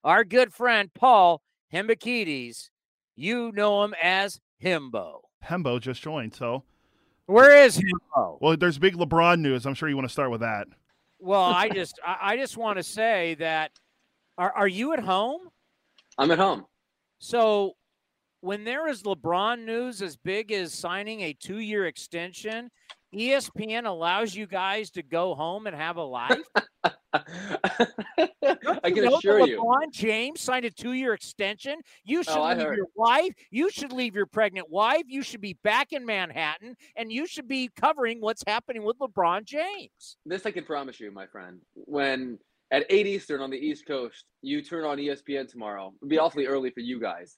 Our 0.04 0.24
good 0.24 0.54
friend 0.54 0.90
Paul 0.94 1.42
Hembekides, 1.74 2.70
you 3.18 3.52
know 3.52 3.84
him 3.84 3.94
as 4.02 4.40
Himbo. 4.64 5.20
Hembo 5.46 5.82
just 5.82 6.02
joined, 6.02 6.34
so 6.34 6.64
Where 7.26 7.66
is 7.66 7.78
Hembo? 7.78 8.38
well, 8.40 8.56
there's 8.56 8.80
big 8.80 8.96
LeBron 8.96 9.40
news. 9.42 9.66
I'm 9.66 9.74
sure 9.74 9.90
you 9.90 9.96
want 9.98 10.08
to 10.08 10.12
start 10.14 10.32
with 10.32 10.42
that. 10.42 10.68
Well, 11.22 11.44
I 11.44 11.70
just 11.70 12.00
I 12.06 12.18
I 12.34 12.38
just 12.38 12.58
want 12.58 12.78
to 12.78 12.84
say 12.84 13.36
that 13.36 13.72
are 14.38 14.52
are 14.52 14.68
you 14.68 14.94
at 14.94 15.00
home? 15.00 15.42
I'm 16.18 16.32
at 16.32 16.40
home. 16.40 16.66
So 17.20 17.76
when 18.42 18.64
there 18.64 18.88
is 18.88 19.04
LeBron 19.04 19.64
news 19.64 20.02
as 20.02 20.18
big 20.18 20.52
as 20.52 20.74
signing 20.74 21.22
a 21.22 21.34
two 21.34 21.60
year 21.60 21.86
extension, 21.86 22.72
ESPN 23.14 23.86
allows 23.86 24.36
you 24.36 24.48
guys 24.48 24.90
to 24.92 25.04
go 25.04 25.36
home 25.36 25.68
and 25.68 25.76
have 25.76 25.98
a 25.98 26.04
life. 26.04 26.40
I 27.14 28.92
can 28.92 29.14
assure 29.14 29.46
you. 29.46 29.62
LeBron 29.62 29.92
James 29.92 30.40
signed 30.40 30.66
a 30.66 30.72
two-year 30.72 31.14
extension. 31.14 31.80
You 32.04 32.20
oh, 32.20 32.24
should 32.24 32.38
Oh, 32.38 32.48
leave 32.48 32.78
your 32.78 32.88
wife. 32.96 33.34
You 33.50 33.70
should 33.70 33.92
leave 33.92 34.16
your 34.16 34.26
pregnant 34.26 34.70
wife. 34.70 35.04
You 35.08 35.22
should 35.22 35.42
be 35.42 35.58
back 35.64 35.92
in 35.92 36.06
Manhattan, 36.06 36.76
and 36.96 37.12
you 37.12 37.28
should 37.28 37.48
be 37.48 37.70
covering 37.80 38.22
what's 38.22 38.44
happening 38.48 38.84
with 38.84 38.98
LeBron 39.00 39.44
James. 39.44 40.18
This 40.26 40.46
I 40.46 40.52
can 40.52 40.64
promise 40.64 41.00
you, 41.00 41.12
my 41.12 41.28
friend. 41.28 41.60
When 41.74 42.40
at 42.72 42.86
8 42.90 43.06
Eastern 43.08 43.42
on 43.42 43.50
the 43.50 43.58
East 43.58 43.86
Coast, 43.86 44.26
you 44.42 44.62
turn 44.62 44.86
on 44.86 44.98
ESPN 44.98 45.50
tomorrow. 45.50 45.94
It'll 46.02 46.10
be 46.10 46.20
awfully 46.20 46.46
early 46.48 46.70
for 46.70 46.80
you 46.80 47.00
guys. 47.00 47.38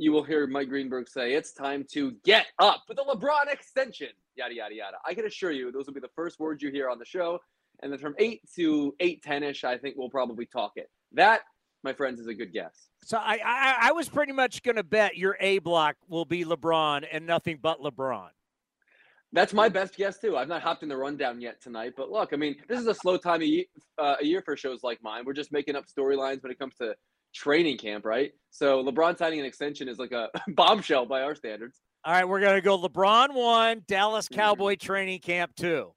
You 0.00 0.12
will 0.12 0.22
hear 0.22 0.46
Mike 0.46 0.68
Greenberg 0.68 1.08
say, 1.08 1.34
It's 1.34 1.52
time 1.52 1.84
to 1.92 2.12
get 2.24 2.46
up 2.60 2.84
with 2.88 2.96
the 2.96 3.02
LeBron 3.02 3.52
extension. 3.52 4.10
Yada, 4.36 4.54
yada, 4.54 4.74
yada. 4.74 4.96
I 5.04 5.12
can 5.12 5.26
assure 5.26 5.50
you, 5.50 5.72
those 5.72 5.86
will 5.86 5.94
be 5.94 6.00
the 6.00 6.08
first 6.14 6.38
words 6.38 6.62
you 6.62 6.70
hear 6.70 6.88
on 6.88 7.00
the 7.00 7.04
show. 7.04 7.40
And 7.82 7.92
then 7.92 7.98
from 7.98 8.14
8 8.16 8.40
to 8.54 8.94
8 9.00 9.24
ish, 9.42 9.64
I 9.64 9.76
think 9.76 9.96
we'll 9.98 10.08
probably 10.08 10.46
talk 10.46 10.72
it. 10.76 10.88
That, 11.12 11.40
my 11.82 11.92
friends, 11.92 12.20
is 12.20 12.28
a 12.28 12.34
good 12.34 12.52
guess. 12.52 12.90
So 13.02 13.18
I 13.18 13.40
I, 13.44 13.76
I 13.88 13.92
was 13.92 14.08
pretty 14.08 14.32
much 14.32 14.62
going 14.62 14.76
to 14.76 14.84
bet 14.84 15.16
your 15.16 15.36
A 15.40 15.58
block 15.58 15.96
will 16.08 16.24
be 16.24 16.44
LeBron 16.44 17.04
and 17.10 17.26
nothing 17.26 17.58
but 17.60 17.80
LeBron. 17.80 18.28
That's 19.32 19.52
my 19.52 19.68
best 19.68 19.96
guess 19.96 20.18
too. 20.18 20.36
I've 20.36 20.48
not 20.48 20.62
hopped 20.62 20.84
in 20.84 20.88
the 20.88 20.96
rundown 20.96 21.40
yet 21.40 21.60
tonight, 21.60 21.94
but 21.96 22.10
look, 22.10 22.32
I 22.32 22.36
mean, 22.36 22.56
this 22.68 22.80
is 22.80 22.86
a 22.86 22.94
slow 22.94 23.16
time 23.18 23.42
a 23.42 23.44
year, 23.44 23.64
uh, 23.98 24.14
a 24.20 24.24
year 24.24 24.42
for 24.42 24.56
shows 24.56 24.82
like 24.82 25.02
mine. 25.02 25.24
We're 25.26 25.34
just 25.34 25.52
making 25.52 25.76
up 25.76 25.84
storylines 25.86 26.42
when 26.42 26.52
it 26.52 26.58
comes 26.58 26.76
to 26.76 26.94
training 27.34 27.78
camp, 27.78 28.04
right? 28.04 28.32
So 28.50 28.82
LeBron 28.82 29.18
signing 29.18 29.40
an 29.40 29.46
extension 29.46 29.88
is 29.88 29.98
like 29.98 30.12
a 30.12 30.28
bombshell 30.48 31.06
by 31.06 31.22
our 31.22 31.34
standards. 31.34 31.80
All 32.04 32.12
right, 32.12 32.28
we're 32.28 32.40
going 32.40 32.54
to 32.54 32.60
go 32.60 32.78
LeBron 32.78 33.34
one, 33.34 33.82
Dallas 33.86 34.26
Mm-hmm. 34.26 34.34
Cowboy 34.40 34.76
training 34.76 35.20
camp 35.20 35.52
two. 35.56 35.92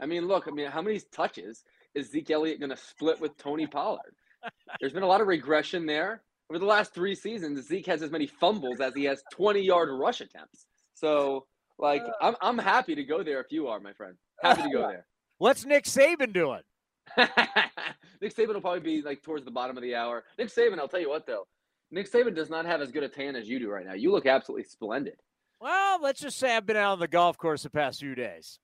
I 0.00 0.06
mean, 0.06 0.26
look, 0.26 0.48
I 0.48 0.50
mean, 0.50 0.70
how 0.70 0.82
many 0.82 1.00
touches 1.12 1.62
is 1.94 2.10
Zeke 2.10 2.30
Elliott 2.30 2.58
going 2.58 2.70
to 2.70 2.76
split 2.76 3.20
with 3.20 3.36
Tony 3.36 3.66
Pollard? 3.66 4.14
There's 4.80 4.92
been 4.92 5.02
a 5.04 5.06
lot 5.06 5.20
of 5.20 5.26
regression 5.28 5.86
there. 5.86 6.22
Over 6.50 6.58
the 6.58 6.66
last 6.66 6.92
three 6.92 7.14
seasons, 7.14 7.66
Zeke 7.66 7.86
has 7.86 8.02
as 8.02 8.10
many 8.10 8.26
fumbles 8.26 8.80
as 8.80 8.94
he 8.94 9.04
has 9.04 9.22
20 9.32 9.60
yard 9.60 9.88
rush 9.92 10.20
attempts. 10.20 10.66
So, 10.94 11.46
like, 11.78 12.02
I'm, 12.20 12.34
I'm 12.42 12.58
happy 12.58 12.94
to 12.94 13.04
go 13.04 13.22
there 13.22 13.40
if 13.40 13.50
you 13.50 13.68
are, 13.68 13.80
my 13.80 13.92
friend. 13.92 14.14
Happy 14.42 14.62
to 14.62 14.68
go 14.68 14.80
there. 14.88 15.06
What's 15.38 15.64
Nick 15.64 15.84
Saban 15.84 16.32
doing? 16.32 16.60
Nick 18.20 18.34
Saban 18.34 18.54
will 18.54 18.60
probably 18.60 18.80
be 18.80 19.02
like 19.02 19.22
towards 19.22 19.44
the 19.44 19.50
bottom 19.50 19.76
of 19.76 19.82
the 19.82 19.94
hour. 19.94 20.24
Nick 20.38 20.48
Saban, 20.48 20.78
I'll 20.78 20.88
tell 20.88 21.00
you 21.00 21.10
what 21.10 21.26
though, 21.26 21.46
Nick 21.90 22.10
Saban 22.10 22.34
does 22.34 22.50
not 22.50 22.66
have 22.66 22.80
as 22.80 22.90
good 22.90 23.02
a 23.02 23.08
tan 23.08 23.36
as 23.36 23.48
you 23.48 23.58
do 23.58 23.70
right 23.70 23.86
now. 23.86 23.94
You 23.94 24.10
look 24.10 24.26
absolutely 24.26 24.64
splendid. 24.64 25.16
Well, 25.60 26.00
let's 26.02 26.20
just 26.20 26.38
say 26.38 26.56
I've 26.56 26.66
been 26.66 26.76
out 26.76 26.92
on 26.92 26.98
the 26.98 27.08
golf 27.08 27.38
course 27.38 27.62
the 27.62 27.70
past 27.70 28.00
few 28.00 28.14
days. 28.14 28.58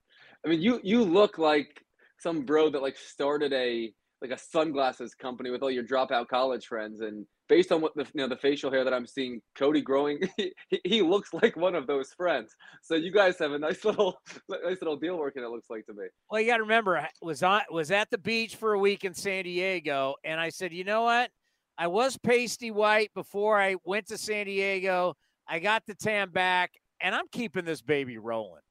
I 0.44 0.48
mean, 0.48 0.60
you 0.60 0.80
you 0.82 1.02
look 1.02 1.38
like 1.38 1.84
some 2.18 2.42
bro 2.42 2.70
that 2.70 2.82
like 2.82 2.96
started 2.96 3.52
a 3.52 3.92
like 4.20 4.30
a 4.30 4.38
sunglasses 4.38 5.14
company 5.14 5.50
with 5.50 5.62
all 5.62 5.70
your 5.70 5.84
dropout 5.84 6.28
college 6.28 6.66
friends. 6.66 7.00
And 7.00 7.26
based 7.50 7.72
on 7.72 7.80
what 7.80 7.94
the 7.96 8.04
you 8.14 8.22
know 8.22 8.28
the 8.28 8.36
facial 8.36 8.70
hair 8.70 8.84
that 8.84 8.94
I'm 8.94 9.06
seeing 9.06 9.42
Cody 9.56 9.82
growing, 9.82 10.20
he, 10.36 10.80
he 10.84 11.02
looks 11.02 11.34
like 11.34 11.56
one 11.56 11.74
of 11.74 11.86
those 11.86 12.12
friends. 12.12 12.54
So 12.80 12.94
you 12.94 13.10
guys 13.10 13.38
have 13.40 13.52
a 13.52 13.58
nice 13.58 13.84
little 13.84 14.22
nice 14.48 14.80
little 14.80 14.96
deal 14.96 15.18
working. 15.18 15.42
It 15.42 15.50
looks 15.50 15.68
like 15.68 15.84
to 15.86 15.92
me. 15.92 16.04
Well, 16.30 16.40
you 16.40 16.46
got 16.46 16.58
to 16.58 16.62
remember, 16.62 16.96
I 16.96 17.08
was 17.20 17.42
on 17.42 17.62
was 17.70 17.90
at 17.90 18.08
the 18.10 18.18
beach 18.18 18.56
for 18.56 18.72
a 18.72 18.78
week 18.78 19.04
in 19.04 19.12
San 19.12 19.44
Diego, 19.44 20.14
and 20.24 20.40
I 20.40 20.48
said, 20.48 20.72
you 20.72 20.84
know 20.84 21.02
what? 21.02 21.30
I 21.76 21.88
was 21.88 22.16
pasty 22.16 22.70
white 22.70 23.10
before 23.14 23.60
I 23.60 23.76
went 23.84 24.06
to 24.08 24.16
San 24.16 24.46
Diego. 24.46 25.14
I 25.48 25.58
got 25.58 25.82
the 25.86 25.94
tan 25.94 26.30
back, 26.30 26.70
and 27.00 27.14
I'm 27.14 27.26
keeping 27.32 27.64
this 27.64 27.82
baby 27.82 28.16
rolling. 28.16 28.62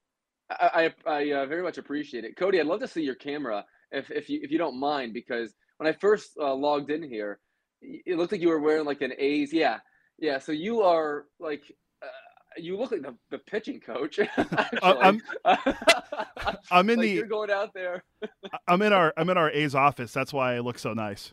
I 0.48 0.90
I, 1.06 1.10
I 1.12 1.32
uh, 1.32 1.46
very 1.46 1.62
much 1.62 1.76
appreciate 1.76 2.24
it, 2.24 2.36
Cody. 2.36 2.58
I'd 2.58 2.66
love 2.66 2.80
to 2.80 2.88
see 2.88 3.02
your 3.02 3.14
camera 3.14 3.64
if 3.92 4.10
if 4.10 4.30
you 4.30 4.40
if 4.42 4.50
you 4.50 4.56
don't 4.56 4.80
mind, 4.80 5.12
because 5.12 5.54
when 5.76 5.86
I 5.86 5.92
first 5.92 6.30
uh, 6.40 6.54
logged 6.54 6.90
in 6.90 7.02
here, 7.02 7.40
it 7.82 8.16
looked 8.18 8.32
like 8.32 8.40
you 8.40 8.48
were 8.48 8.60
wearing 8.60 8.84
like 8.84 9.00
an 9.02 9.12
A's. 9.18 9.52
Yeah, 9.52 9.78
yeah. 10.18 10.38
So 10.38 10.52
you 10.52 10.82
are 10.82 11.26
like. 11.38 11.62
Uh, 12.02 12.06
you 12.56 12.76
look 12.76 12.90
like 12.90 13.02
the, 13.02 13.14
the 13.30 13.38
pitching 13.38 13.78
coach. 13.78 14.18
I'm- 14.82 15.22
I'm 16.70 16.90
in 16.90 16.98
Like, 16.98 17.06
the 17.06 17.12
You're 17.12 17.26
going 17.26 17.50
out 17.50 17.72
there. 17.74 18.02
I'm 18.66 18.82
in 18.82 18.92
our 18.92 19.12
I'm 19.16 19.28
in 19.30 19.36
our 19.38 19.50
A's 19.50 19.74
office. 19.74 20.12
That's 20.12 20.32
why 20.32 20.54
I 20.54 20.60
look 20.60 20.78
so 20.78 20.92
nice. 20.92 21.32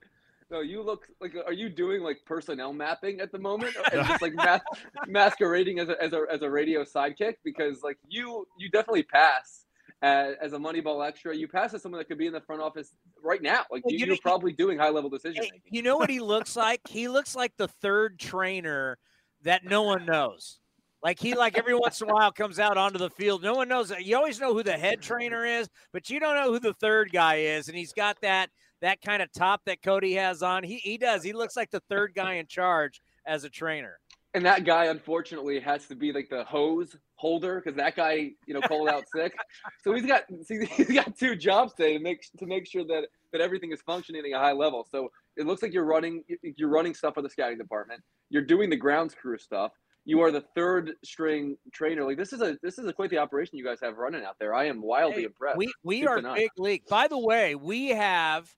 No, 0.49 0.62
you 0.62 0.81
look 0.81 1.07
like. 1.19 1.36
Are 1.45 1.53
you 1.53 1.69
doing 1.69 2.01
like 2.03 2.19
personnel 2.25 2.71
mapping 2.71 3.19
at 3.19 3.31
the 3.31 3.39
moment, 3.39 3.75
or 3.75 4.03
just 4.03 4.21
like 4.21 4.33
mas- 4.36 4.62
masquerading 5.07 5.79
as 5.79 5.89
a, 5.89 6.01
as 6.01 6.13
a 6.13 6.23
as 6.31 6.41
a 6.41 6.49
radio 6.49 6.83
sidekick? 6.83 7.36
Because 7.43 7.83
like 7.83 7.97
you 8.07 8.47
you 8.57 8.69
definitely 8.69 9.03
pass 9.03 9.65
as, 10.01 10.36
as 10.41 10.53
a 10.53 10.57
Moneyball 10.57 11.05
extra. 11.07 11.36
You 11.36 11.47
pass 11.47 11.73
as 11.73 11.81
someone 11.81 11.99
that 11.99 12.07
could 12.07 12.17
be 12.17 12.27
in 12.27 12.33
the 12.33 12.41
front 12.41 12.62
office 12.62 12.95
right 13.23 13.41
now. 13.41 13.65
Like 13.71 13.83
Well, 13.86 13.91
you, 13.93 13.99
you 13.99 14.05
you're 14.05 14.15
know- 14.15 14.19
probably 14.21 14.51
doing 14.53 14.77
high 14.77 14.89
level 14.89 15.10
decision 15.10 15.41
making. 15.41 15.62
you 15.71 15.81
know 15.81 15.97
what 15.97 16.10
he 16.10 16.19
looks 16.19 16.55
like? 16.55 16.81
He 16.88 17.07
looks 17.07 17.36
like 17.36 17.53
the 17.57 17.67
third 17.67 18.19
trainer 18.19 18.97
that 19.43 19.63
no 19.63 19.83
one 19.83 20.05
knows. 20.05 20.60
Like 21.03 21.19
he 21.19 21.36
like 21.36 21.57
every 21.57 21.75
once 21.75 22.01
in 22.01 22.10
a 22.10 22.13
while 22.13 22.31
comes 22.31 22.60
out 22.60 22.75
onto 22.77 22.97
the 22.97 23.10
field. 23.12 23.43
No 23.43 23.53
one 23.53 23.67
knows. 23.67 23.91
You 23.99 24.17
always 24.17 24.39
know 24.39 24.53
who 24.53 24.63
the 24.63 24.73
head 24.77 24.99
trainer 25.01 25.45
is, 25.45 25.69
but 25.93 26.10
you 26.10 26.19
don't 26.19 26.36
know 26.36 26.51
who 26.51 26.60
the 26.60 26.73
third 26.73 27.12
guy 27.12 27.36
is. 27.36 27.67
And 27.69 27.77
he's 27.77 27.93
got 27.93 28.19
that 28.21 28.49
that 28.81 29.01
kind 29.01 29.21
of 29.21 29.31
top 29.31 29.62
that 29.65 29.81
Cody 29.83 30.13
has 30.13 30.41
on. 30.41 30.63
He 30.63 30.77
he 30.77 30.97
does. 30.97 31.23
He 31.23 31.33
looks 31.33 31.55
like 31.55 31.69
the 31.69 31.81
third 31.88 32.13
guy 32.15 32.33
in 32.36 32.47
charge 32.47 32.99
as 33.27 33.43
a 33.43 33.49
trainer. 33.49 33.99
And 34.33 34.45
that 34.45 34.65
guy, 34.65 34.85
unfortunately, 34.85 35.59
has 35.59 35.87
to 35.87 35.95
be 35.95 36.11
like 36.11 36.29
the 36.29 36.43
hose 36.43 36.95
holder 37.15 37.61
because 37.63 37.75
that 37.77 37.95
guy, 37.95 38.31
you 38.45 38.53
know, 38.53 38.61
called 38.61 38.89
out 38.89 39.05
sick. 39.13 39.33
So 39.83 39.93
he's 39.93 40.05
got 40.05 40.23
see, 40.43 40.65
he's 40.65 40.93
got 40.93 41.17
two 41.17 41.35
jobs 41.35 41.73
today 41.73 41.93
to 41.93 41.99
make 41.99 42.21
to 42.37 42.45
make 42.45 42.67
sure 42.67 42.83
that 42.85 43.07
that 43.31 43.41
everything 43.41 43.71
is 43.71 43.81
functioning 43.81 44.21
at 44.25 44.37
a 44.37 44.39
high 44.39 44.51
level. 44.51 44.85
So 44.89 45.11
it 45.37 45.45
looks 45.45 45.61
like 45.61 45.73
you're 45.73 45.85
running 45.85 46.23
you're 46.43 46.69
running 46.69 46.93
stuff 46.93 47.13
for 47.13 47.21
the 47.21 47.29
scouting 47.29 47.57
department. 47.57 48.01
You're 48.29 48.43
doing 48.43 48.69
the 48.69 48.75
grounds 48.75 49.15
crew 49.15 49.37
stuff. 49.37 49.71
You 50.05 50.21
are 50.21 50.31
the 50.31 50.43
third 50.55 50.93
string 51.03 51.57
trainer. 51.73 52.03
Like 52.03 52.17
this 52.17 52.33
is 52.33 52.41
a 52.41 52.57
this 52.61 52.77
is 52.77 52.85
a 52.85 52.93
quite 52.93 53.09
the 53.09 53.17
operation 53.17 53.57
you 53.57 53.63
guys 53.63 53.79
have 53.81 53.97
running 53.97 54.23
out 54.23 54.35
there. 54.39 54.53
I 54.53 54.65
am 54.65 54.81
wildly 54.81 55.21
Hey, 55.21 55.23
impressed. 55.25 55.57
We 55.57 55.73
we 55.83 56.01
Keep 56.01 56.09
are 56.09 56.35
big 56.35 56.51
league. 56.57 56.83
By 56.89 57.07
the 57.07 57.19
way, 57.19 57.55
we 57.55 57.89
have 57.89 58.49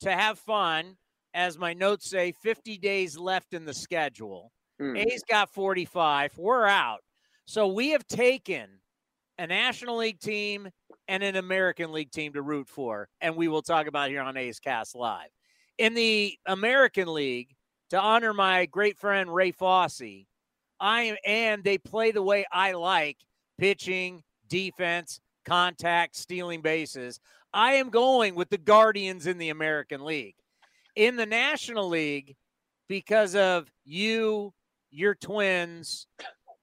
to 0.00 0.12
have 0.12 0.38
fun, 0.38 0.96
as 1.34 1.58
my 1.58 1.72
notes 1.72 2.08
say, 2.08 2.32
50 2.42 2.78
days 2.78 3.18
left 3.18 3.54
in 3.54 3.64
the 3.64 3.74
schedule. 3.74 4.52
Hmm. 4.78 4.96
A's 4.96 5.22
got 5.28 5.50
45. 5.50 6.36
We're 6.36 6.66
out. 6.66 7.00
So 7.46 7.68
we 7.68 7.90
have 7.90 8.06
taken 8.06 8.68
a 9.38 9.46
National 9.46 9.96
League 9.98 10.20
team 10.20 10.68
and 11.08 11.22
an 11.22 11.36
American 11.36 11.92
League 11.92 12.10
team 12.10 12.32
to 12.32 12.42
root 12.42 12.68
for, 12.68 13.08
and 13.20 13.36
we 13.36 13.48
will 13.48 13.62
talk 13.62 13.86
about 13.86 14.10
here 14.10 14.22
on 14.22 14.36
A's 14.36 14.58
Cast 14.58 14.94
Live. 14.94 15.28
In 15.78 15.94
the 15.94 16.36
American 16.46 17.12
League, 17.12 17.54
to 17.90 18.00
honor 18.00 18.34
my 18.34 18.66
great 18.66 18.98
friend 18.98 19.32
Ray 19.32 19.52
Fosse, 19.52 20.26
I 20.80 21.02
am, 21.02 21.16
and 21.24 21.64
they 21.64 21.78
play 21.78 22.10
the 22.10 22.22
way 22.22 22.44
I 22.52 22.72
like 22.72 23.18
pitching, 23.58 24.22
defense, 24.48 25.20
contact, 25.44 26.16
stealing 26.16 26.60
bases. 26.62 27.20
I 27.52 27.74
am 27.74 27.90
going 27.90 28.34
with 28.34 28.50
the 28.50 28.58
Guardians 28.58 29.26
in 29.26 29.38
the 29.38 29.50
American 29.50 30.04
League. 30.04 30.34
In 30.96 31.16
the 31.16 31.26
National 31.26 31.88
League, 31.88 32.36
because 32.88 33.34
of 33.34 33.70
you, 33.84 34.52
your 34.96 35.14
twins, 35.14 36.06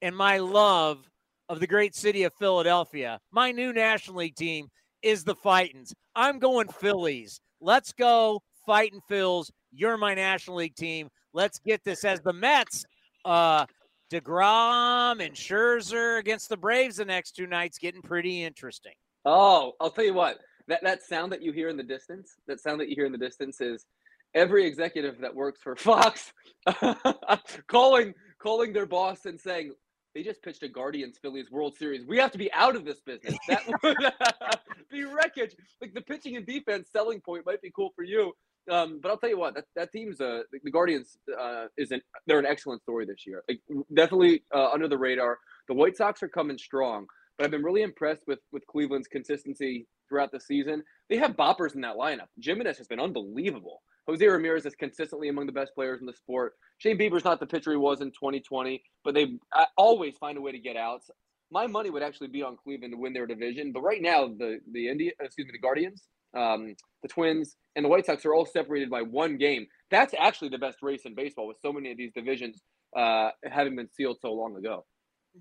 and 0.01 0.15
my 0.17 0.39
love 0.39 1.07
of 1.49 1.59
the 1.59 1.67
great 1.67 1.95
city 1.95 2.23
of 2.23 2.33
Philadelphia, 2.33 3.19
my 3.31 3.51
new 3.51 3.71
National 3.71 4.17
League 4.17 4.35
team 4.35 4.67
is 5.03 5.23
the 5.23 5.35
Fightins. 5.35 5.93
I'm 6.15 6.39
going 6.39 6.67
Phillies. 6.67 7.39
Let's 7.61 7.93
go, 7.93 8.41
Fightin' 8.65 9.01
Phils. 9.09 9.51
You're 9.71 9.97
my 9.97 10.15
National 10.15 10.57
League 10.57 10.75
team. 10.75 11.09
Let's 11.33 11.59
get 11.59 11.83
this 11.83 12.03
as 12.03 12.21
the 12.21 12.33
Mets. 12.33 12.85
Uh, 13.23 13.65
DeGrom 14.11 15.23
and 15.23 15.35
Scherzer 15.35 16.19
against 16.19 16.49
the 16.49 16.57
Braves 16.57 16.97
the 16.97 17.05
next 17.05 17.33
two 17.33 17.47
nights 17.47 17.77
getting 17.77 18.01
pretty 18.01 18.43
interesting. 18.43 18.93
Oh, 19.25 19.73
I'll 19.79 19.91
tell 19.91 20.05
you 20.05 20.13
what. 20.13 20.39
That 20.67 20.81
that 20.83 21.03
sound 21.03 21.31
that 21.33 21.41
you 21.41 21.51
hear 21.51 21.69
in 21.69 21.77
the 21.77 21.83
distance, 21.83 22.35
that 22.47 22.59
sound 22.59 22.79
that 22.79 22.89
you 22.89 22.95
hear 22.95 23.05
in 23.05 23.11
the 23.11 23.17
distance 23.17 23.59
is 23.61 23.85
every 24.33 24.65
executive 24.65 25.19
that 25.19 25.33
works 25.33 25.59
for 25.61 25.75
Fox 25.75 26.33
calling 27.67 28.13
calling 28.43 28.73
their 28.73 28.85
boss 28.85 29.25
and 29.25 29.39
saying 29.39 29.71
they 30.13 30.21
just 30.21 30.43
pitched 30.43 30.61
a 30.63 30.67
Guardians 30.67 31.17
Phillies 31.19 31.49
World 31.49 31.75
Series. 31.75 32.05
We 32.05 32.17
have 32.19 32.31
to 32.33 32.37
be 32.37 32.51
out 32.53 32.75
of 32.75 32.85
this 32.85 32.99
business. 33.01 33.35
That 33.47 33.61
would 33.83 33.97
be 34.91 35.05
wreckage. 35.05 35.55
Like 35.81 35.93
the 35.93 36.01
pitching 36.01 36.35
and 36.35 36.45
defense 36.45 36.89
selling 36.91 37.21
point 37.21 37.45
might 37.45 37.61
be 37.61 37.71
cool 37.73 37.91
for 37.95 38.03
you. 38.03 38.33
Um, 38.69 38.99
but 39.01 39.09
I'll 39.09 39.17
tell 39.17 39.29
you 39.29 39.39
what, 39.39 39.55
that, 39.55 39.65
that 39.75 39.91
team's 39.91 40.21
uh, 40.21 40.43
the 40.63 40.71
Guardians 40.71 41.17
uh, 41.37 41.65
is 41.77 41.91
an 41.91 42.01
they're 42.27 42.39
an 42.39 42.45
excellent 42.45 42.81
story 42.81 43.05
this 43.05 43.25
year. 43.25 43.43
Like 43.47 43.59
definitely 43.93 44.43
uh, 44.53 44.69
under 44.71 44.87
the 44.87 44.97
radar. 44.97 45.39
The 45.67 45.73
White 45.73 45.97
Sox 45.97 46.21
are 46.23 46.29
coming 46.29 46.57
strong, 46.57 47.07
but 47.37 47.45
I've 47.45 47.51
been 47.51 47.63
really 47.63 47.81
impressed 47.81 48.23
with 48.27 48.39
with 48.51 48.65
Cleveland's 48.67 49.07
consistency 49.07 49.87
throughout 50.07 50.31
the 50.31 50.39
season. 50.39 50.83
They 51.09 51.17
have 51.17 51.31
boppers 51.31 51.75
in 51.75 51.81
that 51.81 51.97
lineup. 51.97 52.27
Giménez 52.41 52.77
has 52.77 52.87
been 52.87 52.99
unbelievable. 53.01 53.81
Jose 54.07 54.25
Ramirez 54.25 54.65
is 54.65 54.75
consistently 54.75 55.29
among 55.29 55.45
the 55.45 55.51
best 55.51 55.73
players 55.75 56.01
in 56.01 56.05
the 56.05 56.13
sport. 56.13 56.53
Shane 56.77 56.97
Bieber's 56.97 57.23
not 57.23 57.39
the 57.39 57.45
pitcher 57.45 57.71
he 57.71 57.77
was 57.77 58.01
in 58.01 58.09
2020, 58.11 58.83
but 59.03 59.13
they 59.13 59.37
always 59.77 60.17
find 60.17 60.37
a 60.37 60.41
way 60.41 60.51
to 60.51 60.59
get 60.59 60.75
outs. 60.75 61.09
My 61.51 61.67
money 61.67 61.89
would 61.89 62.03
actually 62.03 62.27
be 62.27 62.41
on 62.41 62.57
Cleveland 62.57 62.93
to 62.93 62.97
win 62.97 63.13
their 63.13 63.27
division, 63.27 63.71
but 63.71 63.81
right 63.81 64.01
now 64.01 64.27
the 64.27 64.59
the 64.71 64.89
India, 64.89 65.11
excuse 65.19 65.45
me, 65.45 65.51
the 65.53 65.59
Guardians, 65.59 66.03
um, 66.35 66.75
the 67.01 67.07
Twins, 67.07 67.55
and 67.75 67.85
the 67.85 67.89
White 67.89 68.05
Sox 68.05 68.25
are 68.25 68.33
all 68.33 68.45
separated 68.45 68.89
by 68.89 69.03
one 69.03 69.37
game. 69.37 69.67
That's 69.91 70.13
actually 70.19 70.49
the 70.49 70.57
best 70.57 70.79
race 70.81 71.01
in 71.05 71.15
baseball, 71.15 71.47
with 71.47 71.57
so 71.61 71.71
many 71.71 71.91
of 71.91 71.97
these 71.97 72.11
divisions 72.13 72.61
uh, 72.95 73.29
having 73.43 73.75
been 73.75 73.89
sealed 73.89 74.17
so 74.21 74.33
long 74.33 74.57
ago. 74.57 74.85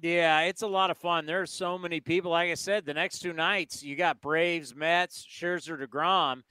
Yeah, 0.01 0.41
it's 0.43 0.63
a 0.63 0.67
lot 0.67 0.91
of 0.91 0.97
fun. 0.97 1.27
There's 1.27 1.53
so 1.53 1.77
many 1.77 2.01
people. 2.01 2.31
Like 2.31 2.51
I 2.51 2.55
said, 2.55 2.87
the 2.87 2.95
next 2.95 3.19
two 3.19 3.33
nights 3.33 3.83
you 3.83 3.97
got 3.97 4.21
Braves, 4.21 4.75
Mets, 4.75 5.27
Scherzer, 5.27 5.79
Degrom. 5.79 6.43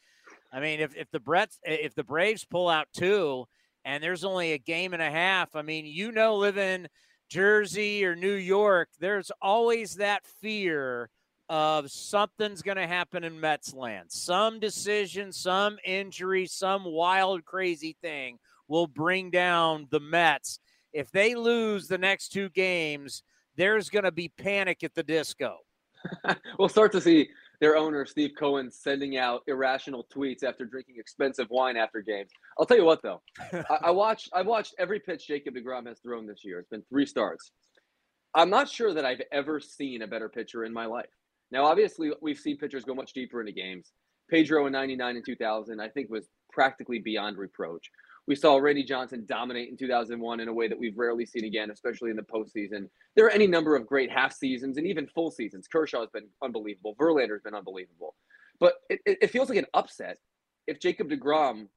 I 0.52 0.60
mean, 0.60 0.80
if 0.80 0.96
if 0.96 1.10
the 1.12 1.20
Bretts, 1.20 1.58
if 1.64 1.96
the 1.96 2.04
Braves 2.04 2.46
pull 2.46 2.70
out 2.70 2.88
two, 2.94 3.46
and 3.86 4.04
there's 4.04 4.24
only 4.24 4.54
a 4.54 4.58
game 4.58 4.94
and 4.94 5.02
a 5.02 5.10
half, 5.10 5.56
I 5.56 5.62
mean, 5.62 5.86
you 5.86 6.12
know, 6.12 6.36
living 6.36 6.88
Jersey 7.30 8.04
or 8.06 8.16
New 8.16 8.34
York, 8.34 8.90
there's 9.00 9.32
always 9.42 9.96
that 9.96 10.26
fear 10.42 11.10
of 11.50 11.92
something's 11.92 12.62
going 12.62 12.78
to 12.78 12.88
happen 12.88 13.24
in 13.24 13.40
Mets 13.40 13.74
land. 13.74 14.06
Some 14.10 14.60
decision, 14.60 15.32
some 15.32 15.78
injury, 15.84 16.46
some 16.46 16.86
wild, 16.86 17.44
crazy 17.44 17.98
thing 18.02 18.38
will 18.68 18.88
bring 18.88 19.30
down 19.32 19.88
the 19.92 20.00
Mets. 20.00 20.60
If 20.94 21.12
they 21.12 21.36
lose 21.36 21.88
the 21.88 21.98
next 21.98 22.30
two 22.30 22.50
games, 22.50 23.24
there's 23.58 23.90
going 23.90 24.06
to 24.06 24.12
be 24.12 24.32
panic 24.38 24.84
at 24.84 24.94
the 24.94 25.04
disco. 25.04 25.58
we'll 26.58 26.70
start 26.70 26.92
to 26.94 27.02
see 27.02 27.30
their 27.62 27.78
owner 27.78 28.06
Steve 28.06 28.32
Cohen 28.38 28.72
sending 28.72 29.18
out 29.18 29.44
irrational 29.48 30.06
tweets 30.14 30.44
after 30.44 30.66
drinking 30.66 30.96
expensive 30.98 31.48
wine 31.52 31.78
after 31.78 32.02
games. 32.02 32.32
I'll 32.60 32.66
tell 32.66 32.78
you 32.78 32.84
what 32.84 33.02
though, 33.04 33.22
I, 33.54 33.78
I 33.84 33.92
watched 33.92 34.30
I 34.34 34.42
watched 34.42 34.74
every 34.78 35.00
pitch 35.00 35.28
Jacob 35.28 35.54
Degrom 35.54 35.88
has 35.88 36.00
thrown 36.00 36.28
this 36.28 36.44
year. 36.44 36.60
It's 36.60 36.70
been 36.70 36.84
three 36.90 37.06
starts. 37.06 37.52
I'm 38.34 38.50
not 38.50 38.68
sure 38.68 38.94
that 38.94 39.06
I've 39.06 39.22
ever 39.32 39.60
seen 39.60 40.02
a 40.02 40.08
better 40.08 40.28
pitcher 40.28 40.66
in 40.66 40.74
my 40.74 40.86
life. 40.86 41.10
Now, 41.52 41.66
obviously, 41.66 42.12
we've 42.22 42.40
seen 42.40 42.58
pitchers 42.58 42.86
go 42.86 42.96
much 42.96 43.14
deeper 43.14 43.42
into 43.42 43.52
games. 43.52 43.92
Pedro 44.30 44.66
in 44.66 44.72
'99 44.74 45.18
and 45.18 45.26
2000, 45.26 45.80
I 45.80 45.90
think, 45.90 46.10
was 46.10 46.28
practically 46.52 47.00
beyond 47.00 47.38
reproach. 47.38 47.92
We 48.28 48.36
saw 48.36 48.58
Randy 48.58 48.84
Johnson 48.84 49.26
dominate 49.26 49.70
in 49.70 49.78
2001 49.78 50.40
in 50.40 50.48
a 50.48 50.54
way 50.54 50.68
that 50.68 50.80
we've 50.80 50.98
rarely 50.98 51.26
seen 51.26 51.46
again, 51.46 51.72
especially 51.72 52.12
in 52.12 52.16
the 52.16 52.22
postseason. 52.22 52.88
There 53.16 53.26
are 53.26 53.32
any 53.32 53.48
number 53.48 53.76
of 53.76 53.88
great 53.88 54.12
half 54.12 54.34
seasons 54.34 54.78
and 54.78 54.86
even 54.86 55.08
full 55.08 55.32
seasons. 55.32 55.68
Kershaw 55.68 56.02
has 56.02 56.10
been 56.12 56.28
unbelievable. 56.44 56.96
Verlander 57.00 57.34
has 57.34 57.42
been 57.42 57.56
unbelievable. 57.56 58.16
But 58.60 58.76
it, 58.90 59.02
it 59.06 59.32
feels 59.32 59.50
like 59.50 59.58
an 59.58 59.66
upset 59.74 60.18
if 60.68 60.80
Jacob 60.80 61.10
DeGrom 61.10 61.68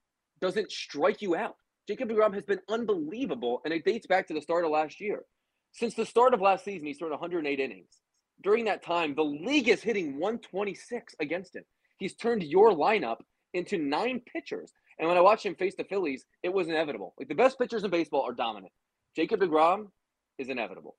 doesn't 0.40 0.70
strike 0.70 1.22
you 1.22 1.34
out. 1.34 1.56
Jacob 1.88 2.10
DeGrom 2.10 2.34
has 2.34 2.44
been 2.44 2.60
unbelievable, 2.68 3.60
and 3.64 3.72
it 3.72 3.84
dates 3.84 4.06
back 4.06 4.26
to 4.28 4.34
the 4.34 4.40
start 4.40 4.64
of 4.64 4.70
last 4.70 5.00
year. 5.00 5.24
Since 5.72 5.94
the 5.94 6.06
start 6.06 6.34
of 6.34 6.40
last 6.40 6.64
season, 6.64 6.86
he's 6.86 6.98
thrown 6.98 7.10
108 7.10 7.58
innings. 7.58 8.00
During 8.42 8.66
that 8.66 8.82
time, 8.82 9.14
the 9.14 9.24
league 9.24 9.68
is 9.68 9.82
hitting 9.82 10.18
126 10.18 11.14
against 11.20 11.56
him. 11.56 11.64
He's 11.98 12.14
turned 12.14 12.42
your 12.42 12.70
lineup 12.70 13.18
into 13.54 13.78
nine 13.78 14.20
pitchers. 14.20 14.72
And 14.98 15.08
when 15.08 15.16
I 15.16 15.20
watched 15.20 15.44
him 15.44 15.54
face 15.54 15.74
the 15.76 15.84
Phillies, 15.84 16.24
it 16.42 16.52
was 16.52 16.68
inevitable. 16.68 17.14
Like 17.18 17.28
the 17.28 17.34
best 17.34 17.58
pitchers 17.58 17.84
in 17.84 17.90
baseball 17.90 18.22
are 18.22 18.32
dominant. 18.32 18.72
Jacob 19.16 19.40
DeGrom 19.40 19.88
is 20.38 20.48
inevitable. 20.48 20.96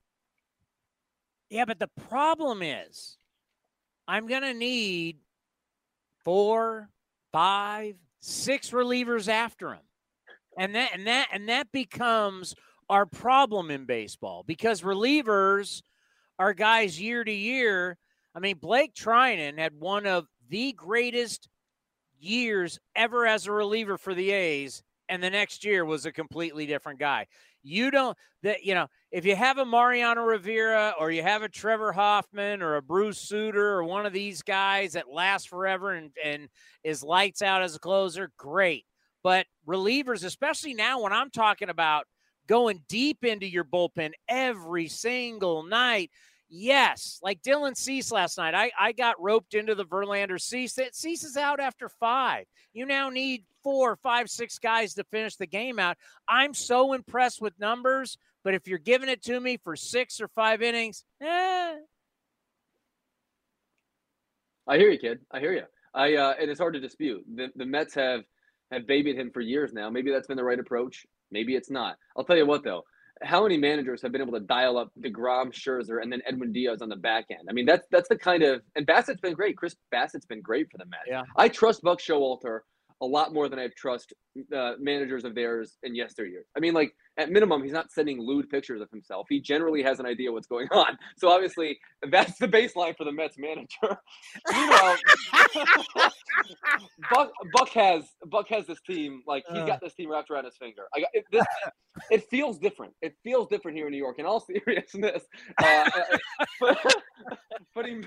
Yeah, 1.50 1.66
but 1.66 1.80
the 1.80 1.90
problem 2.10 2.62
is 2.62 3.18
I'm 4.08 4.28
going 4.28 4.42
to 4.42 4.54
need 4.54 5.18
four, 6.24 6.90
five, 7.32 7.96
six 8.20 8.72
relievers 8.72 9.28
after 9.28 9.74
him. 9.74 9.82
And 10.58 10.76
that 10.76 10.92
and 10.94 11.08
that 11.08 11.28
and 11.34 11.50
that 11.50 11.72
becomes 11.72 12.56
our 12.90 13.06
problem 13.06 13.72
in 13.72 13.86
baseball 13.86 14.44
because 14.48 14.82
relievers 14.82 15.82
are 16.40 16.54
guys 16.54 17.00
year 17.00 17.24
to 17.24 17.32
year. 17.32 17.98
I 18.34 18.40
mean, 18.40 18.58
Blake 18.58 18.94
Treinen 18.94 19.58
had 19.58 19.74
one 19.78 20.06
of 20.06 20.28
the 20.50 20.72
greatest 20.74 21.50
years 22.20 22.80
ever 22.96 23.26
as 23.26 23.48
a 23.48 23.52
reliever 23.52 23.98
for 23.98 24.14
the 24.14 24.32
A's, 24.32 24.84
and 25.10 25.22
the 25.22 25.30
next 25.30 25.64
year 25.64 25.86
was 25.86 26.06
a 26.06 26.12
completely 26.12 26.66
different 26.66 27.00
guy. 27.00 27.28
You 27.64 27.90
don't 27.90 28.18
that 28.44 28.64
you 28.64 28.76
know 28.76 28.88
if 29.12 29.26
you 29.26 29.36
have 29.36 29.58
a 29.58 29.66
Mariano 29.66 30.22
Rivera 30.22 30.94
or 31.00 31.12
you 31.12 31.24
have 31.24 31.42
a 31.42 31.50
Trevor 31.50 31.92
Hoffman 31.92 32.62
or 32.62 32.76
a 32.76 32.82
Bruce 32.82 33.20
Sutter 33.20 33.74
or 33.74 33.84
one 33.84 34.06
of 34.06 34.14
these 34.14 34.42
guys 34.42 34.94
that 34.94 35.12
lasts 35.12 35.48
forever 35.48 35.94
and 35.94 36.12
and 36.24 36.48
is 36.84 37.04
lights 37.04 37.42
out 37.42 37.64
as 37.64 37.76
a 37.76 37.80
closer, 37.80 38.32
great. 38.38 38.86
But 39.24 39.48
relievers, 39.68 40.24
especially 40.24 40.76
now 40.76 41.02
when 41.02 41.14
I'm 41.14 41.32
talking 41.32 41.70
about 41.70 42.06
going 42.48 42.84
deep 42.88 43.24
into 43.24 43.48
your 43.48 43.64
bullpen 43.64 44.12
every 44.28 44.88
single 44.88 45.64
night, 45.64 46.12
Yes, 46.58 47.20
like 47.22 47.42
Dylan 47.42 47.76
Cease 47.76 48.14
last 48.14 48.38
night. 48.38 48.56
I, 48.56 48.72
I 48.80 48.94
got 48.94 49.22
roped 49.22 49.56
into 49.56 49.76
the 49.76 49.84
Verlander 49.84 50.40
Cease. 50.40 50.80
Cease 50.94 51.24
is 51.26 51.36
out 51.36 51.60
after 51.60 51.90
five. 51.90 52.46
You 52.72 52.86
now 52.86 53.10
need 53.10 53.44
four, 53.62 53.98
five, 53.98 54.30
six 54.30 54.58
guys 54.58 54.94
to 54.94 55.04
finish 55.04 55.36
the 55.36 55.48
game 55.48 55.80
out. 55.80 55.98
I'm 56.30 56.54
so 56.54 56.94
impressed 56.94 57.42
with 57.42 57.60
numbers, 57.60 58.18
but 58.46 58.54
if 58.54 58.70
you're 58.70 58.80
giving 58.80 59.10
it 59.10 59.22
to 59.24 59.38
me 59.38 59.58
for 59.58 59.76
six 59.76 60.22
or 60.22 60.30
five 60.30 60.62
innings, 60.62 61.04
eh. 61.22 61.76
I 64.66 64.78
hear 64.78 64.90
you, 64.90 64.98
kid. 64.98 65.20
I 65.32 65.42
hear 65.42 65.52
you. 65.52 65.64
I 65.94 66.16
uh, 66.16 66.36
and 66.40 66.50
it's 66.50 66.60
hard 66.60 66.76
to 66.76 66.80
dispute. 66.80 67.26
The, 67.36 67.50
the 67.58 67.66
Mets 67.66 67.94
have 67.96 68.22
have 68.72 68.88
babied 68.88 69.18
him 69.18 69.30
for 69.30 69.42
years 69.42 69.74
now. 69.74 69.90
Maybe 69.90 70.10
that's 70.10 70.28
been 70.28 70.38
the 70.38 70.44
right 70.44 70.60
approach. 70.60 71.06
Maybe 71.32 71.54
it's 71.56 71.70
not. 71.70 71.98
I'll 72.16 72.24
tell 72.24 72.38
you 72.38 72.46
what, 72.46 72.64
though 72.64 72.86
how 73.22 73.44
many 73.44 73.58
managers 73.58 74.02
have 74.02 74.12
been 74.12 74.22
able 74.22 74.34
to 74.34 74.42
dial 74.42 74.78
up 74.78 74.92
DeGrom, 75.00 75.52
Scherzer, 75.52 76.02
and 76.02 76.12
then 76.12 76.22
Edwin 76.28 76.52
Diaz 76.52 76.82
on 76.82 76.90
the 76.90 76.96
back 76.96 77.26
end? 77.30 77.48
I 77.50 77.54
mean, 77.54 77.66
that's 77.66 77.88
that's 77.92 78.10
the 78.10 78.18
kind 78.18 78.44
of 78.44 78.62
and 78.76 78.86
Bassitt's 78.86 79.22
been 79.22 79.34
great. 79.34 79.58
Chris 79.58 79.76
Bassitt's 79.92 80.26
been 80.26 80.42
great 80.42 80.70
for 80.72 80.78
the 80.78 80.86
Mets. 80.86 81.04
Yeah. 81.08 81.24
I 81.38 81.48
trust 81.50 81.82
Buck 81.82 82.00
Showalter 82.00 82.60
a 83.02 83.06
lot 83.06 83.34
more 83.34 83.50
than 83.50 83.60
I 83.60 83.70
trust 83.76 84.14
uh, 84.56 84.74
managers 84.80 85.24
of 85.26 85.36
theirs 85.36 85.78
in 85.84 85.96
yesteryear. 85.96 86.46
I 86.56 86.60
mean, 86.60 86.74
like 86.74 86.94
at 87.18 87.30
minimum, 87.30 87.64
he's 87.64 87.72
not 87.72 87.92
sending 87.92 88.20
lewd 88.20 88.50
pictures 88.50 88.82
of 88.82 88.90
himself. 88.90 89.28
He 89.30 89.40
generally 89.40 89.82
has 89.84 90.00
an 90.00 90.06
idea 90.06 90.32
what's 90.32 90.48
going 90.48 90.68
on. 90.72 90.98
So 91.18 91.30
obviously, 91.30 91.78
that's 92.10 92.38
the 92.38 92.48
baseline 92.48 92.96
for 92.98 93.04
the 93.04 93.12
Mets 93.12 93.38
manager. 93.38 93.98
Meanwhile, 94.52 94.98
Buck, 97.12 97.32
Buck 97.54 97.70
has 97.70 98.04
Buck 98.26 98.48
has 98.50 98.68
this 98.68 98.82
team 98.82 99.22
like 99.28 99.46
he's 99.50 99.64
got 99.64 99.80
this 99.82 99.94
team 99.94 100.12
wrapped 100.12 100.30
around 100.30 100.46
his 100.46 100.58
finger. 100.58 100.84
I 100.96 101.02
got 101.02 101.10
it, 101.14 101.26
this, 101.32 101.46
it 102.12 102.24
feels 102.30 102.58
different. 102.58 102.94
It 103.02 103.16
feels 103.24 103.48
different 103.48 103.78
here 103.78 103.88
in 103.88 103.92
New 103.92 103.98
York. 103.98 104.20
In 104.20 104.26
all 104.26 104.40
seriousness, 104.40 105.24
uh, 105.62 105.90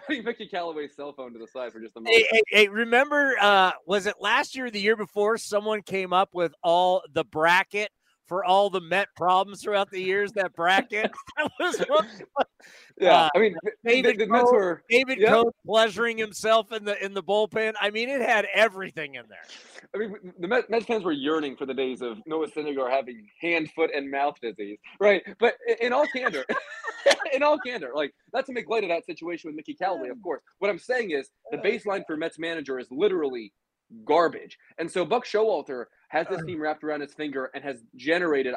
putting 0.08 0.24
Mickey 0.24 0.46
Callaway's 0.46 0.96
cell 0.96 1.12
phone 1.12 1.32
to 1.34 1.38
the 1.38 1.46
side 1.46 1.72
for 1.72 1.80
just 1.80 1.96
a 1.96 2.00
moment. 2.00 2.16
Hey, 2.16 2.26
hey, 2.30 2.42
hey 2.48 2.68
remember, 2.68 3.36
uh, 3.40 3.72
was 3.86 4.06
it 4.06 4.14
last 4.20 4.56
year, 4.56 4.66
or 4.66 4.70
the 4.70 4.80
year 4.80 4.96
before? 4.96 5.36
Someone 5.38 5.82
came 5.82 6.12
up 6.12 6.30
with 6.32 6.52
all 6.62 7.02
the 7.12 7.24
bracket 7.24 7.90
for 8.28 8.44
all 8.44 8.70
the 8.70 8.80
Met 8.80 9.08
problems 9.16 9.62
throughout 9.62 9.90
the 9.90 10.00
years. 10.00 10.32
That 10.32 10.54
bracket 10.54 11.10
that 11.36 11.50
was 11.58 11.78
one, 11.88 12.08
Yeah, 13.00 13.22
uh, 13.22 13.28
I 13.34 13.38
mean, 13.38 13.56
David 13.84 14.18
the, 14.18 14.26
the 14.26 14.32
Mets 14.32 14.52
were 14.52 14.82
David. 14.88 15.18
Coe 15.26 15.52
pleasuring 15.66 16.18
himself 16.18 16.70
in 16.72 16.84
the 16.84 17.02
in 17.04 17.14
the 17.14 17.22
bullpen. 17.22 17.74
I 17.80 17.90
mean, 17.90 18.08
it 18.08 18.20
had 18.20 18.46
everything 18.54 19.14
in 19.14 19.24
there. 19.28 19.38
I 19.94 19.98
mean, 19.98 20.32
the 20.38 20.48
Met, 20.48 20.68
Mets 20.68 20.84
fans 20.84 21.04
were 21.04 21.12
yearning 21.12 21.56
for 21.56 21.66
the 21.66 21.74
days 21.74 22.02
of 22.02 22.18
Noah 22.26 22.48
Syndergaard 22.48 22.90
having 22.90 23.26
hand, 23.40 23.70
foot, 23.72 23.90
and 23.94 24.10
mouth 24.10 24.36
disease, 24.40 24.78
right? 25.00 25.22
But 25.40 25.54
in 25.80 25.92
all 25.92 26.06
candor, 26.14 26.44
in 27.32 27.42
all 27.42 27.58
candor, 27.58 27.92
like 27.94 28.12
not 28.34 28.46
to 28.46 28.52
make 28.52 28.68
light 28.68 28.84
of 28.84 28.90
that 28.90 29.06
situation 29.06 29.48
with 29.48 29.56
Mickey 29.56 29.74
Callaway, 29.74 30.10
of 30.10 30.22
course. 30.22 30.42
What 30.58 30.70
I'm 30.70 30.78
saying 30.78 31.12
is 31.12 31.30
the 31.50 31.58
baseline 31.58 32.02
for 32.06 32.16
Mets 32.16 32.38
manager 32.38 32.78
is 32.78 32.88
literally 32.90 33.52
garbage, 34.04 34.58
and 34.78 34.90
so 34.90 35.04
Buck 35.04 35.24
Showalter 35.24 35.86
has 36.08 36.26
this 36.28 36.42
team 36.44 36.60
wrapped 36.60 36.84
around 36.84 37.00
his 37.00 37.14
finger 37.14 37.50
and 37.54 37.62
has 37.62 37.82
generated 37.96 38.54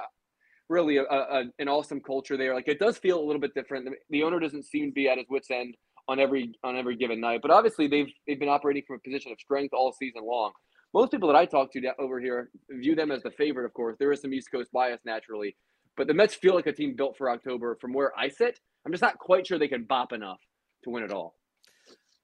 really 0.69 0.97
a, 0.97 1.03
a, 1.03 1.43
an 1.59 1.67
awesome 1.67 1.99
culture 1.99 2.37
there. 2.37 2.55
Like 2.55 2.67
it 2.67 2.79
does 2.79 2.97
feel 2.97 3.19
a 3.19 3.25
little 3.25 3.41
bit 3.41 3.53
different. 3.53 3.85
The, 3.85 3.91
the 4.09 4.23
owner 4.23 4.39
doesn't 4.39 4.63
seem 4.63 4.87
to 4.87 4.93
be 4.93 5.09
at 5.09 5.17
his 5.17 5.27
wits 5.29 5.51
end 5.51 5.75
on 6.07 6.19
every 6.19 6.53
on 6.63 6.77
every 6.77 6.95
given 6.95 7.19
night, 7.19 7.41
but 7.41 7.51
obviously 7.51 7.87
they've 7.87 8.11
they've 8.27 8.39
been 8.39 8.49
operating 8.49 8.83
from 8.87 8.97
a 8.97 8.99
position 8.99 9.31
of 9.31 9.39
strength 9.39 9.73
all 9.73 9.91
season 9.91 10.25
long 10.25 10.51
most 10.93 11.11
people 11.11 11.27
that 11.29 11.37
I 11.37 11.45
talk 11.45 11.71
to 11.73 11.93
over 11.99 12.19
here 12.19 12.49
view 12.69 12.95
them 12.95 13.11
as 13.11 13.23
the 13.23 13.31
favorite, 13.31 13.65
of 13.65 13.73
course. 13.73 13.95
There 13.97 14.11
is 14.11 14.21
some 14.21 14.33
East 14.33 14.51
Coast 14.51 14.71
bias 14.71 14.99
naturally, 15.05 15.55
but 15.95 16.07
the 16.07 16.13
Mets 16.13 16.35
feel 16.35 16.53
like 16.53 16.67
a 16.67 16.73
team 16.73 16.95
built 16.95 17.17
for 17.17 17.29
October 17.29 17.77
from 17.79 17.93
where 17.93 18.17
I 18.17 18.27
sit. 18.27 18.59
I'm 18.85 18.91
just 18.91 19.01
not 19.01 19.17
quite 19.17 19.47
sure 19.47 19.57
they 19.57 19.67
can 19.67 19.85
bop 19.85 20.11
enough 20.11 20.39
to 20.83 20.89
win 20.89 21.03
it 21.03 21.11
all. 21.11 21.35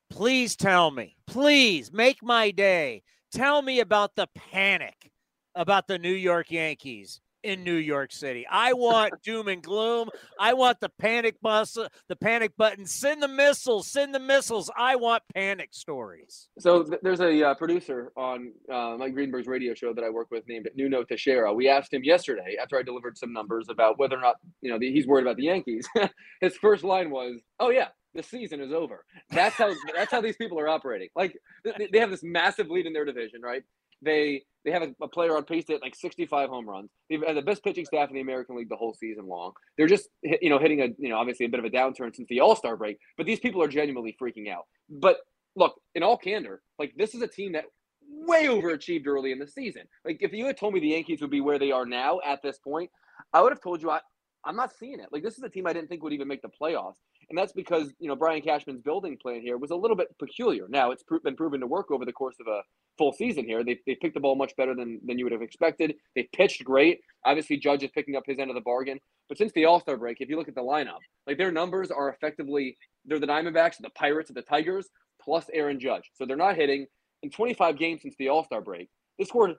Please 0.10 0.56
tell 0.56 0.92
me, 0.92 1.16
please 1.28 1.92
make 1.92 2.24
my 2.24 2.52
day. 2.52 3.04
Tell 3.32 3.62
me 3.62 3.80
about 3.80 4.16
the 4.16 4.28
panic 4.36 5.12
about 5.58 5.88
the 5.88 5.98
New 5.98 6.14
York 6.14 6.52
Yankees 6.52 7.20
in 7.44 7.64
New 7.64 7.76
York 7.76 8.12
City. 8.12 8.46
I 8.50 8.74
want 8.74 9.14
doom 9.24 9.48
and 9.48 9.62
gloom. 9.62 10.10
I 10.40 10.54
want 10.54 10.80
the 10.80 10.90
panic 10.90 11.40
bus, 11.42 11.78
the 12.08 12.16
panic 12.16 12.58
button. 12.58 12.86
Send 12.86 13.22
the 13.22 13.28
missiles. 13.28 13.88
Send 13.88 14.14
the 14.14 14.20
missiles. 14.20 14.70
I 14.78 14.96
want 14.96 15.24
panic 15.34 15.70
stories. 15.72 16.50
So 16.60 16.84
th- 16.84 17.00
there's 17.02 17.22
a 17.22 17.50
uh, 17.50 17.54
producer 17.56 18.12
on 18.18 18.52
uh, 18.72 18.96
Mike 18.98 19.14
Greenberg's 19.14 19.48
radio 19.48 19.74
show 19.74 19.94
that 19.94 20.04
I 20.04 20.10
work 20.10 20.28
with 20.32 20.48
named 20.48 20.70
Nuno 20.76 21.04
Teixeira. 21.04 21.54
We 21.54 21.70
asked 21.70 21.94
him 21.94 22.04
yesterday 22.04 22.58
after 22.62 22.78
I 22.78 22.84
delivered 22.84 23.18
some 23.18 23.32
numbers 23.32 23.68
about 23.70 23.98
whether 23.98 24.18
or 24.18 24.22
not 24.22 24.36
you 24.62 24.72
know 24.72 24.78
the, 24.78 24.92
he's 24.92 25.08
worried 25.08 25.24
about 25.24 25.38
the 25.38 25.44
Yankees. 25.44 25.88
His 26.42 26.58
first 26.58 26.84
line 26.84 27.10
was, 27.10 27.42
"Oh 27.60 27.70
yeah, 27.70 27.90
the 28.14 28.24
season 28.24 28.60
is 28.62 28.74
over." 28.74 29.06
That's 29.32 29.56
how 29.56 29.74
that's 29.96 30.12
how 30.12 30.22
these 30.22 30.36
people 30.36 30.60
are 30.60 30.68
operating. 30.68 31.10
Like 31.16 31.38
they 31.64 32.00
have 32.00 32.12
this 32.12 32.24
massive 32.24 32.70
lead 32.70 32.86
in 32.86 32.94
their 32.94 33.06
division, 33.06 33.42
right? 33.42 33.64
They 34.02 34.44
they 34.66 34.72
have 34.72 34.84
a, 34.84 34.94
a 35.02 35.08
player 35.08 35.36
on 35.36 35.44
pace 35.44 35.66
to 35.66 35.74
hit 35.74 35.82
like 35.82 35.96
65 35.96 36.50
home 36.50 36.68
runs. 36.68 36.90
They've 37.10 37.24
had 37.26 37.38
the 37.38 37.42
best 37.42 37.64
pitching 37.64 37.86
staff 37.86 38.10
in 38.10 38.16
the 38.16 38.22
American 38.22 38.58
League 38.58 38.70
the 38.70 38.76
whole 38.76 38.94
season 38.94 39.28
long. 39.28 39.54
They're 39.78 39.88
just 39.88 40.10
you 40.24 40.50
know 40.50 40.60
hitting 40.60 40.82
a 40.82 40.88
you 40.98 41.10
know 41.10 41.18
obviously 41.18 41.46
a 41.46 41.50
bit 41.50 41.60
of 41.60 41.66
a 41.66 41.70
downturn 41.70 42.16
since 42.16 42.28
the 42.30 42.42
All 42.42 42.56
Star 42.56 42.76
break, 42.76 43.00
but 43.16 43.26
these 43.26 43.40
people 43.40 43.64
are 43.64 43.68
genuinely 43.68 44.16
freaking 44.22 44.50
out. 44.52 44.66
But 44.90 45.18
look, 45.56 45.80
in 45.96 46.04
all 46.04 46.18
candor, 46.18 46.62
like 46.80 46.94
this 46.98 47.16
is 47.16 47.22
a 47.22 47.28
team 47.28 47.54
that 47.54 47.66
way 48.10 48.46
overachieved 48.46 49.08
early 49.08 49.32
in 49.32 49.40
the 49.40 49.48
season. 49.48 49.84
Like 50.06 50.18
if 50.22 50.34
you 50.34 50.46
had 50.46 50.58
told 50.58 50.74
me 50.74 50.80
the 50.80 50.90
Yankees 50.90 51.22
would 51.22 51.32
be 51.32 51.42
where 51.42 51.60
they 51.60 51.72
are 51.72 51.86
now 51.86 52.20
at 52.26 52.42
this 52.42 52.58
point, 52.60 52.92
I 53.34 53.42
would 53.42 53.52
have 53.52 53.62
told 53.62 53.82
you 53.82 53.90
I, 53.90 54.00
I'm 54.46 54.56
not 54.56 54.72
seeing 54.78 55.00
it. 55.00 55.08
Like 55.12 55.24
this 55.24 55.38
is 55.38 55.44
a 55.44 55.50
team 55.50 55.68
I 55.68 55.74
didn't 55.74 55.90
think 55.90 56.04
would 56.04 56.14
even 56.14 56.28
make 56.28 56.42
the 56.42 56.50
playoffs. 56.50 56.98
And 57.30 57.38
that's 57.38 57.52
because, 57.52 57.92
you 58.00 58.08
know, 58.08 58.16
Brian 58.16 58.42
Cashman's 58.42 58.82
building 58.82 59.18
plan 59.18 59.42
here 59.42 59.58
was 59.58 59.72
a 59.72 59.76
little 59.76 59.98
bit 59.98 60.18
peculiar. 60.18 60.66
Now 60.70 60.92
it's 60.92 61.04
been 61.24 61.36
proven 61.36 61.60
to 61.60 61.68
work 61.68 61.92
over 61.92 62.06
the 62.06 62.14
course 62.14 62.38
of 62.40 62.48
a 62.48 62.62
full 62.98 63.12
season 63.12 63.46
here. 63.46 63.64
They, 63.64 63.80
they 63.86 63.96
picked 63.96 64.14
the 64.14 64.22
ball 64.22 64.36
much 64.36 64.56
better 64.56 64.74
than, 64.74 65.00
than 65.06 65.20
you 65.20 65.26
would 65.26 65.34
have 65.34 65.42
expected. 65.42 65.96
They 66.16 66.30
pitched 66.34 66.64
great. 66.64 67.02
Obviously, 67.26 67.58
Judge 67.58 67.84
is 67.84 67.92
picking 67.92 68.16
up 68.16 68.24
his 68.26 68.40
end 68.40 68.50
of 68.50 68.56
the 68.56 68.62
bargain. 68.62 69.00
But 69.28 69.38
since 69.38 69.52
the 69.52 69.66
All 69.66 69.82
Star 69.82 69.98
break, 69.98 70.22
if 70.22 70.30
you 70.30 70.38
look 70.38 70.48
at 70.48 70.56
the 70.56 70.62
lineup, 70.62 71.00
like 71.26 71.38
their 71.38 71.52
numbers 71.52 71.92
are 71.92 72.10
effectively 72.10 72.78
they're 73.06 73.20
the 73.20 73.28
Diamondbacks, 73.28 73.76
the 73.80 73.90
Pirates, 73.90 74.32
the 74.34 74.42
Tigers, 74.42 74.88
plus 75.22 75.50
Aaron 75.54 75.80
Judge. 75.80 76.10
So 76.14 76.26
they're 76.26 76.38
not 76.38 76.56
hitting. 76.56 76.86
In 77.24 77.30
25 77.30 77.78
games 77.78 78.04
since 78.04 78.16
the 78.18 78.30
All 78.30 78.46
Star 78.46 78.62
break, 78.62 78.90
they 79.20 79.26
scored 79.26 79.56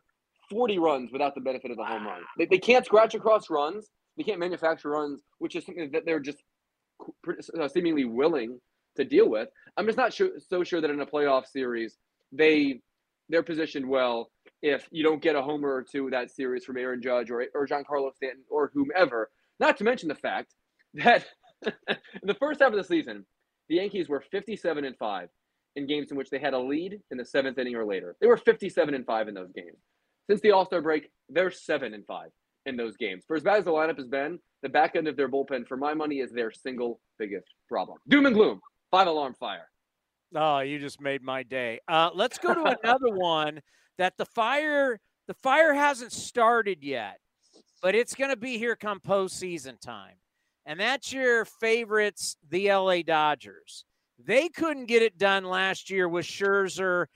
40 0.50 0.78
runs 0.78 1.12
without 1.12 1.34
the 1.34 1.40
benefit 1.42 1.70
of 1.70 1.76
the 1.76 1.84
home 1.84 2.06
run. 2.06 2.22
They, 2.38 2.46
they 2.46 2.58
can't 2.58 2.86
scratch 2.86 3.14
across 3.14 3.50
runs. 3.50 3.88
They 4.16 4.24
can't 4.24 4.40
manufacture 4.40 4.90
runs, 4.90 5.22
which 5.38 5.54
is 5.54 5.66
something 5.66 5.90
that 5.92 6.04
they're 6.06 6.20
just 6.20 6.38
Uh, 7.58 7.68
seemingly 7.68 8.04
willing 8.04 8.60
to 8.96 9.04
deal 9.04 9.28
with. 9.28 9.48
I'm 9.76 9.86
just 9.86 9.98
not 9.98 10.12
sure, 10.12 10.30
so 10.38 10.64
sure 10.64 10.80
that 10.80 10.90
in 10.90 11.00
a 11.00 11.06
playoff 11.06 11.46
series 11.46 11.96
they 12.32 12.80
they're 13.28 13.42
positioned 13.42 13.88
well 13.88 14.30
if 14.62 14.86
you 14.90 15.02
don't 15.02 15.22
get 15.22 15.36
a 15.36 15.42
homer 15.42 15.72
or 15.72 15.82
two 15.82 16.10
that 16.10 16.30
series 16.30 16.64
from 16.64 16.76
Aaron 16.76 17.00
Judge 17.02 17.30
or 17.30 17.44
or 17.54 17.66
Giancarlo 17.66 18.14
Stanton 18.14 18.44
or 18.50 18.70
whomever. 18.74 19.30
Not 19.60 19.76
to 19.78 19.84
mention 19.84 20.08
the 20.08 20.14
fact 20.14 20.54
that 20.94 21.26
in 21.64 21.72
the 22.22 22.34
first 22.34 22.60
half 22.60 22.72
of 22.72 22.76
the 22.76 22.84
season, 22.84 23.24
the 23.68 23.76
Yankees 23.76 24.08
were 24.08 24.20
57 24.20 24.84
and 24.84 24.96
five 24.96 25.28
in 25.76 25.86
games 25.86 26.10
in 26.10 26.16
which 26.16 26.30
they 26.30 26.38
had 26.38 26.54
a 26.54 26.58
lead 26.58 27.00
in 27.10 27.18
the 27.18 27.24
seventh 27.24 27.58
inning 27.58 27.76
or 27.76 27.84
later. 27.84 28.16
They 28.20 28.26
were 28.26 28.36
57 28.36 28.94
and 28.94 29.06
five 29.06 29.28
in 29.28 29.34
those 29.34 29.52
games. 29.52 29.78
Since 30.28 30.40
the 30.40 30.52
All 30.52 30.66
Star 30.66 30.80
break, 30.80 31.10
they're 31.28 31.50
seven 31.50 31.94
and 31.94 32.06
five 32.06 32.30
in 32.66 32.76
those 32.76 32.96
games. 32.96 33.24
For 33.26 33.36
as 33.36 33.42
bad 33.42 33.58
as 33.58 33.64
the 33.64 33.70
lineup 33.70 33.96
has 33.96 34.08
been, 34.08 34.38
the 34.62 34.68
back 34.68 34.96
end 34.96 35.08
of 35.08 35.16
their 35.16 35.28
bullpen, 35.28 35.66
for 35.66 35.76
my 35.76 35.94
money, 35.94 36.16
is 36.16 36.30
their 36.32 36.50
single 36.50 37.00
biggest 37.18 37.46
problem. 37.68 37.98
Doom 38.08 38.26
and 38.26 38.34
gloom. 38.34 38.60
Five 38.90 39.06
alarm 39.06 39.34
fire. 39.38 39.68
Oh, 40.34 40.60
you 40.60 40.78
just 40.78 41.00
made 41.00 41.22
my 41.22 41.42
day. 41.42 41.80
Uh, 41.88 42.10
let's 42.14 42.38
go 42.38 42.54
to 42.54 42.76
another 42.82 43.10
one 43.16 43.60
that 43.96 44.16
the 44.16 44.26
fire 44.26 45.00
the 45.26 45.34
fire 45.34 45.74
hasn't 45.74 46.12
started 46.12 46.82
yet, 46.82 47.18
but 47.82 47.94
it's 47.94 48.14
going 48.14 48.30
to 48.30 48.36
be 48.36 48.56
here 48.56 48.76
come 48.76 48.98
postseason 48.98 49.78
time, 49.78 50.14
and 50.64 50.80
that's 50.80 51.12
your 51.12 51.44
favorites, 51.44 52.36
the 52.48 52.72
LA 52.72 53.02
Dodgers. 53.02 53.84
They 54.18 54.48
couldn't 54.48 54.86
get 54.86 55.02
it 55.02 55.18
done 55.18 55.44
last 55.44 55.90
year 55.90 56.08
with 56.08 56.26
Scherzer 56.26 57.06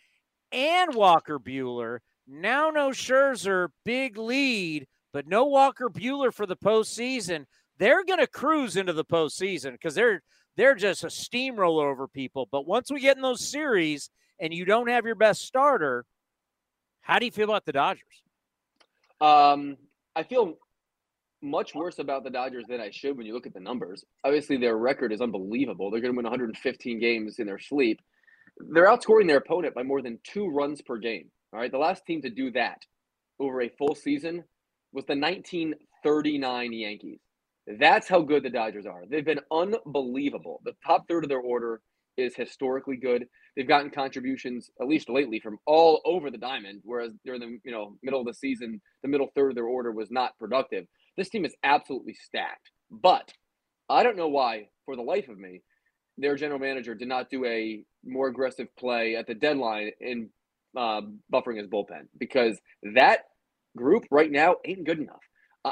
and 0.53 0.95
Walker 0.95 1.38
Buehler. 1.38 1.99
Now 2.28 2.70
no 2.70 2.90
Scherzer, 2.90 3.68
big 3.84 4.18
lead, 4.18 4.86
but 5.13 5.27
no 5.27 5.45
Walker 5.45 5.89
Buehler 5.89 6.33
for 6.33 6.47
the 6.47 6.57
postseason. 6.57 7.47
They're 7.79 8.05
going 8.05 8.19
to 8.19 8.27
cruise 8.27 8.77
into 8.77 8.93
the 8.93 9.05
postseason 9.05 9.73
because 9.73 9.95
they're 9.95 10.23
they're 10.57 10.75
just 10.75 11.05
a 11.05 11.11
steamroller 11.11 11.91
over 11.91 12.07
people. 12.07 12.49
But 12.51 12.67
once 12.67 12.91
we 12.91 13.01
get 13.01 13.17
in 13.17 13.23
those 13.23 13.49
series 13.49 14.11
and 14.39 14.53
you 14.53 14.65
don't 14.65 14.89
have 14.89 15.07
your 15.07 15.15
best 15.15 15.43
starter, 15.43 16.05
how 17.01 17.19
do 17.19 17.27
you 17.27 17.33
feel 17.33 17.49
about 17.49 17.65
the 17.65 17.73
Dodgers? 17.73 18.03
Um, 19.21 19.77
I 20.15 20.25
feel 20.25 20.59
much 21.41 21.75
worse 21.75 21.99
about 21.99 22.23
the 22.23 22.31
Dodgers 22.31 22.67
than 22.69 22.81
I 22.81 22.91
should 22.91 23.17
when 23.17 23.27
you 23.27 23.35
look 23.35 23.47
at 23.47 23.55
the 23.55 23.61
numbers. 23.61 24.05
Obviously, 24.25 24.59
their 24.59 24.77
record 24.77 25.13
is 25.13 25.21
unbelievable. 25.21 25.91
They're 25.91 26.01
going 26.01 26.13
to 26.13 26.17
win 26.17 26.25
115 26.25 27.01
games 27.01 27.39
in 27.39 27.47
their 27.47 27.59
sleep. 27.59 28.01
They're 28.59 28.87
outscoring 28.87 29.27
their 29.27 29.39
opponent 29.39 29.75
by 29.75 29.83
more 29.83 30.03
than 30.03 30.19
two 30.23 30.49
runs 30.49 30.83
per 30.83 30.99
game. 30.99 31.31
All 31.53 31.61
right. 31.61 31.73
The 31.73 31.79
last 31.79 32.05
team 32.05 32.23
to 32.23 32.31
do 32.31 32.53
that 32.53 32.83
over 33.41 33.63
a 33.63 33.69
full 33.71 33.95
season 33.95 34.45
was 34.93 35.05
the 35.07 35.16
1939 35.16 36.72
Yankees. 36.72 37.20
That's 37.66 38.09
how 38.09 38.22
good 38.22 38.43
the 38.43 38.51
Dodgers 38.51 38.86
are. 38.86 39.03
They've 39.09 39.24
been 39.24 39.40
unbelievable. 39.51 40.61
The 40.64 40.74
top 40.84 41.07
third 41.09 41.24
of 41.24 41.28
their 41.28 41.40
order 41.40 41.80
is 42.16 42.34
historically 42.34 42.97
good. 42.97 43.26
They've 43.57 43.68
gotten 43.68 43.90
contributions, 43.90 44.70
at 44.80 44.88
least 44.88 45.09
lately, 45.09 45.40
from 45.40 45.59
all 45.66 46.01
over 46.05 46.30
the 46.30 46.38
diamond. 46.38 46.80
Whereas 46.84 47.12
during 47.24 47.40
the 47.40 47.59
you 47.64 47.72
know 47.72 47.97
middle 48.03 48.20
of 48.20 48.26
the 48.26 48.34
season, 48.34 48.80
the 49.03 49.09
middle 49.09 49.30
third 49.34 49.51
of 49.51 49.55
their 49.55 49.66
order 49.66 49.93
was 49.93 50.11
not 50.11 50.38
productive. 50.38 50.86
This 51.16 51.28
team 51.28 51.45
is 51.45 51.55
absolutely 51.62 52.14
stacked. 52.14 52.70
But 52.90 53.32
I 53.88 54.03
don't 54.03 54.16
know 54.16 54.28
why, 54.28 54.68
for 54.84 54.97
the 54.97 55.03
life 55.03 55.28
of 55.28 55.38
me, 55.38 55.62
their 56.18 56.36
general 56.36 56.59
manager 56.59 56.95
did 56.95 57.09
not 57.09 57.30
do 57.30 57.45
a 57.45 57.84
more 58.05 58.28
aggressive 58.28 58.68
play 58.78 59.16
at 59.16 59.26
the 59.26 59.34
deadline 59.34 59.90
in 60.01 60.30
uh, 60.76 61.03
buffering 61.32 61.59
his 61.59 61.66
bullpen 61.66 62.09
because 62.18 62.59
that 62.95 63.20
group 63.77 64.05
right 64.11 64.31
now 64.31 64.57
ain't 64.64 64.85
good 64.85 64.99
enough. 64.99 65.20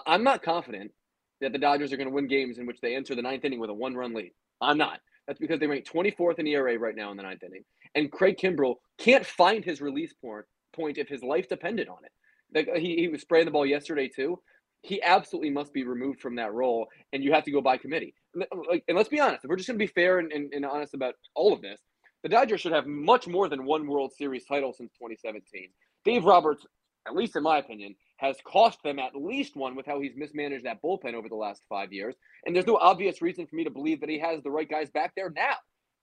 I'm 0.07 0.24
not 0.24 0.42
confident 0.42 0.92
that 1.40 1.53
the 1.53 1.59
Dodgers 1.59 1.92
are 1.92 1.96
going 1.96 2.09
to 2.09 2.14
win 2.14 2.28
games 2.28 2.59
in 2.59 2.66
which 2.66 2.80
they 2.80 2.94
enter 2.94 3.14
the 3.14 3.22
ninth 3.22 3.44
inning 3.44 3.61
with 3.61 3.70
a 3.70 3.74
one-run 3.74 4.14
lead. 4.14 4.32
I'm 4.61 4.78
not. 4.78 5.01
That's 5.26 5.38
because 5.38 5.61
they 5.61 5.66
rank 5.66 5.86
24th 5.86 6.38
in 6.38 6.46
ERA 6.46 6.78
right 6.78 6.94
now 6.94 7.11
in 7.11 7.16
the 7.16 7.22
ninth 7.22 7.42
inning, 7.42 7.64
and 7.94 8.11
Craig 8.11 8.36
Kimbrel 8.36 8.76
can't 8.98 9.24
find 9.24 9.64
his 9.64 9.80
release 9.80 10.12
point 10.12 10.44
point 10.72 10.98
if 10.98 11.09
his 11.09 11.22
life 11.22 11.48
depended 11.48 11.88
on 11.88 11.98
it. 12.05 12.12
Like 12.55 12.68
uh, 12.68 12.78
he, 12.78 12.96
he 12.96 13.09
was 13.09 13.22
spraying 13.22 13.44
the 13.44 13.51
ball 13.51 13.66
yesterday 13.66 14.09
too. 14.09 14.40
He 14.82 15.03
absolutely 15.03 15.51
must 15.51 15.72
be 15.72 15.84
removed 15.84 16.20
from 16.20 16.36
that 16.36 16.53
role, 16.53 16.88
and 17.12 17.22
you 17.22 17.32
have 17.32 17.44
to 17.44 17.51
go 17.51 17.61
by 17.61 17.76
committee. 17.76 18.14
Like, 18.34 18.84
and 18.88 18.96
let's 18.96 19.09
be 19.09 19.20
honest, 19.20 19.44
if 19.44 19.48
we're 19.48 19.57
just 19.57 19.68
going 19.68 19.78
to 19.78 19.84
be 19.84 19.92
fair 19.92 20.20
and, 20.20 20.32
and, 20.32 20.53
and 20.53 20.64
honest 20.64 20.94
about 20.94 21.14
all 21.34 21.53
of 21.53 21.61
this, 21.61 21.80
the 22.22 22.28
Dodgers 22.28 22.61
should 22.61 22.72
have 22.72 22.86
much 22.86 23.26
more 23.26 23.48
than 23.48 23.64
one 23.64 23.86
World 23.86 24.12
Series 24.16 24.44
title 24.44 24.72
since 24.72 24.92
2017. 24.92 25.68
Dave 26.05 26.24
Roberts, 26.24 26.64
at 27.07 27.14
least 27.14 27.36
in 27.36 27.42
my 27.42 27.59
opinion, 27.59 27.94
has 28.18 28.36
cost 28.44 28.82
them 28.82 28.98
at 28.98 29.14
least 29.16 29.57
one 29.57 29.74
with 29.74 29.86
how 29.86 30.01
he's 30.01 30.12
mismanaged 30.16 30.64
that 30.64 30.82
bullpen 30.82 31.14
over 31.14 31.28
the 31.28 31.34
last 31.34 31.62
five 31.68 31.92
years. 31.92 32.14
And 32.44 32.55
there's 32.55 32.66
no 32.66 32.76
obvious 32.76 33.22
reason 33.22 33.46
for 33.46 33.57
me 33.57 33.64
to 33.64 33.70
believe 33.70 34.01
that 34.01 34.11
he 34.11 34.18
has 34.18 34.42
the 34.42 34.51
right 34.51 34.68
guys 34.68 34.90
back 34.90 35.14
there 35.16 35.30
now. 35.30 35.55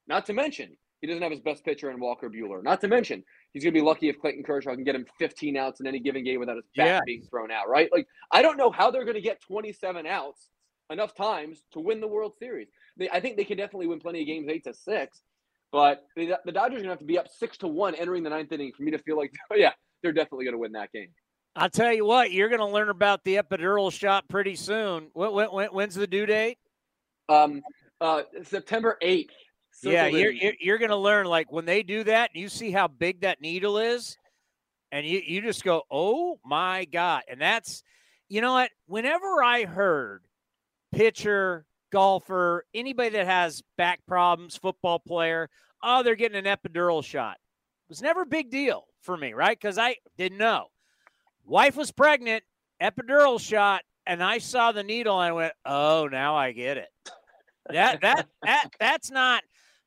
Not 0.07 0.25
to 0.27 0.33
mention, 0.33 0.77
He 1.01 1.07
doesn't 1.07 1.21
have 1.21 1.31
his 1.31 1.41
best 1.41 1.63
pitcher 1.63 1.91
in 1.91 1.99
Walker 1.99 2.27
Buehler. 2.29 2.63
Not 2.63 2.81
to 2.81 2.87
mention, 2.87 3.23
he's 3.53 3.63
going 3.63 3.73
to 3.73 3.79
be 3.79 3.85
lucky 3.85 4.09
if 4.09 4.19
Clayton 4.19 4.43
Kershaw 4.43 4.73
can 4.73 4.83
get 4.83 4.95
him 4.95 5.05
15 5.19 5.55
outs 5.55 5.79
in 5.79 5.85
any 5.85 5.99
given 5.99 6.23
game 6.23 6.39
without 6.39 6.55
his 6.55 6.65
bat 6.75 6.85
Yeah. 6.87 6.99
being 7.05 7.21
thrown 7.29 7.51
out, 7.51 7.69
right? 7.69 7.89
Like, 7.91 8.07
I 8.31 8.41
don't 8.41 8.57
know 8.57 8.71
how 8.71 8.89
they're 8.89 9.05
going 9.05 9.13
to 9.15 9.21
get 9.21 9.39
27 9.41 10.07
outs 10.07 10.49
enough 10.89 11.13
times 11.13 11.61
to 11.73 11.79
win 11.81 11.99
the 12.01 12.07
World 12.07 12.33
Series. 12.39 12.67
They, 12.97 13.09
I 13.09 13.19
think 13.19 13.37
they 13.37 13.43
can 13.43 13.57
definitely 13.57 13.87
win 13.87 13.99
plenty 13.99 14.21
of 14.21 14.27
games, 14.27 14.47
eight 14.49 14.63
to 14.63 14.73
six, 14.73 15.21
but 15.71 16.03
the, 16.15 16.39
the 16.45 16.51
Dodgers 16.51 16.77
are 16.79 16.83
going 16.83 16.83
to 16.85 16.89
have 16.89 16.99
to 16.99 17.05
be 17.05 17.19
up 17.19 17.27
six 17.27 17.57
to 17.59 17.67
one 17.67 17.93
entering 17.93 18.23
the 18.23 18.29
ninth 18.31 18.51
inning 18.51 18.71
for 18.75 18.81
me 18.81 18.91
to 18.91 18.97
feel 18.97 19.17
like, 19.17 19.33
oh, 19.51 19.55
yeah, 19.55 19.73
they're 20.07 20.13
definitely 20.13 20.45
going 20.45 20.53
to 20.53 20.59
win 20.59 20.71
that 20.71 20.91
game. 20.93 21.09
I'll 21.57 21.69
tell 21.69 21.91
you 21.91 22.05
what, 22.05 22.31
you're 22.31 22.47
going 22.49 22.61
to 22.61 22.67
learn 22.67 22.89
about 22.89 23.23
the 23.25 23.35
epidural 23.35 23.91
shot 23.91 24.29
pretty 24.29 24.55
soon. 24.55 25.09
When, 25.13 25.33
when, 25.33 25.47
when- 25.47 25.69
when's 25.69 25.95
the 25.95 26.07
due 26.07 26.25
date? 26.25 26.59
Um, 27.27 27.61
uh, 27.99 28.21
September 28.43 28.97
8th. 29.03 29.29
So 29.73 29.89
yeah, 29.91 30.07
you're 30.07 30.31
you're, 30.31 30.53
you're 30.59 30.77
going 30.79 30.89
to 30.89 30.95
learn 30.97 31.27
like 31.27 31.51
when 31.51 31.65
they 31.65 31.83
do 31.83 32.03
that, 32.05 32.31
and 32.33 32.41
you 32.41 32.49
see 32.49 32.71
how 32.71 32.87
big 32.87 33.21
that 33.21 33.41
needle 33.41 33.77
is, 33.77 34.17
and 34.91 35.05
you 35.05 35.21
you 35.23 35.39
just 35.39 35.63
go, 35.63 35.83
"Oh 35.91 36.39
my 36.43 36.85
god!" 36.85 37.23
And 37.29 37.39
that's, 37.39 37.83
you 38.27 38.41
know 38.41 38.53
what? 38.53 38.71
Whenever 38.87 39.43
I 39.43 39.65
heard 39.65 40.23
pitcher, 40.91 41.67
golfer, 41.91 42.65
anybody 42.73 43.09
that 43.09 43.27
has 43.27 43.61
back 43.77 43.99
problems, 44.07 44.57
football 44.57 44.97
player, 44.97 45.47
oh, 45.83 46.01
they're 46.01 46.15
getting 46.15 46.43
an 46.43 46.57
epidural 46.57 47.03
shot. 47.03 47.37
It 47.87 47.91
was 47.91 48.01
never 48.01 48.23
a 48.23 48.25
big 48.25 48.51
deal 48.51 48.85
for 49.01 49.15
me, 49.15 49.33
right? 49.33 49.57
Because 49.57 49.77
I 49.77 49.95
didn't 50.17 50.39
know. 50.39 50.65
Wife 51.45 51.77
was 51.77 51.91
pregnant, 51.91 52.43
epidural 52.81 53.39
shot, 53.39 53.83
and 54.05 54.21
I 54.21 54.39
saw 54.39 54.73
the 54.73 54.83
needle 54.83 55.17
and 55.19 55.29
I 55.29 55.31
went, 55.31 55.53
"Oh, 55.65 56.09
now 56.11 56.35
I 56.35 56.51
get 56.51 56.77
it." 56.77 56.89
That 57.69 58.01
that 58.01 58.27
that 58.43 58.69
that's 58.79 59.09
not 59.09 59.43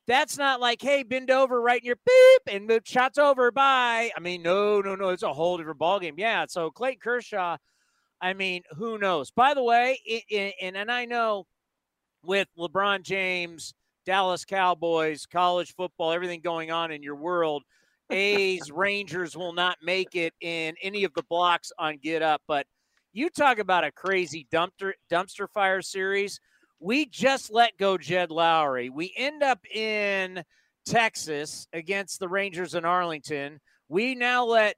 that's 0.07 0.37
not 0.37 0.59
like, 0.59 0.81
hey, 0.81 1.03
bend 1.03 1.29
over, 1.29 1.61
right 1.61 1.79
in 1.79 1.85
your 1.85 1.99
beep, 2.05 2.55
and 2.55 2.69
the 2.69 2.81
shot's 2.83 3.17
over. 3.17 3.51
Bye. 3.51 4.11
I 4.15 4.19
mean, 4.19 4.41
no, 4.41 4.81
no, 4.81 4.95
no. 4.95 5.09
It's 5.09 5.23
a 5.23 5.31
whole 5.31 5.57
different 5.57 5.79
ballgame. 5.79 6.13
Yeah. 6.17 6.45
So 6.49 6.71
Clayton 6.71 7.01
Kershaw, 7.01 7.57
I 8.19 8.33
mean, 8.33 8.63
who 8.77 8.97
knows? 8.97 9.31
By 9.31 9.53
the 9.53 9.63
way, 9.63 9.99
i 10.09 10.23
i 10.31 10.53
and 10.61 10.75
and 10.75 10.91
I 10.91 11.05
know 11.05 11.45
with 12.23 12.47
LeBron 12.57 13.03
James, 13.03 13.73
Dallas 14.05 14.45
Cowboys, 14.45 15.25
college 15.25 15.73
football, 15.75 16.11
everything 16.11 16.41
going 16.41 16.71
on 16.71 16.91
in 16.91 17.03
your 17.03 17.15
world, 17.15 17.63
A's, 18.11 18.71
Rangers 18.71 19.35
will 19.35 19.53
not 19.53 19.77
make 19.81 20.15
it 20.15 20.33
in 20.41 20.75
any 20.81 21.03
of 21.03 21.13
the 21.13 21.23
blocks 21.23 21.71
on 21.79 21.97
Get 21.97 22.21
Up. 22.21 22.41
But 22.47 22.67
you 23.13 23.29
talk 23.29 23.59
about 23.59 23.83
a 23.83 23.91
crazy 23.91 24.47
dumpster 24.51 24.93
dumpster 25.11 25.49
fire 25.49 25.81
series. 25.81 26.39
We 26.79 27.05
just 27.05 27.51
let 27.51 27.77
go 27.77 27.97
Jed 27.97 28.29
Lowrie. 28.29 28.89
We 28.89 29.13
end 29.15 29.43
up 29.43 29.59
in 29.67 30.43
Texas 30.85 31.67
against 31.73 32.19
the 32.19 32.27
Rangers 32.27 32.73
in 32.73 32.85
Arlington. 32.85 33.59
We 33.87 34.15
now 34.15 34.45
let 34.45 34.77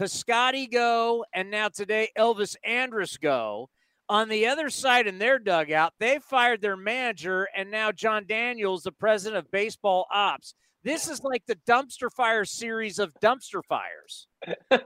Piscotti 0.00 0.70
go, 0.70 1.24
and 1.34 1.50
now 1.50 1.68
today 1.68 2.08
Elvis 2.16 2.56
Andrus 2.64 3.16
go. 3.16 3.68
On 4.08 4.28
the 4.28 4.46
other 4.46 4.68
side 4.68 5.06
in 5.06 5.18
their 5.18 5.38
dugout, 5.38 5.92
they 5.98 6.18
fired 6.18 6.60
their 6.60 6.76
manager, 6.76 7.48
and 7.56 7.70
now 7.70 7.92
Jon 7.92 8.24
Daniels, 8.26 8.82
the 8.82 8.92
president 8.92 9.44
of 9.44 9.50
baseball 9.50 10.06
ops. 10.12 10.54
This 10.84 11.08
is 11.08 11.22
like 11.22 11.44
the 11.46 11.56
dumpster 11.68 12.10
fire 12.10 12.44
series 12.44 12.98
of 12.98 13.14
dumpster 13.22 13.62
fires. 13.68 14.26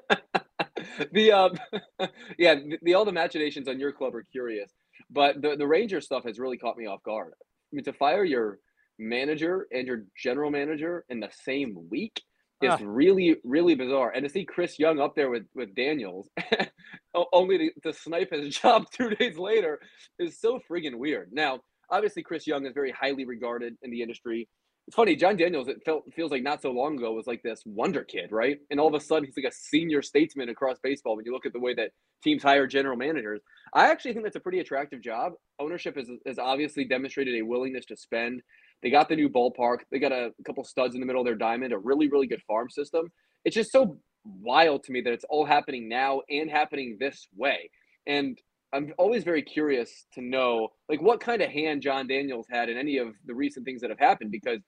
the 1.12 1.32
um, 1.32 1.58
yeah, 2.38 2.54
the, 2.56 2.78
the 2.82 2.94
all 2.94 3.04
the 3.04 3.12
machinations 3.12 3.68
on 3.68 3.80
your 3.80 3.92
club 3.92 4.14
are 4.14 4.22
curious, 4.22 4.70
but 5.10 5.40
the 5.40 5.56
the 5.56 5.66
Ranger 5.66 6.00
stuff 6.00 6.24
has 6.24 6.38
really 6.38 6.58
caught 6.58 6.76
me 6.76 6.86
off 6.86 7.02
guard. 7.02 7.32
I 7.38 7.76
mean, 7.76 7.84
to 7.84 7.92
fire 7.92 8.24
your 8.24 8.58
manager 8.98 9.66
and 9.72 9.86
your 9.86 10.04
general 10.16 10.50
manager 10.50 11.04
in 11.08 11.20
the 11.20 11.30
same 11.44 11.76
week 11.90 12.22
is 12.62 12.70
Ah. 12.70 12.78
really 12.82 13.36
really 13.44 13.74
bizarre. 13.74 14.10
And 14.10 14.22
to 14.24 14.30
see 14.30 14.44
Chris 14.44 14.78
Young 14.78 15.00
up 15.00 15.14
there 15.14 15.30
with 15.30 15.46
with 15.54 15.74
Daniels, 15.74 16.28
only 17.32 17.58
to, 17.58 17.70
to 17.84 17.92
snipe 17.92 18.30
his 18.32 18.54
job 18.56 18.86
two 18.92 19.10
days 19.10 19.38
later, 19.38 19.80
is 20.18 20.38
so 20.40 20.60
friggin' 20.70 20.96
weird. 20.96 21.30
Now, 21.32 21.60
obviously, 21.90 22.22
Chris 22.22 22.46
Young 22.46 22.66
is 22.66 22.74
very 22.74 22.90
highly 22.92 23.24
regarded 23.24 23.76
in 23.82 23.90
the 23.90 24.02
industry. 24.02 24.48
It's 24.86 24.94
funny, 24.94 25.16
Jon 25.16 25.36
Daniels. 25.36 25.66
It 25.66 25.82
felt 25.84 26.04
feels 26.14 26.30
like 26.30 26.44
not 26.44 26.62
so 26.62 26.70
long 26.70 26.96
ago 26.96 27.12
was 27.12 27.26
like 27.26 27.42
this 27.42 27.60
wonder 27.66 28.04
kid, 28.04 28.30
right? 28.30 28.58
And 28.70 28.78
all 28.78 28.86
of 28.86 28.94
a 28.94 29.00
sudden, 29.00 29.24
he's 29.24 29.36
like 29.36 29.52
a 29.52 29.54
senior 29.54 30.00
statesman 30.00 30.48
across 30.48 30.78
baseball. 30.80 31.16
When 31.16 31.24
you 31.24 31.32
look 31.32 31.44
at 31.44 31.52
the 31.52 31.58
way 31.58 31.74
that 31.74 31.90
teams 32.22 32.44
hire 32.44 32.68
general 32.68 32.96
managers, 32.96 33.40
I 33.74 33.90
actually 33.90 34.12
think 34.12 34.24
that's 34.24 34.36
a 34.36 34.40
pretty 34.40 34.60
attractive 34.60 35.00
job. 35.00 35.32
Ownership 35.58 35.96
has 35.96 36.08
has 36.24 36.38
obviously 36.38 36.84
demonstrated 36.84 37.34
a 37.34 37.42
willingness 37.42 37.84
to 37.86 37.96
spend. 37.96 38.42
They 38.80 38.90
got 38.90 39.08
the 39.08 39.16
new 39.16 39.28
ballpark. 39.28 39.78
They 39.90 39.98
got 39.98 40.12
a 40.12 40.30
couple 40.46 40.62
studs 40.62 40.94
in 40.94 41.00
the 41.00 41.06
middle 41.06 41.22
of 41.22 41.26
their 41.26 41.34
diamond. 41.34 41.72
A 41.72 41.78
really 41.78 42.08
really 42.08 42.28
good 42.28 42.42
farm 42.46 42.70
system. 42.70 43.10
It's 43.44 43.56
just 43.56 43.72
so 43.72 43.98
wild 44.24 44.84
to 44.84 44.92
me 44.92 45.00
that 45.00 45.12
it's 45.12 45.24
all 45.28 45.44
happening 45.44 45.88
now 45.88 46.22
and 46.30 46.48
happening 46.48 46.96
this 47.00 47.26
way. 47.34 47.70
And 48.06 48.40
I'm 48.72 48.92
always 48.98 49.24
very 49.24 49.42
curious 49.42 50.06
to 50.14 50.20
know 50.20 50.68
like 50.88 51.02
what 51.02 51.18
kind 51.20 51.42
of 51.42 51.50
hand 51.50 51.82
Jon 51.82 52.06
Daniels 52.06 52.46
had 52.48 52.68
in 52.68 52.76
any 52.76 52.98
of 52.98 53.14
the 53.24 53.34
recent 53.34 53.64
things 53.64 53.80
that 53.80 53.90
have 53.90 53.98
happened 53.98 54.30
because 54.30 54.60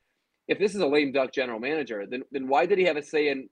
if 0.49 0.59
this 0.59 0.75
is 0.75 0.81
a 0.81 0.87
lame 0.87 1.13
duck 1.13 1.33
general 1.33 1.61
manager, 1.61 2.07
then 2.07 2.25
then 2.33 2.49
why 2.49 2.67
did 2.67 2.79
he 2.79 2.85
have 2.85 2.97
a 2.97 3.03
say 3.03 3.29
in 3.29 3.49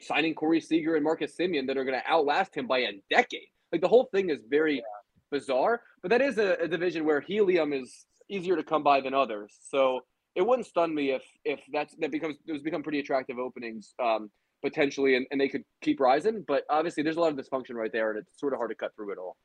signing 0.00 0.34
Corey 0.34 0.60
Seager 0.60 0.94
and 0.94 1.04
Marcus 1.04 1.34
Semien 1.38 1.66
that 1.66 1.76
are 1.76 1.84
going 1.84 1.98
to 2.00 2.10
outlast 2.10 2.56
him 2.56 2.66
by 2.66 2.78
a 2.78 2.92
decade? 3.10 3.48
Like 3.72 3.80
the 3.80 3.88
whole 3.88 4.08
thing 4.14 4.30
is 4.30 4.38
very 4.48 4.82
bizarre, 5.30 5.82
but 6.02 6.10
that 6.10 6.22
is 6.22 6.38
a, 6.38 6.54
a 6.54 6.68
division 6.68 7.04
where 7.04 7.20
helium 7.20 7.72
is 7.72 8.06
easier 8.30 8.56
to 8.56 8.62
come 8.62 8.82
by 8.82 9.00
than 9.00 9.14
others. 9.14 9.56
So 9.60 10.00
it 10.34 10.46
wouldn't 10.46 10.66
stun 10.66 10.94
me 10.94 11.10
if 11.10 11.24
if 11.44 11.60
that's 11.72 11.94
that 11.96 12.12
becomes 12.12 12.36
those 12.46 12.62
become 12.62 12.82
pretty 12.82 13.00
attractive 13.00 13.38
openings 13.38 13.94
um, 14.02 14.30
potentially, 14.62 15.16
and, 15.16 15.26
and 15.30 15.40
they 15.40 15.48
could 15.48 15.64
keep 15.82 16.00
rising. 16.00 16.44
But 16.46 16.64
obviously, 16.70 17.02
there's 17.02 17.16
a 17.16 17.20
lot 17.20 17.32
of 17.32 17.38
dysfunction 17.38 17.74
right 17.74 17.92
there, 17.92 18.10
and 18.10 18.18
it's 18.20 18.38
sort 18.38 18.52
of 18.52 18.58
hard 18.58 18.70
to 18.70 18.76
cut 18.76 18.94
through 18.94 19.12
it 19.12 19.18
all. 19.18 19.36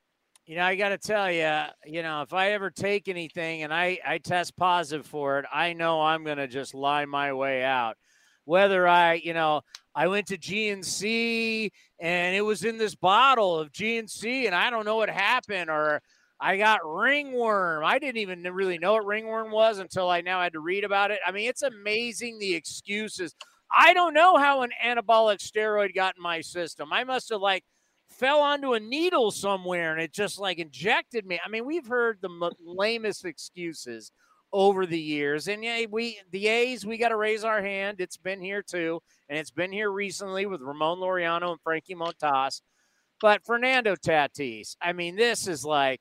You 0.46 0.56
know, 0.56 0.64
I 0.64 0.76
got 0.76 0.90
to 0.90 0.98
tell 0.98 1.32
you, 1.32 1.62
you 1.86 2.02
know, 2.02 2.20
if 2.20 2.34
I 2.34 2.52
ever 2.52 2.70
take 2.70 3.08
anything 3.08 3.62
and 3.62 3.72
I, 3.72 3.98
I 4.06 4.18
test 4.18 4.54
positive 4.58 5.06
for 5.06 5.38
it, 5.38 5.46
I 5.50 5.72
know 5.72 6.02
I'm 6.02 6.22
going 6.22 6.36
to 6.36 6.46
just 6.46 6.74
lie 6.74 7.06
my 7.06 7.32
way 7.32 7.64
out. 7.64 7.96
Whether 8.44 8.86
I, 8.86 9.14
you 9.14 9.32
know, 9.32 9.62
I 9.94 10.08
went 10.08 10.26
to 10.26 10.36
GNC 10.36 11.70
and 11.98 12.36
it 12.36 12.42
was 12.42 12.62
in 12.62 12.76
this 12.76 12.94
bottle 12.94 13.58
of 13.58 13.72
GNC 13.72 14.44
and 14.44 14.54
I 14.54 14.68
don't 14.68 14.84
know 14.84 14.96
what 14.96 15.08
happened, 15.08 15.70
or 15.70 16.02
I 16.38 16.58
got 16.58 16.80
ringworm. 16.84 17.82
I 17.82 17.98
didn't 17.98 18.18
even 18.18 18.42
really 18.42 18.76
know 18.76 18.92
what 18.94 19.06
ringworm 19.06 19.50
was 19.50 19.78
until 19.78 20.10
I 20.10 20.20
now 20.20 20.42
had 20.42 20.52
to 20.52 20.60
read 20.60 20.84
about 20.84 21.10
it. 21.10 21.20
I 21.26 21.32
mean, 21.32 21.48
it's 21.48 21.62
amazing 21.62 22.38
the 22.38 22.54
excuses. 22.54 23.34
I 23.72 23.94
don't 23.94 24.12
know 24.12 24.36
how 24.36 24.60
an 24.60 24.72
anabolic 24.84 25.38
steroid 25.38 25.94
got 25.94 26.16
in 26.16 26.22
my 26.22 26.42
system. 26.42 26.92
I 26.92 27.04
must 27.04 27.30
have 27.30 27.40
like 27.40 27.64
fell 28.18 28.40
onto 28.40 28.72
a 28.72 28.80
needle 28.80 29.30
somewhere 29.30 29.92
and 29.92 30.00
it 30.00 30.12
just 30.12 30.38
like 30.38 30.58
injected 30.58 31.26
me. 31.26 31.40
I 31.44 31.48
mean, 31.48 31.64
we've 31.64 31.86
heard 31.86 32.18
the 32.20 32.52
lamest 32.64 33.24
excuses 33.24 34.12
over 34.52 34.86
the 34.86 34.98
years. 34.98 35.48
And 35.48 35.64
yeah, 35.64 35.84
we 35.90 36.18
the 36.30 36.46
A's, 36.46 36.86
we 36.86 36.96
got 36.96 37.08
to 37.08 37.16
raise 37.16 37.44
our 37.44 37.60
hand. 37.60 38.00
It's 38.00 38.16
been 38.16 38.40
here 38.40 38.62
too, 38.62 39.00
and 39.28 39.38
it's 39.38 39.50
been 39.50 39.72
here 39.72 39.90
recently 39.90 40.46
with 40.46 40.62
Ramon 40.62 40.98
Laureano 40.98 41.50
and 41.50 41.60
Frankie 41.60 41.96
Montas. 41.96 42.62
But 43.20 43.44
Fernando 43.44 43.96
Tatis, 43.96 44.76
I 44.80 44.92
mean, 44.92 45.16
this 45.16 45.48
is 45.48 45.64
like 45.64 46.00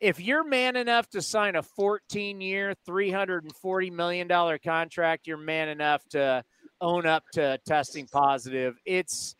if 0.00 0.20
you're 0.20 0.44
man 0.44 0.76
enough 0.76 1.08
to 1.10 1.20
sign 1.20 1.56
a 1.56 1.62
14 1.62 2.40
year, 2.40 2.74
$340 2.88 3.92
million 3.92 4.58
contract, 4.64 5.26
you're 5.26 5.36
man 5.36 5.68
enough 5.68 6.06
to 6.10 6.42
own 6.80 7.06
up 7.06 7.24
to 7.32 7.58
testing 7.66 8.06
positive. 8.06 8.76
It's 8.86 9.34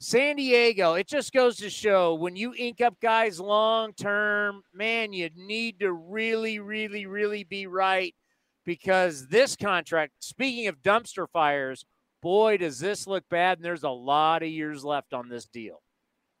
San 0.00 0.36
Diego. 0.36 0.94
It 0.94 1.08
just 1.08 1.32
goes 1.32 1.56
to 1.56 1.70
show 1.70 2.14
when 2.14 2.36
you 2.36 2.54
ink 2.56 2.80
up 2.80 3.00
guys 3.00 3.40
long 3.40 3.92
term, 3.94 4.62
man, 4.72 5.12
you 5.12 5.28
need 5.34 5.80
to 5.80 5.92
really, 5.92 6.60
really, 6.60 7.06
really 7.06 7.44
be 7.44 7.66
right 7.66 8.14
because 8.64 9.26
this 9.26 9.56
contract, 9.56 10.12
speaking 10.20 10.68
of 10.68 10.82
dumpster 10.82 11.26
fires, 11.32 11.84
boy, 12.22 12.58
does 12.58 12.78
this 12.78 13.06
look 13.06 13.24
bad. 13.28 13.58
And 13.58 13.64
there's 13.64 13.82
a 13.82 13.90
lot 13.90 14.42
of 14.42 14.48
years 14.48 14.84
left 14.84 15.12
on 15.12 15.28
this 15.28 15.46
deal. 15.46 15.82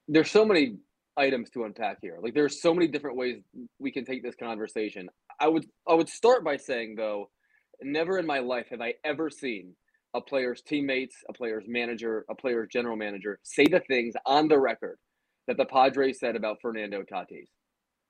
There's 0.06 0.30
so 0.30 0.44
many 0.44 0.76
items 1.16 1.50
to 1.50 1.64
unpack 1.64 1.98
here. 2.00 2.18
Like 2.22 2.34
there's 2.34 2.62
so 2.62 2.72
many 2.72 2.86
different 2.86 3.16
ways 3.16 3.42
we 3.80 3.90
can 3.90 4.04
take 4.04 4.22
this 4.22 4.36
conversation. 4.36 5.08
I 5.40 5.48
would 5.48 5.66
I 5.86 5.94
would 5.94 6.08
start 6.08 6.44
by 6.44 6.56
saying 6.56 6.94
though, 6.96 7.30
never 7.82 8.18
in 8.18 8.26
my 8.26 8.38
life 8.38 8.66
have 8.70 8.80
I 8.80 8.94
ever 9.04 9.30
seen 9.30 9.74
a 10.14 10.20
player's 10.20 10.62
teammates, 10.62 11.16
a 11.28 11.32
player's 11.32 11.64
manager, 11.66 12.24
a 12.30 12.34
player's 12.34 12.68
general 12.70 12.96
manager 12.96 13.38
say 13.42 13.66
the 13.66 13.80
things 13.80 14.14
on 14.26 14.48
the 14.48 14.58
record 14.58 14.98
that 15.46 15.56
the 15.56 15.64
Padres 15.64 16.18
said 16.18 16.36
about 16.36 16.60
Fernando 16.60 17.02
Tatis. 17.02 17.48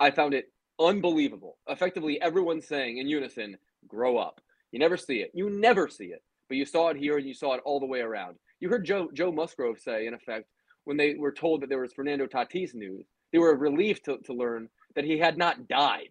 I 0.01 0.11
found 0.11 0.35
it 0.35 0.53
unbelievable. 0.81 1.59
Effectively, 1.69 2.21
everyone 2.21 2.61
saying 2.61 2.99
in 2.99 3.09
unison, 3.09 3.59
"Grow 3.87 4.17
up." 4.19 4.41
You 4.71 4.79
never 4.79 4.97
see 4.97 5.21
it. 5.21 5.31
You 5.35 5.51
never 5.51 5.89
see 5.89 6.07
it, 6.07 6.23
but 6.49 6.57
you 6.57 6.65
saw 6.65 6.89
it 6.89 6.97
here 6.97 7.17
and 7.17 7.27
you 7.27 7.35
saw 7.35 7.55
it 7.55 7.63
all 7.65 7.81
the 7.81 7.87
way 7.87 8.01
around. 8.01 8.37
You 8.61 8.69
heard 8.69 8.85
Joe 8.85 9.11
Joe 9.13 9.33
Musgrove 9.33 9.79
say, 9.79 10.07
in 10.07 10.15
effect, 10.15 10.49
when 10.85 10.97
they 10.97 11.15
were 11.15 11.33
told 11.33 11.63
that 11.63 11.69
there 11.69 11.81
was 11.81 11.93
Fernando 11.93 12.27
Tatis 12.27 12.75
news, 12.75 13.07
they 13.33 13.39
were 13.39 13.57
relieved 13.57 14.05
to, 14.07 14.19
to 14.19 14.33
learn 14.33 14.69
that 14.95 15.05
he 15.05 15.19
had 15.19 15.37
not 15.37 15.69
died. 15.69 16.11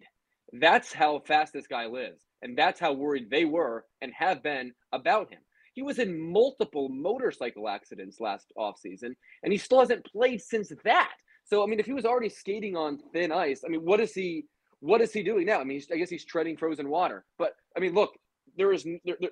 That's 0.52 0.92
how 0.92 1.20
fast 1.20 1.52
this 1.52 1.66
guy 1.66 1.86
lives. 1.86 2.24
And 2.42 2.56
that's 2.56 2.80
how 2.80 2.92
worried 2.92 3.28
they 3.30 3.44
were 3.44 3.84
and 4.00 4.12
have 4.14 4.42
been 4.42 4.72
about 4.92 5.30
him. 5.30 5.40
He 5.78 5.82
was 5.82 6.00
in 6.00 6.18
multiple 6.32 6.88
motorcycle 6.88 7.68
accidents 7.68 8.18
last 8.18 8.52
offseason, 8.58 9.14
and 9.44 9.52
he 9.52 9.58
still 9.58 9.78
hasn't 9.78 10.04
played 10.06 10.42
since 10.42 10.72
that. 10.82 11.12
So, 11.44 11.62
I 11.62 11.68
mean, 11.68 11.78
if 11.78 11.86
he 11.86 11.92
was 11.92 12.04
already 12.04 12.30
skating 12.30 12.74
on 12.76 12.98
thin 13.12 13.30
ice, 13.30 13.62
I 13.64 13.68
mean, 13.68 13.84
what 13.84 14.00
is 14.00 14.12
he? 14.12 14.46
What 14.80 15.00
is 15.00 15.12
he 15.12 15.22
doing 15.22 15.46
now? 15.46 15.60
I 15.60 15.64
mean, 15.64 15.80
I 15.92 15.96
guess 15.98 16.10
he's 16.10 16.24
treading 16.24 16.56
frozen 16.56 16.88
water. 16.88 17.24
But 17.38 17.52
I 17.76 17.78
mean, 17.78 17.94
look, 17.94 18.18
there 18.56 18.72
is 18.72 18.82
there, 19.04 19.18
there, 19.20 19.30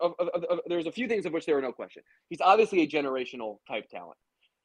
there's 0.68 0.86
a 0.86 0.92
few 0.92 1.09
things 1.09 1.26
of 1.26 1.32
which 1.32 1.47
there 1.47 1.59
are 1.59 1.62
no 1.62 1.72
question. 1.72 2.05
He's 2.28 2.40
obviously 2.40 2.82
a 2.82 2.86
generational 2.86 3.57
type 3.66 3.88
talent. 3.90 4.16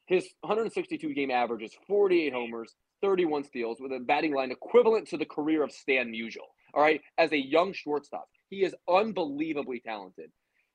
His 0.06 0.28
162 0.42 1.12
game 1.14 1.32
average 1.32 1.64
is 1.64 1.74
48 1.88 2.32
homers, 2.32 2.76
31 3.00 3.42
steals, 3.42 3.78
with 3.80 3.90
a 3.90 3.98
batting 3.98 4.34
line 4.34 4.52
equivalent 4.52 5.08
to 5.08 5.16
the 5.16 5.26
career 5.26 5.64
of 5.64 5.72
Stan 5.72 6.12
Musial. 6.12 6.46
All 6.74 6.82
right, 6.82 7.00
as 7.18 7.32
a 7.32 7.44
young 7.44 7.72
shortstop, 7.72 8.28
he 8.50 8.62
is 8.62 8.72
unbelievably 8.88 9.80
talented. 9.80 10.30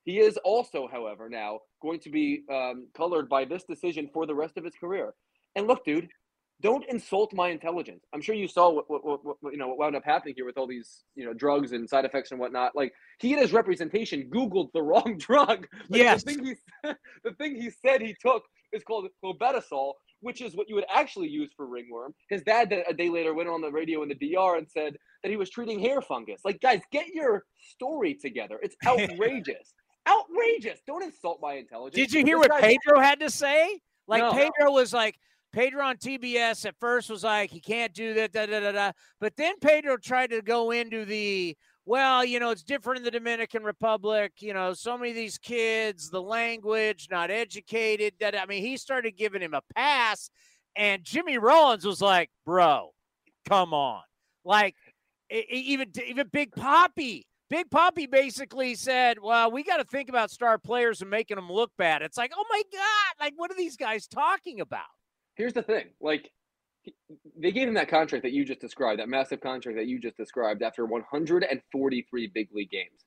He 0.08 0.20
is 0.20 0.38
also, 0.46 0.88
however, 0.90 1.28
now 1.28 1.60
going 1.82 2.00
to 2.00 2.10
be 2.10 2.44
um, 2.50 2.88
colored 2.96 3.28
by 3.28 3.44
this 3.44 3.66
decision 3.66 4.10
for 4.14 4.26
the 4.26 4.34
rest 4.34 4.56
of 4.56 4.64
his 4.64 4.74
career. 4.80 5.14
And 5.58 5.68
look, 5.68 5.84
dude, 5.84 6.08
don't 6.62 6.86
insult 6.88 7.34
my 7.34 7.50
intelligence. 7.50 8.06
I'm 8.14 8.22
sure 8.22 8.34
you 8.34 8.48
saw 8.48 8.70
what, 8.70 8.90
what, 8.90 9.04
what, 9.04 9.20
what, 9.42 9.52
you 9.52 9.58
know 9.58 9.68
what 9.68 9.78
wound 9.78 9.98
up 9.98 10.06
happening 10.06 10.36
here 10.38 10.46
with 10.46 10.58
all 10.58 10.66
these 10.66 11.04
you 11.16 11.26
know 11.26 11.34
drugs 11.34 11.74
and 11.74 11.90
side 11.90 12.06
effects 12.06 12.32
and 12.32 12.40
whatnot. 12.40 12.74
Like 12.74 12.94
he 13.20 13.34
and 13.34 13.42
his 13.42 13.52
representation 13.52 14.30
googled 14.34 14.72
the 14.72 14.82
wrong 14.90 15.18
drug. 15.20 15.68
Like, 15.90 16.02
yes. 16.02 16.24
The 16.24 16.34
thing, 16.36 16.46
he, 16.46 16.92
the 17.26 17.34
thing 17.34 17.56
he 17.62 17.70
said 17.70 18.00
he 18.00 18.16
took 18.22 18.44
is 18.72 18.84
called 18.86 19.10
clobetasol, 19.22 19.92
which 20.22 20.40
is 20.42 20.56
what 20.56 20.70
you 20.70 20.76
would 20.76 20.86
actually 20.90 21.28
use 21.28 21.52
for 21.58 21.66
ringworm. 21.66 22.14
His 22.30 22.44
dad 22.44 22.74
a 22.88 22.94
day 22.94 23.10
later 23.10 23.34
went 23.34 23.50
on 23.50 23.60
the 23.60 23.72
radio 23.74 24.04
in 24.04 24.08
the 24.08 24.16
DR 24.16 24.58
and 24.58 24.72
said 24.72 24.96
that 25.22 25.30
he 25.30 25.36
was 25.36 25.50
treating 25.50 25.82
hair 25.82 26.02
fungus. 26.02 26.40
Like 26.46 26.62
guys, 26.62 26.80
get 26.94 27.08
your 27.08 27.44
story 27.60 28.14
together. 28.14 28.58
It's 28.64 28.78
outrageous. 28.88 29.74
Outrageous. 30.08 30.80
Don't 30.86 31.04
insult 31.04 31.40
my 31.42 31.54
intelligence. 31.54 31.96
Did 31.96 32.14
you 32.14 32.24
hear 32.26 32.38
This 32.40 32.50
what 32.50 32.62
Pedro 32.62 33.00
had 33.00 33.20
to 33.20 33.30
say? 33.30 33.80
Like 34.08 34.22
No. 34.22 34.32
Pedro 34.32 34.72
was 34.72 34.94
like 34.94 35.16
Pedro 35.54 35.84
on 35.84 35.98
TBS 35.98 36.66
at 36.66 36.76
first 36.80 37.10
was 37.10 37.24
like 37.24 37.50
he 37.50 37.60
can't 37.60 37.94
do 37.94 38.14
that 38.16 38.32
da 38.32 38.46
da 38.46 38.60
da 38.60 38.72
da, 38.72 38.92
but 39.20 39.36
then 39.38 39.56
Pedro 39.60 39.98
tried 39.98 40.30
to 40.32 40.42
go 40.42 40.72
into 40.72 41.06
the 41.06 41.58
well, 41.86 42.26
you 42.26 42.42
know, 42.42 42.50
it's 42.50 42.64
different 42.64 42.98
in 43.00 43.06
the 43.06 43.12
Dominican 43.12 43.64
Republic. 43.64 44.34
You 44.40 44.54
know, 44.54 44.74
so 44.74 44.98
many 44.98 45.12
of 45.12 45.16
these 45.16 45.38
kids, 45.38 46.10
the 46.10 46.22
language, 46.22 47.08
not 47.10 47.32
educated. 47.32 48.16
Da. 48.20 48.32
I 48.38 48.46
mean, 48.46 48.62
he 48.62 48.76
started 48.76 49.16
giving 49.16 49.42
him 49.42 49.54
a 49.54 49.62
pass, 49.74 50.30
and 50.76 51.04
Jimmy 51.04 51.38
Rollins 51.38 51.86
was 51.86 52.02
like, 52.02 52.30
"Bro, 52.46 52.92
come 53.48 53.74
on!" 53.74 54.02
Like 54.44 54.76
even 55.30 55.92
even 56.06 56.28
Big 56.32 56.52
Papi. 56.52 57.24
Big 57.50 57.70
Papi 57.70 58.10
basically 58.10 58.76
said, 58.76 59.20
"Well, 59.22 59.52
we 59.52 59.64
got 59.64 59.78
to 59.78 59.86
think 59.86 60.10
about 60.10 60.32
star 60.32 60.58
players 60.58 61.02
and 61.02 61.10
making 61.10 61.36
them 61.36 61.52
look 61.52 61.72
bad." 61.78 62.02
It's 62.02 62.18
like, 62.18 62.32
"Oh 62.36 62.46
my 62.50 62.62
god! 62.72 63.24
Like, 63.24 63.34
what 63.38 63.52
are 63.52 63.58
these 63.58 63.78
guys 63.78 64.08
talking 64.08 64.60
about?" 64.60 64.88
here's 65.38 65.54
the 65.54 65.64
thing 65.64 65.86
like 66.02 66.30
they 67.40 67.52
gave 67.52 67.68
him 67.68 67.74
that 67.76 67.90
contract 67.90 68.24
that 68.24 68.32
you 68.32 68.44
just 68.44 68.60
described 68.60 69.00
that 69.00 69.10
massive 69.10 69.40
contract 69.40 69.78
that 69.78 69.88
you 69.88 70.00
just 70.00 70.18
described 70.18 70.62
after 70.62 70.86
143 70.86 72.28
big 72.34 72.50
league 72.52 72.72
games 72.72 73.06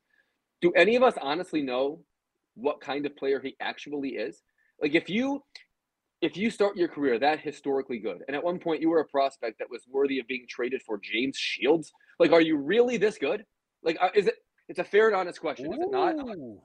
do 0.62 0.70
any 0.72 0.96
of 0.96 1.02
us 1.02 1.14
honestly 1.20 1.62
know 1.62 2.00
what 2.54 2.80
kind 2.80 3.04
of 3.04 3.16
player 3.16 3.40
he 3.40 3.56
actually 3.60 4.10
is 4.10 4.42
like 4.80 4.94
if 4.94 5.10
you 5.10 5.42
if 6.20 6.36
you 6.36 6.50
start 6.50 6.76
your 6.76 6.88
career 6.88 7.18
that 7.18 7.40
historically 7.40 7.98
good 7.98 8.22
and 8.28 8.36
at 8.36 8.44
one 8.44 8.58
point 8.58 8.80
you 8.80 8.90
were 8.90 9.00
a 9.00 9.06
prospect 9.06 9.58
that 9.58 9.70
was 9.70 9.82
worthy 9.90 10.18
of 10.18 10.26
being 10.26 10.46
traded 10.48 10.82
for 10.82 10.98
james 11.02 11.36
shields 11.36 11.92
like 12.18 12.32
are 12.32 12.42
you 12.42 12.56
really 12.56 12.96
this 12.96 13.18
good 13.18 13.44
like 13.82 13.96
uh, 14.00 14.08
is 14.14 14.26
it 14.26 14.34
it's 14.68 14.78
a 14.78 14.84
fair 14.84 15.06
and 15.08 15.16
honest 15.16 15.40
question 15.40 15.72
is 15.72 15.78
it 15.80 15.90
not 15.90 16.14
Ooh. 16.16 16.60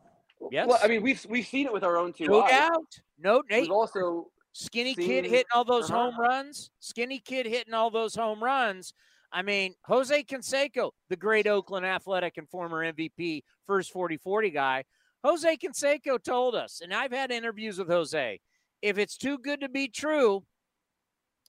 Yes. 0.51 0.67
well 0.67 0.79
i 0.83 0.87
mean 0.87 1.01
we've 1.01 1.25
we've 1.29 1.45
seen 1.47 1.65
it 1.65 1.73
with 1.73 1.83
our 1.83 1.97
own 1.97 2.13
two 2.13 2.25
No 2.27 2.41
eyes 2.41 2.51
doubt. 2.51 2.99
No, 3.17 3.41
Nate. 3.49 3.61
we've 3.63 3.71
also 3.71 4.27
Skinny 4.51 4.93
seen- 4.93 5.05
kid 5.07 5.25
hitting 5.25 5.45
all 5.53 5.63
those 5.65 5.89
Uh-huh. 5.89 6.11
home 6.11 6.19
runs. 6.19 6.71
Skinny 6.79 7.19
kid 7.19 7.45
hitting 7.45 7.73
all 7.73 7.89
those 7.89 8.15
home 8.15 8.41
runs. 8.43 8.93
I 9.31 9.41
mean, 9.41 9.73
Jose 9.85 10.23
Canseco, 10.23 10.91
the 11.09 11.15
great 11.17 11.45
Oakland 11.47 11.85
athletic 11.85 12.37
and 12.37 12.49
former 12.49 12.85
MVP, 12.85 13.43
first 13.67 13.91
40 13.91 14.15
40 14.17 14.49
guy. 14.51 14.83
Jose 15.25 15.57
Canseco 15.57 16.21
told 16.23 16.55
us, 16.55 16.79
and 16.81 16.93
I've 16.93 17.11
had 17.11 17.31
interviews 17.31 17.77
with 17.79 17.89
Jose, 17.89 18.39
if 18.81 18.97
it's 18.97 19.17
too 19.17 19.37
good 19.39 19.59
to 19.61 19.67
be 19.67 19.87
true, 19.89 20.45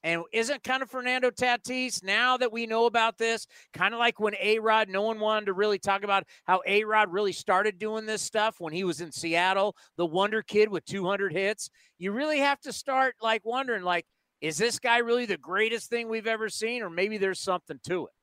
and 0.07 0.23
isn't 0.31 0.63
kind 0.63 0.81
of 0.81 0.89
Fernando 0.89 1.29
Tatis 1.29 2.01
now 2.01 2.37
that 2.37 2.49
we 2.49 2.65
know 2.65 2.85
about 2.85 3.17
this, 3.17 3.45
kind 3.73 3.93
of 3.93 3.99
like 3.99 4.21
when 4.21 4.35
A 4.41 4.57
Rod, 4.57 4.87
no 4.87 5.01
one 5.01 5.19
wanted 5.19 5.47
to 5.47 5.53
really 5.53 5.79
talk 5.79 6.05
about 6.05 6.23
how 6.45 6.61
A 6.65 6.85
Rod 6.85 7.11
really 7.11 7.33
started 7.33 7.77
doing 7.77 8.05
this 8.05 8.21
stuff 8.21 8.55
when 8.59 8.71
he 8.71 8.85
was 8.85 9.01
in 9.01 9.11
Seattle, 9.11 9.75
the 9.97 10.05
wonder 10.05 10.41
kid 10.41 10.69
with 10.69 10.85
200 10.85 11.33
hits. 11.33 11.69
You 11.97 12.13
really 12.13 12.39
have 12.39 12.61
to 12.61 12.71
start 12.71 13.15
like 13.21 13.43
wondering, 13.43 13.83
like, 13.83 14.05
is 14.39 14.57
this 14.57 14.79
guy 14.79 14.99
really 14.99 15.25
the 15.25 15.35
greatest 15.35 15.89
thing 15.89 16.07
we've 16.07 16.25
ever 16.25 16.47
seen, 16.47 16.83
or 16.83 16.89
maybe 16.89 17.17
there's 17.17 17.41
something 17.41 17.77
to 17.87 18.05
it? 18.05 18.13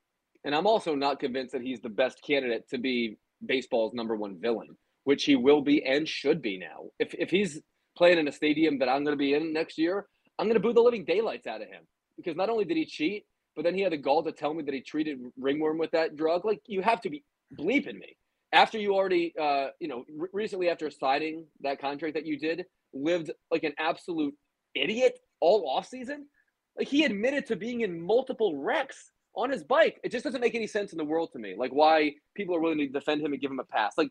And 0.43 0.55
I'm 0.55 0.65
also 0.65 0.95
not 0.95 1.19
convinced 1.19 1.51
that 1.51 1.61
he's 1.61 1.81
the 1.81 1.89
best 1.89 2.19
candidate 2.25 2.67
to 2.69 2.79
be 2.79 3.19
baseball's 3.45 3.93
number 3.93 4.15
one 4.15 4.39
villain, 4.41 4.75
which 5.03 5.25
he 5.25 5.35
will 5.35 5.61
be 5.61 5.85
and 5.85 6.09
should 6.09 6.41
be 6.41 6.57
now. 6.57 6.89
If, 6.97 7.13
if 7.13 7.29
he's 7.29 7.61
playing 7.95 8.17
in 8.17 8.27
a 8.27 8.31
stadium 8.31 8.79
that 8.79 8.89
I'm 8.89 9.03
going 9.03 9.13
to 9.13 9.19
be 9.19 9.35
in 9.35 9.53
next 9.53 9.77
year, 9.77 10.07
I'm 10.37 10.47
going 10.47 10.55
to 10.55 10.59
boo 10.59 10.73
the 10.73 10.81
living 10.81 11.05
daylights 11.05 11.47
out 11.47 11.61
of 11.61 11.67
him 11.67 11.83
because 12.17 12.35
not 12.35 12.49
only 12.49 12.65
did 12.65 12.77
he 12.77 12.85
cheat, 12.85 13.25
but 13.55 13.63
then 13.63 13.73
he 13.73 13.81
had 13.81 13.93
the 13.93 13.97
gall 13.97 14.23
to 14.23 14.31
tell 14.31 14.53
me 14.53 14.63
that 14.63 14.73
he 14.73 14.81
treated 14.81 15.19
ringworm 15.37 15.77
with 15.77 15.91
that 15.91 16.15
drug. 16.15 16.43
Like, 16.45 16.61
you 16.65 16.81
have 16.81 17.01
to 17.01 17.09
be 17.09 17.23
bleeping 17.57 17.97
me. 17.97 18.17
After 18.51 18.77
you 18.77 18.93
already, 18.93 19.33
uh, 19.39 19.67
you 19.79 19.87
know, 19.87 20.03
re- 20.13 20.29
recently 20.33 20.69
after 20.69 20.89
signing 20.89 21.45
that 21.61 21.79
contract 21.79 22.15
that 22.15 22.25
you 22.25 22.37
did, 22.37 22.65
lived 22.93 23.31
like 23.51 23.63
an 23.63 23.73
absolute 23.77 24.33
idiot 24.73 25.19
all 25.39 25.69
off 25.69 25.87
season. 25.87 26.25
Like 26.77 26.87
he 26.87 27.05
admitted 27.05 27.45
to 27.47 27.55
being 27.55 27.81
in 27.81 27.99
multiple 27.99 28.57
wrecks 28.57 29.11
on 29.35 29.49
his 29.49 29.63
bike. 29.63 29.99
It 30.03 30.11
just 30.11 30.23
doesn't 30.23 30.41
make 30.41 30.55
any 30.55 30.67
sense 30.67 30.91
in 30.91 30.97
the 30.97 31.05
world 31.05 31.31
to 31.33 31.39
me. 31.39 31.55
Like 31.57 31.71
why 31.71 32.15
people 32.35 32.55
are 32.55 32.59
willing 32.59 32.77
to 32.79 32.87
defend 32.87 33.21
him 33.21 33.33
and 33.33 33.41
give 33.41 33.51
him 33.51 33.59
a 33.59 33.65
pass. 33.65 33.93
Like 33.97 34.09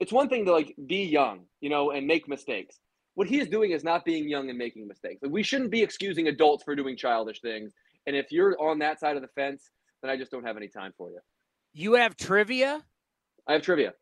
it's 0.00 0.12
one 0.12 0.28
thing 0.28 0.44
to 0.46 0.52
like 0.52 0.74
be 0.86 1.04
young, 1.04 1.44
you 1.60 1.70
know, 1.70 1.90
and 1.90 2.06
make 2.06 2.28
mistakes. 2.28 2.78
What 3.14 3.28
he 3.28 3.38
is 3.38 3.48
doing 3.48 3.70
is 3.70 3.84
not 3.84 4.04
being 4.04 4.28
young 4.28 4.48
and 4.50 4.58
making 4.58 4.88
mistakes. 4.88 5.22
Like 5.22 5.32
we 5.32 5.42
shouldn't 5.42 5.70
be 5.70 5.82
excusing 5.82 6.28
adults 6.28 6.64
for 6.64 6.74
doing 6.74 6.96
childish 6.96 7.40
things. 7.40 7.72
And 8.06 8.16
if 8.16 8.32
you're 8.32 8.60
on 8.60 8.78
that 8.80 8.98
side 9.00 9.16
of 9.16 9.22
the 9.22 9.28
fence, 9.28 9.70
then 10.02 10.10
I 10.10 10.16
just 10.16 10.30
don't 10.30 10.44
have 10.44 10.56
any 10.56 10.68
time 10.68 10.92
for 10.96 11.10
you. 11.10 11.20
You 11.72 11.94
have 11.94 12.16
trivia? 12.16 12.82
I 13.46 13.52
have 13.54 13.62
trivia. 13.62 13.94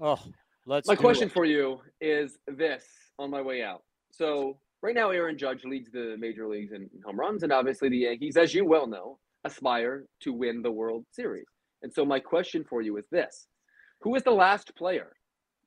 Oh, 0.00 0.18
let's 0.66 0.88
My 0.88 0.96
question 0.96 1.28
it. 1.28 1.32
for 1.32 1.44
you 1.44 1.80
is 2.00 2.38
this 2.46 2.84
on 3.18 3.30
my 3.30 3.40
way 3.40 3.62
out. 3.62 3.82
So 4.10 4.58
right 4.82 4.94
now, 4.94 5.10
Aaron 5.10 5.38
Judge 5.38 5.64
leads 5.64 5.90
the 5.90 6.16
major 6.18 6.46
leagues 6.48 6.72
in 6.72 6.88
home 7.04 7.18
runs, 7.18 7.42
and 7.42 7.52
obviously 7.52 7.88
the 7.88 7.98
Yankees, 7.98 8.36
as 8.36 8.54
you 8.54 8.64
well 8.64 8.86
know, 8.86 9.18
aspire 9.44 10.04
to 10.20 10.32
win 10.32 10.62
the 10.62 10.70
World 10.70 11.04
Series. 11.10 11.46
And 11.82 11.92
so 11.92 12.04
my 12.04 12.20
question 12.20 12.64
for 12.68 12.82
you 12.82 12.96
is 12.96 13.06
this: 13.10 13.48
Who 14.02 14.14
is 14.14 14.22
the 14.22 14.30
last 14.30 14.74
player 14.76 15.12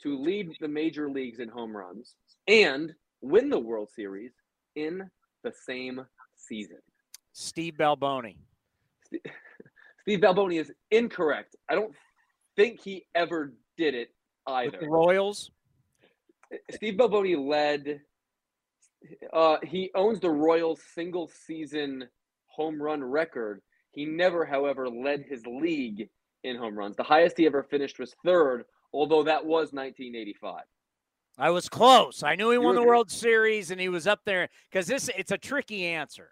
to 0.04 0.18
lead 0.18 0.52
the 0.60 0.68
major 0.68 1.10
leagues 1.10 1.40
in 1.40 1.50
home 1.50 1.76
runs 1.76 2.16
and 2.48 2.94
win 3.22 3.50
the 3.50 3.60
World 3.60 3.90
Series 3.96 4.32
in 4.76 5.10
the 5.44 5.52
same 5.66 6.06
season? 6.36 6.78
Steve 7.34 7.76
Balboni. 7.80 8.36
Steve 10.02 10.20
Balboni 10.20 10.60
is 10.60 10.72
incorrect. 10.90 11.56
I 11.70 11.76
don't 11.76 11.94
think 12.56 12.82
he 12.82 13.06
ever 13.16 13.54
did 13.78 13.94
it 13.94 14.10
With 14.48 14.56
either. 14.56 14.78
the 14.82 14.90
Royals. 14.90 15.52
Steve 16.72 16.96
Balboni 16.96 17.38
led. 17.38 18.02
Uh, 19.34 19.58
he 19.64 19.90
owns 19.96 20.20
the 20.20 20.30
Royals' 20.30 20.82
single 20.94 21.30
season 21.46 22.08
home 22.48 22.82
run 22.82 23.04
record. 23.04 23.62
He 23.92 24.06
never, 24.06 24.46
however, 24.46 24.90
led 24.90 25.24
his 25.28 25.46
league 25.46 26.10
in 26.44 26.56
home 26.58 26.76
runs. 26.78 26.96
The 26.96 27.04
highest 27.04 27.38
he 27.38 27.46
ever 27.46 27.64
finished 27.64 28.00
was 28.00 28.16
third, 28.26 28.66
although 28.94 29.24
that 29.24 29.46
was 29.46 29.72
1985. 29.74 30.64
I 31.42 31.50
was 31.50 31.68
close. 31.68 32.22
I 32.22 32.36
knew 32.36 32.52
he 32.52 32.54
You 32.54 32.62
won 32.62 32.76
the 32.76 32.84
World 32.84 33.10
Series 33.10 33.72
and 33.72 33.82
he 33.82 33.90
was 33.90 34.06
up 34.06 34.20
there 34.26 34.48
because 34.70 34.86
this 34.86 35.10
it's 35.18 35.32
a 35.32 35.40
tricky 35.40 35.88
answer. 35.88 36.30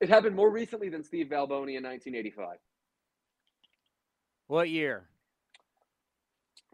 It 0.00 0.08
happened 0.08 0.34
more 0.34 0.48
recently 0.48 0.88
than 0.88 1.04
Steve 1.04 1.26
Balboni 1.26 1.76
in 1.76 1.84
1985. 1.84 2.56
What 4.46 4.70
year? 4.70 5.04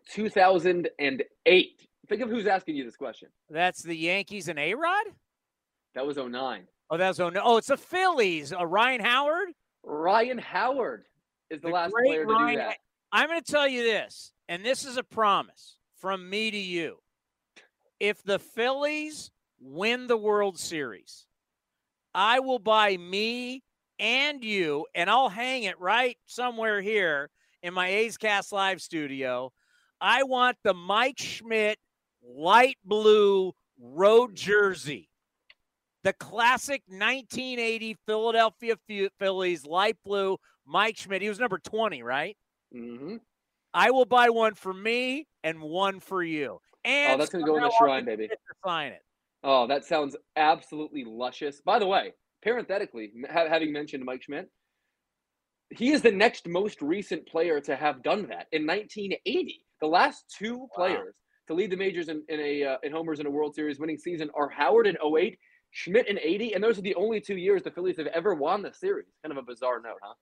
2008. 0.09 1.89
Think 2.09 2.23
of 2.23 2.31
who's 2.31 2.47
asking 2.47 2.77
you 2.77 2.85
this 2.85 2.95
question. 2.95 3.29
That's 3.51 3.83
the 3.83 3.97
Yankees 3.97 4.47
and 4.49 4.61
A 4.61 4.75
Rod? 4.75 5.07
That 5.97 6.07
was 6.07 6.17
09. 6.17 6.69
Oh, 6.91 6.97
that's 6.97 7.19
oh 7.19 7.31
no. 7.31 7.41
Oh, 7.43 7.57
it's 7.57 7.67
the 7.67 7.77
Phillies. 7.77 8.53
Uh, 8.53 8.65
Ryan 8.65 9.01
Howard. 9.01 9.49
Ryan 9.83 10.39
Howard 10.39 11.07
is 11.51 11.61
the, 11.61 11.69
The 11.69 11.75
last 11.75 11.93
player 11.93 12.25
to 12.25 12.33
Ryan- 12.33 12.55
do 12.55 12.57
that. 12.59 12.77
I'm 13.11 13.29
going 13.29 13.43
to 13.43 13.53
tell 13.53 13.67
you 13.67 13.83
this, 13.83 14.33
and 14.49 14.65
this 14.65 14.85
is 14.85 14.97
a 14.97 15.03
promise 15.03 15.77
from 15.97 16.31
me 16.31 16.53
to 16.53 16.59
you. 16.59 16.99
If 18.01 18.23
the 18.23 18.39
Phillies 18.39 19.31
win 19.61 20.07
the 20.07 20.17
World 20.17 20.59
Series, 20.59 21.27
I 22.15 22.41
will 22.41 22.59
buy 22.59 22.97
me 22.97 23.63
and 23.99 24.45
you, 24.45 24.87
and 24.95 25.09
I'll 25.09 25.29
hang 25.29 25.65
it 25.65 25.79
right 25.81 26.17
somewhere 26.27 26.81
here 26.81 27.31
in 27.63 27.75
my 27.75 27.89
A's 27.89 28.17
Cast 28.17 28.53
Live 28.53 28.81
studio. 28.81 29.53
I 30.01 30.25
want 30.25 30.59
the 30.63 30.75
Mike 30.75 31.19
Schmidt 31.19 31.79
light 32.23 32.77
blue 32.85 33.55
road 33.81 34.35
jersey. 34.35 35.09
The 36.03 36.13
classic 36.13 36.83
1980 36.89 37.97
Philadelphia 38.07 38.75
Phillies 39.19 39.65
light 39.65 39.97
blue 40.05 40.39
Mike 40.67 40.99
Schmidt. 40.99 41.23
He 41.23 41.29
was 41.29 41.41
number 41.41 41.59
20, 41.59 42.03
right? 42.03 42.37
Mm-hmm. 42.75 43.17
I 43.73 43.91
will 43.91 44.05
buy 44.05 44.29
one 44.29 44.55
for 44.55 44.73
me 44.73 45.27
and 45.43 45.61
one 45.63 46.01
for 46.01 46.23
you. 46.23 46.61
And 46.85 47.15
oh, 47.15 47.19
that's 47.19 47.31
gonna 47.31 47.45
go 47.45 47.57
in 47.57 47.63
the 47.63 47.73
shrine, 47.79 48.05
baby. 48.05 48.29
Sign 48.65 48.93
it. 48.93 49.03
Oh, 49.43 49.67
that 49.67 49.85
sounds 49.85 50.17
absolutely 50.37 51.05
luscious. 51.05 51.61
By 51.61 51.79
the 51.79 51.87
way, 51.87 52.15
parenthetically, 52.43 53.13
ha- 53.31 53.49
having 53.49 53.73
mentioned 53.73 54.05
Mike 54.05 54.23
Schmidt, 54.23 54.51
he 55.71 55.93
is 55.93 56.03
the 56.03 56.13
next 56.13 56.49
most 56.49 56.81
recent 56.81 57.27
player 57.27 57.61
to 57.61 57.77
have 57.77 58.03
done 58.03 58.29
that 58.29 58.47
in 58.53 58.67
1980. 58.67 59.67
The 59.81 59.87
last 59.87 60.25
two 60.37 60.59
wow. 60.59 60.69
players 60.75 61.15
to 61.49 61.55
lead 61.55 61.71
the 61.71 61.77
majors 61.77 62.09
in, 62.09 62.23
in 62.29 62.41
a 62.41 62.65
uh, 62.65 62.77
in 62.83 62.93
homers 62.93 63.21
in 63.21 63.27
a 63.27 63.31
World 63.31 63.55
Series 63.55 63.79
winning 63.79 63.99
season 63.99 64.31
are 64.35 64.49
Howard 64.49 64.87
in 64.87 64.97
08, 64.97 65.39
Schmidt 65.73 66.09
in 66.09 66.19
80, 66.19 66.55
and 66.55 66.65
those 66.65 66.79
are 66.79 66.83
the 66.83 66.95
only 66.95 67.21
two 67.21 67.37
years 67.37 67.63
the 67.63 67.71
Phillies 67.71 67.99
have 67.99 68.07
ever 68.09 68.35
won 68.35 68.63
the 68.63 68.73
series. 68.73 69.07
Kind 69.23 69.37
of 69.37 69.39
a 69.39 69.47
bizarre 69.47 69.81
note, 69.81 69.99
huh? 70.03 70.15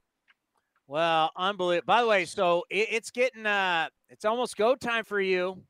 Well, 0.89 1.31
unbelievable. 1.37 1.87
By 1.87 2.03
the 2.03 2.09
way, 2.09 2.25
so 2.25 2.65
it, 2.71 2.89
it's 2.91 3.11
getting 3.11 3.47
uh 3.47 3.89
it's 4.09 4.25
almost 4.25 4.57
go 4.57 4.75
time 4.75 5.05
for 5.05 5.21
you. 5.21 5.63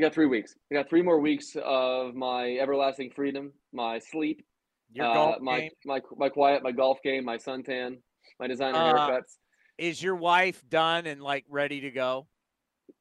We 0.00 0.06
got 0.06 0.14
three 0.14 0.24
weeks. 0.24 0.54
We 0.70 0.78
got 0.78 0.88
three 0.88 1.02
more 1.02 1.20
weeks 1.20 1.54
of 1.62 2.14
my 2.14 2.56
everlasting 2.56 3.10
freedom, 3.10 3.52
my 3.70 3.98
sleep, 3.98 4.42
your 4.90 5.04
uh, 5.04 5.12
golf 5.12 5.40
my, 5.42 5.60
game. 5.60 5.70
my 5.84 6.00
my 6.16 6.30
quiet, 6.30 6.62
my 6.62 6.72
golf 6.72 7.02
game, 7.04 7.22
my 7.22 7.36
suntan, 7.36 7.98
my 8.38 8.46
designer 8.46 8.78
uh, 8.78 8.94
haircuts. 8.94 9.36
Is 9.76 10.02
your 10.02 10.16
wife 10.16 10.62
done 10.70 11.04
and 11.04 11.20
like 11.20 11.44
ready 11.50 11.82
to 11.82 11.90
go? 11.90 12.26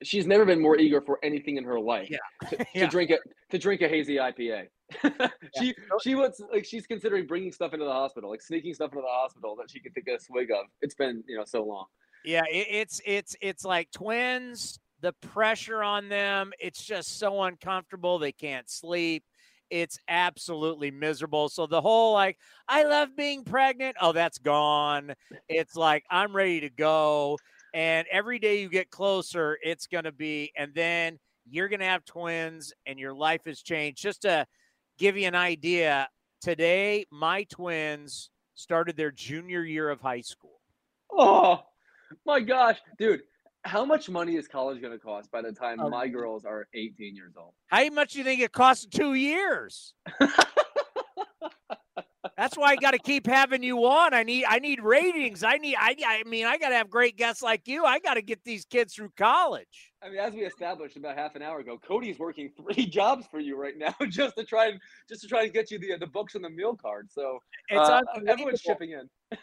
She's 0.04 0.28
never 0.28 0.44
been 0.44 0.62
more 0.62 0.78
eager 0.78 1.00
for 1.00 1.20
anything 1.24 1.56
in 1.56 1.64
her 1.64 1.80
life. 1.80 2.10
Yeah. 2.12 2.50
To, 2.50 2.58
to 2.80 2.88
drink 2.88 3.12
it 3.12 3.22
to 3.52 3.58
drink 3.58 3.80
a 3.82 3.88
hazy 3.88 4.18
IPA. 4.18 4.66
she 5.58 5.68
yeah. 5.68 5.74
she 6.04 6.16
wants 6.16 6.42
like 6.52 6.66
she's 6.66 6.86
considering 6.86 7.28
bringing 7.28 7.54
stuff 7.54 7.72
into 7.72 7.86
the 7.86 7.94
hospital, 7.94 8.30
like 8.30 8.42
sneaking 8.42 8.74
stuff 8.74 8.92
into 8.92 9.04
the 9.04 9.08
hospital 9.08 9.56
that 9.56 9.72
she 9.72 9.80
could 9.80 9.96
take 9.96 10.10
a 10.10 10.20
swig 10.22 10.52
of. 10.52 10.66
It's 10.82 10.96
been 10.96 11.24
you 11.30 11.38
know 11.38 11.46
so 11.46 11.64
long. 11.64 11.86
Yeah, 12.26 12.44
it, 12.52 12.68
it's 12.70 13.00
it's 13.06 13.38
it's 13.40 13.64
like 13.64 13.90
twins. 13.92 14.82
The 15.02 15.14
pressure 15.14 15.82
on 15.82 16.10
them, 16.10 16.52
it's 16.60 16.84
just 16.84 17.20
so 17.20 17.44
uncomfortable. 17.44 18.20
They 18.20 18.32
can't 18.32 18.70
sleep. 18.70 19.24
It's 19.70 20.00
absolutely 20.08 20.92
miserable. 20.92 21.48
So 21.48 21.68
the 21.68 21.82
whole 21.82 22.14
like, 22.14 22.38
I 22.68 22.84
love 22.84 23.16
being 23.16 23.44
pregnant. 23.44 23.96
Oh, 24.02 24.12
that's 24.12 24.40
gone. 24.40 25.14
It's 25.48 25.76
like 25.76 26.04
I'm 26.10 26.36
ready 26.36 26.62
to 26.62 26.70
go. 26.70 27.38
And 27.74 28.08
every 28.12 28.40
day 28.40 28.62
you 28.62 28.70
get 28.70 28.90
closer, 28.90 29.58
it's 29.62 29.86
going 29.86 30.06
to 30.06 30.12
be, 30.12 30.52
and 30.58 30.74
then 30.74 31.20
you're 31.48 31.70
going 31.70 31.82
to 31.82 31.86
have 31.86 32.04
twins 32.04 32.74
and 32.88 32.98
your 32.98 33.14
life 33.14 33.42
has 33.46 33.62
changed. 33.62 34.02
Just 34.02 34.24
to 34.24 34.48
give 34.98 35.18
you 35.18 35.28
an 35.28 35.36
idea, 35.36 36.10
today 36.42 37.06
my 37.12 37.44
twins 37.44 38.32
started 38.56 38.98
their 38.98 39.12
junior 39.12 39.64
year 39.64 39.90
of 39.90 40.02
high 40.02 40.22
school. 40.22 40.60
Oh 41.12 41.64
my 42.26 42.40
gosh, 42.40 42.80
dude. 42.98 43.22
How 43.66 43.84
much 43.84 44.10
money 44.10 44.36
is 44.36 44.48
college 44.48 44.82
going 44.82 44.94
to 44.94 45.00
cost 45.00 45.32
by 45.32 45.42
the 45.42 45.52
time 45.52 45.80
um, 45.80 45.92
my 45.92 46.08
girls 46.08 46.46
are 46.46 46.68
18 46.74 47.16
years 47.16 47.34
old? 47.38 47.54
How 47.68 47.88
much 47.90 48.14
do 48.14 48.20
you 48.20 48.24
think 48.24 48.42
it 48.42 48.52
costs 48.52 48.86
two 48.86 49.14
years? 49.14 49.94
That's 52.40 52.58
why 52.58 52.68
I 52.68 52.78
got 52.78 52.92
to 52.92 53.00
keep 53.00 53.28
having 53.28 53.64
you 53.64 53.86
on. 53.86 54.14
I 54.14 54.24
need 54.24 54.46
I 54.48 54.60
need 54.60 54.82
ratings. 54.82 55.44
I 55.44 55.58
need 55.58 55.76
I 55.78 55.94
I 56.08 56.24
mean 56.24 56.46
I 56.46 56.58
got 56.58 56.70
to 56.70 56.76
have 56.76 56.90
great 56.90 57.18
guests 57.18 57.44
like 57.44 57.68
you. 57.68 57.84
I 57.84 58.00
got 58.00 58.14
to 58.14 58.22
get 58.22 58.46
these 58.46 58.64
kids 58.64 58.94
through 58.94 59.12
college. 59.18 59.92
I 60.02 60.08
mean, 60.08 60.20
as 60.20 60.34
we 60.34 60.46
established 60.46 60.96
about 60.96 61.18
half 61.18 61.36
an 61.36 61.42
hour 61.42 61.60
ago, 61.60 61.78
Cody's 61.78 62.18
working 62.18 62.50
three 62.58 62.86
jobs 62.86 63.28
for 63.30 63.42
you 63.42 63.58
right 63.58 63.78
now 63.78 63.94
just 64.10 64.38
to 64.38 64.46
try 64.46 64.68
and 64.68 64.80
just 65.10 65.20
to 65.24 65.28
try 65.28 65.44
and 65.44 65.52
get 65.52 65.70
you 65.70 65.80
the 65.80 65.98
the 66.00 66.08
books 66.08 66.36
and 66.36 66.46
the 66.46 66.50
meal 66.50 66.78
card. 66.78 67.12
So 67.12 67.40
it's 67.68 67.90
uh, 67.90 68.04
everyone's 68.26 68.62
chipping 68.62 68.92
in. 68.92 69.10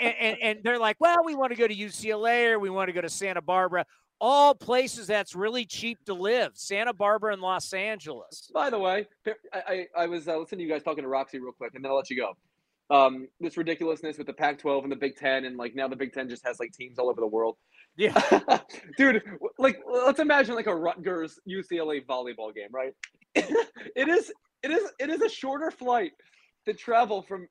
and, 0.00 0.14
and, 0.18 0.36
and 0.40 0.58
they're 0.64 0.78
like, 0.78 0.96
well, 1.00 1.22
we 1.26 1.34
want 1.34 1.52
to 1.52 1.58
go 1.58 1.68
to 1.68 1.74
UCLA 1.76 2.48
or 2.48 2.58
we 2.58 2.70
want 2.70 2.88
to 2.88 2.94
go 2.94 3.02
to 3.02 3.10
Santa 3.10 3.42
Barbara 3.42 3.84
all 4.22 4.54
places 4.54 5.08
that's 5.08 5.34
really 5.34 5.66
cheap 5.66 5.98
to 6.04 6.14
live. 6.14 6.52
Santa 6.54 6.92
Barbara 6.92 7.32
and 7.32 7.42
Los 7.42 7.72
Angeles. 7.72 8.48
By 8.54 8.70
the 8.70 8.78
way, 8.78 9.08
I, 9.52 9.58
I, 9.66 9.86
I 9.96 10.06
was 10.06 10.28
uh, 10.28 10.38
listening 10.38 10.60
to 10.60 10.64
you 10.64 10.70
guys 10.70 10.84
talking 10.84 11.02
to 11.02 11.08
Roxy 11.08 11.40
real 11.40 11.50
quick, 11.52 11.72
and 11.74 11.84
then 11.84 11.90
I'll 11.90 11.96
let 11.96 12.08
you 12.08 12.16
go. 12.16 12.36
Um, 12.96 13.26
this 13.40 13.56
ridiculousness 13.56 14.18
with 14.18 14.28
the 14.28 14.32
Pac-12 14.32 14.84
and 14.84 14.92
the 14.92 14.96
Big 14.96 15.16
Ten, 15.16 15.44
and 15.44 15.56
like 15.56 15.74
now 15.74 15.88
the 15.88 15.96
Big 15.96 16.12
Ten 16.12 16.28
just 16.28 16.46
has 16.46 16.60
like 16.60 16.72
teams 16.72 17.00
all 17.00 17.10
over 17.10 17.20
the 17.20 17.26
world. 17.26 17.56
Yeah, 17.96 18.18
dude. 18.96 19.22
Like, 19.58 19.80
let's 19.90 20.20
imagine 20.20 20.54
like 20.54 20.68
a 20.68 20.74
Rutgers 20.74 21.40
UCLA 21.48 22.06
volleyball 22.06 22.54
game, 22.54 22.68
right? 22.72 22.94
it 23.34 24.08
is, 24.08 24.32
it 24.62 24.70
is, 24.70 24.88
it 25.00 25.10
is 25.10 25.20
a 25.20 25.28
shorter 25.28 25.72
flight 25.72 26.12
to 26.66 26.74
travel 26.74 27.22
from 27.22 27.48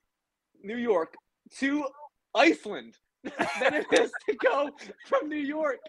New 0.64 0.78
York 0.78 1.16
to 1.58 1.86
Iceland 2.34 2.96
than 3.24 3.74
it 3.74 3.88
is 3.92 4.12
to 4.30 4.36
go 4.36 4.70
from 5.10 5.28
New 5.28 5.36
York 5.36 5.80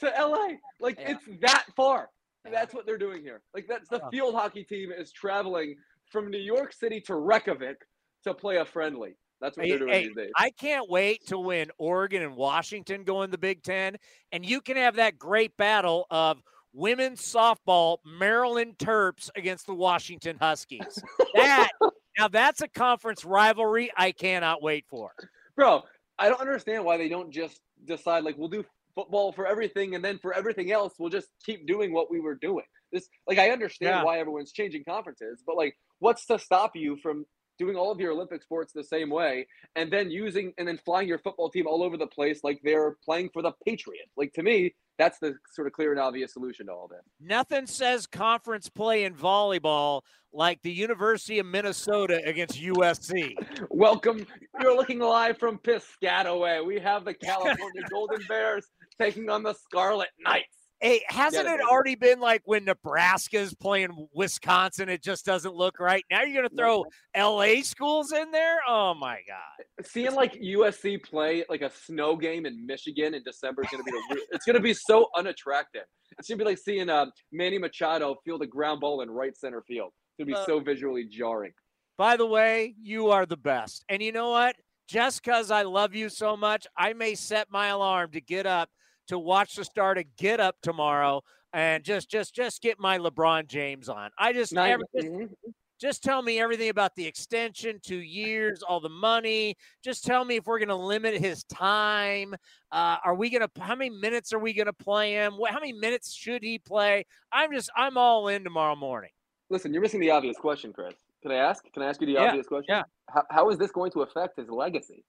to 0.00 0.06
LA. 0.06 0.56
Like 0.80 0.98
yeah. 0.98 1.12
it's 1.12 1.40
that 1.42 1.64
far. 1.76 2.10
That's 2.50 2.74
what 2.74 2.86
they're 2.86 2.98
doing 2.98 3.22
here. 3.22 3.42
Like 3.54 3.66
that's 3.68 3.88
the 3.88 3.96
uh-huh. 3.96 4.10
field 4.10 4.34
hockey 4.34 4.64
team 4.64 4.92
is 4.92 5.12
traveling 5.12 5.76
from 6.10 6.30
New 6.30 6.38
York 6.38 6.72
City 6.72 7.00
to 7.02 7.16
Reykjavik 7.16 7.84
to 8.24 8.34
play 8.34 8.58
a 8.58 8.64
friendly. 8.64 9.16
That's 9.40 9.56
what 9.56 9.68
they're 9.68 9.78
doing 9.78 9.92
hey, 9.92 10.06
these 10.06 10.16
days. 10.16 10.30
I 10.36 10.50
can't 10.50 10.88
wait 10.88 11.26
to 11.26 11.38
win 11.38 11.70
Oregon 11.78 12.22
and 12.22 12.36
Washington 12.36 13.04
go 13.04 13.22
in 13.22 13.30
the 13.30 13.38
Big 13.38 13.62
Ten, 13.62 13.96
and 14.32 14.46
you 14.46 14.60
can 14.60 14.76
have 14.76 14.96
that 14.96 15.18
great 15.18 15.56
battle 15.56 16.06
of 16.10 16.42
women's 16.72 17.20
softball, 17.20 17.98
Maryland 18.04 18.76
Terps 18.78 19.30
against 19.36 19.66
the 19.66 19.74
Washington 19.74 20.38
Huskies. 20.40 21.02
That 21.34 21.68
now 22.18 22.28
that's 22.28 22.62
a 22.62 22.68
conference 22.68 23.24
rivalry 23.24 23.90
I 23.96 24.12
cannot 24.12 24.62
wait 24.62 24.86
for. 24.88 25.12
Bro, 25.54 25.82
I 26.18 26.28
don't 26.28 26.40
understand 26.40 26.84
why 26.84 26.96
they 26.96 27.08
don't 27.08 27.30
just 27.30 27.60
decide 27.84 28.24
like 28.24 28.38
we'll 28.38 28.48
do 28.48 28.64
football 28.96 29.30
for 29.30 29.46
everything, 29.46 29.94
and 29.94 30.04
then 30.04 30.18
for 30.18 30.32
everything 30.32 30.72
else, 30.72 30.94
we'll 30.98 31.10
just 31.10 31.28
keep 31.44 31.68
doing 31.68 31.92
what 31.92 32.10
we 32.10 32.18
were 32.18 32.34
doing. 32.34 32.64
This, 32.92 33.08
like, 33.28 33.38
I 33.38 33.50
understand 33.50 33.96
yeah. 33.96 34.02
why 34.02 34.18
everyone's 34.18 34.50
changing 34.50 34.82
conferences, 34.82 35.44
but 35.46 35.56
like, 35.56 35.76
what's 36.00 36.26
to 36.26 36.38
stop 36.38 36.74
you 36.74 36.96
from 36.96 37.24
doing 37.58 37.76
all 37.76 37.90
of 37.92 38.00
your 38.00 38.12
Olympic 38.12 38.42
sports 38.42 38.72
the 38.72 38.82
same 38.82 39.10
way, 39.10 39.46
and 39.76 39.92
then 39.92 40.10
using 40.10 40.52
and 40.58 40.66
then 40.66 40.78
flying 40.84 41.06
your 41.06 41.18
football 41.18 41.50
team 41.50 41.66
all 41.68 41.82
over 41.84 41.96
the 41.96 42.06
place 42.06 42.40
like 42.42 42.60
they're 42.64 42.96
playing 43.04 43.30
for 43.32 43.42
the 43.42 43.52
Patriots? 43.64 44.12
Like, 44.16 44.32
to 44.32 44.42
me, 44.42 44.74
that's 44.98 45.18
the 45.18 45.34
sort 45.52 45.66
of 45.66 45.72
clear 45.72 45.90
and 45.90 46.00
obvious 46.00 46.32
solution 46.32 46.66
to 46.66 46.72
all 46.72 46.88
this. 46.88 47.02
Nothing 47.20 47.66
says 47.66 48.06
conference 48.06 48.68
play 48.68 49.04
in 49.04 49.14
volleyball 49.14 50.02
like 50.32 50.60
the 50.62 50.72
University 50.72 51.38
of 51.38 51.46
Minnesota 51.46 52.20
against 52.24 52.60
USC. 52.60 53.34
Welcome. 53.70 54.26
You're 54.60 54.76
looking 54.76 54.98
live 54.98 55.38
from 55.38 55.58
Piscataway. 55.58 56.64
We 56.64 56.78
have 56.78 57.04
the 57.04 57.14
California 57.24 57.82
Golden 57.90 58.20
Bears 58.28 58.66
taking 59.00 59.28
on 59.28 59.42
the 59.42 59.54
Scarlet 59.54 60.08
Knights. 60.18 60.56
Hey, 60.80 61.02
hasn't 61.08 61.48
it, 61.48 61.60
it 61.60 61.60
already 61.66 61.94
been 61.94 62.20
like 62.20 62.42
when 62.44 62.66
Nebraska's 62.66 63.54
playing 63.54 64.08
Wisconsin? 64.14 64.90
It 64.90 65.02
just 65.02 65.24
doesn't 65.24 65.54
look 65.54 65.80
right. 65.80 66.04
Now 66.10 66.22
you're 66.22 66.42
going 66.42 66.50
to 66.50 66.54
throw 66.54 66.84
LA 67.16 67.62
schools 67.62 68.12
in 68.12 68.30
there? 68.30 68.58
Oh 68.68 68.92
my 68.92 69.20
god! 69.26 69.86
Seeing 69.86 70.14
like 70.14 70.34
USC 70.34 71.02
play 71.02 71.44
like 71.48 71.62
a 71.62 71.70
snow 71.70 72.14
game 72.14 72.44
in 72.44 72.66
Michigan 72.66 73.14
in 73.14 73.22
December 73.24 73.62
is 73.62 73.70
going 73.70 73.84
to 73.84 73.90
be 73.90 74.20
it's 74.32 74.44
going 74.44 74.56
to 74.56 74.62
be 74.62 74.74
so 74.74 75.08
unattractive. 75.16 75.84
It's 76.18 76.28
going 76.28 76.38
to 76.38 76.44
be 76.44 76.50
like 76.50 76.58
seeing 76.58 76.90
uh, 76.90 77.06
Manny 77.32 77.58
Machado 77.58 78.16
field 78.22 78.42
a 78.42 78.46
ground 78.46 78.80
ball 78.80 79.00
in 79.00 79.10
right 79.10 79.34
center 79.34 79.62
field. 79.66 79.92
It's 80.18 80.26
going 80.26 80.28
to 80.28 80.34
be 80.34 80.40
uh, 80.42 80.44
so 80.44 80.60
visually 80.60 81.06
jarring. 81.10 81.52
By 81.96 82.18
the 82.18 82.26
way, 82.26 82.74
you 82.82 83.10
are 83.12 83.24
the 83.24 83.38
best, 83.38 83.82
and 83.88 84.02
you 84.02 84.12
know 84.12 84.28
what? 84.28 84.56
Just 84.88 85.24
because 85.24 85.50
I 85.50 85.62
love 85.62 85.94
you 85.94 86.10
so 86.10 86.36
much, 86.36 86.66
I 86.76 86.92
may 86.92 87.14
set 87.14 87.50
my 87.50 87.68
alarm 87.68 88.12
to 88.12 88.20
get 88.20 88.44
up 88.44 88.68
to 89.08 89.18
watch 89.18 89.54
the 89.56 89.64
start 89.64 89.98
of 89.98 90.04
Get 90.16 90.40
Up 90.40 90.56
tomorrow 90.62 91.22
and 91.52 91.84
just 91.84 92.10
just 92.10 92.34
just 92.34 92.62
get 92.62 92.78
my 92.78 92.98
LeBron 92.98 93.46
James 93.46 93.88
on. 93.88 94.10
I 94.18 94.32
just 94.32 94.52
never 94.52 94.82
just, 94.94 95.08
mm-hmm. 95.08 95.50
just 95.80 96.02
tell 96.02 96.20
me 96.22 96.38
everything 96.38 96.68
about 96.68 96.94
the 96.96 97.06
extension, 97.06 97.80
two 97.82 98.00
years, 98.00 98.62
all 98.62 98.80
the 98.80 98.88
money. 98.88 99.56
Just 99.82 100.04
tell 100.04 100.24
me 100.24 100.36
if 100.36 100.46
we're 100.46 100.58
going 100.58 100.68
to 100.68 100.74
limit 100.74 101.18
his 101.18 101.44
time. 101.44 102.34
Uh, 102.72 102.96
are 103.04 103.14
we 103.14 103.30
going 103.30 103.46
to? 103.46 103.62
How 103.62 103.74
many 103.74 103.90
minutes 103.90 104.32
are 104.32 104.38
we 104.38 104.52
going 104.52 104.66
to 104.66 104.72
play 104.72 105.12
him? 105.12 105.34
How 105.48 105.60
many 105.60 105.72
minutes 105.72 106.12
should 106.12 106.42
he 106.42 106.58
play? 106.58 107.06
I'm 107.32 107.52
just 107.52 107.70
I'm 107.76 107.96
all 107.96 108.28
in 108.28 108.44
tomorrow 108.44 108.76
morning. 108.76 109.10
Listen, 109.48 109.72
you're 109.72 109.82
missing 109.82 110.00
the 110.00 110.10
obvious 110.10 110.36
question, 110.36 110.72
Chris. 110.72 110.94
Can 111.22 111.30
I 111.30 111.36
ask? 111.36 111.64
Can 111.72 111.82
I 111.82 111.88
ask 111.88 112.00
you 112.00 112.06
the 112.06 112.14
yeah, 112.14 112.24
obvious 112.24 112.46
question? 112.46 112.74
Yeah. 112.74 112.82
How, 113.08 113.22
how 113.30 113.50
is 113.50 113.58
this 113.58 113.70
going 113.70 113.92
to 113.92 114.02
affect 114.02 114.36
his 114.36 114.48
legacy? 114.48 115.04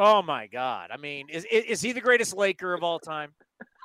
Oh 0.00 0.22
my 0.22 0.46
God! 0.46 0.90
I 0.92 0.96
mean, 0.96 1.28
is 1.28 1.44
is 1.50 1.80
he 1.80 1.90
the 1.92 2.00
greatest 2.00 2.36
Laker 2.36 2.72
of 2.72 2.84
all 2.84 3.00
time? 3.00 3.34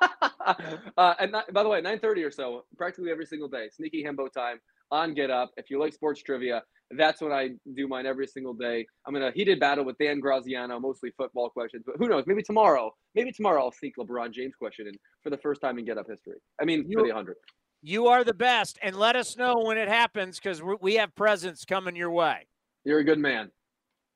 uh, 1.00 1.14
and 1.18 1.34
by 1.52 1.62
the 1.64 1.68
way, 1.68 1.80
nine 1.80 1.98
thirty 1.98 2.22
or 2.22 2.30
so, 2.30 2.64
practically 2.76 3.10
every 3.10 3.26
single 3.26 3.48
day, 3.48 3.68
sneaky 3.74 4.04
Hembo 4.04 4.32
time 4.32 4.58
on 4.92 5.12
Get 5.14 5.30
Up. 5.30 5.50
If 5.56 5.70
you 5.70 5.80
like 5.80 5.92
sports 5.92 6.22
trivia, 6.22 6.62
That's 6.96 7.20
when 7.20 7.32
I 7.32 7.50
do 7.74 7.88
mine 7.88 8.06
every 8.06 8.28
single 8.28 8.54
day. 8.54 8.86
I'm 9.06 9.16
in 9.16 9.22
a 9.24 9.32
heated 9.32 9.58
battle 9.58 9.84
with 9.84 9.98
Dan 9.98 10.20
Graziano, 10.20 10.78
mostly 10.78 11.10
football 11.16 11.50
questions, 11.50 11.82
but 11.84 11.96
who 11.98 12.08
knows? 12.08 12.24
Maybe 12.28 12.42
tomorrow, 12.42 12.94
maybe 13.16 13.32
tomorrow 13.32 13.64
I'll 13.64 13.72
sneak 13.72 13.96
LeBron 13.96 14.32
James 14.32 14.54
question 14.54 14.86
in 14.86 14.94
for 15.22 15.30
the 15.30 15.38
first 15.38 15.60
time 15.60 15.78
in 15.78 15.84
Get 15.84 15.98
Up 15.98 16.06
history. 16.08 16.36
I 16.60 16.64
mean, 16.64 16.84
You- 16.88 16.98
for 16.98 17.04
the 17.04 17.12
100. 17.12 17.36
You 17.82 18.06
are 18.06 18.24
the 18.24 18.32
best, 18.34 18.78
and 18.82 18.96
let 18.96 19.14
us 19.14 19.36
know 19.36 19.56
when 19.58 19.76
it 19.76 19.88
happens 19.88 20.38
because 20.38 20.62
we 20.80 20.94
have 20.94 21.14
presents 21.14 21.66
coming 21.66 21.96
your 21.96 22.10
way. 22.10 22.46
You're 22.84 23.00
a 23.00 23.04
good 23.04 23.18
man. 23.18 23.50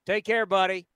Take 0.07 0.25
care, 0.25 0.47
buddy. 0.47 0.87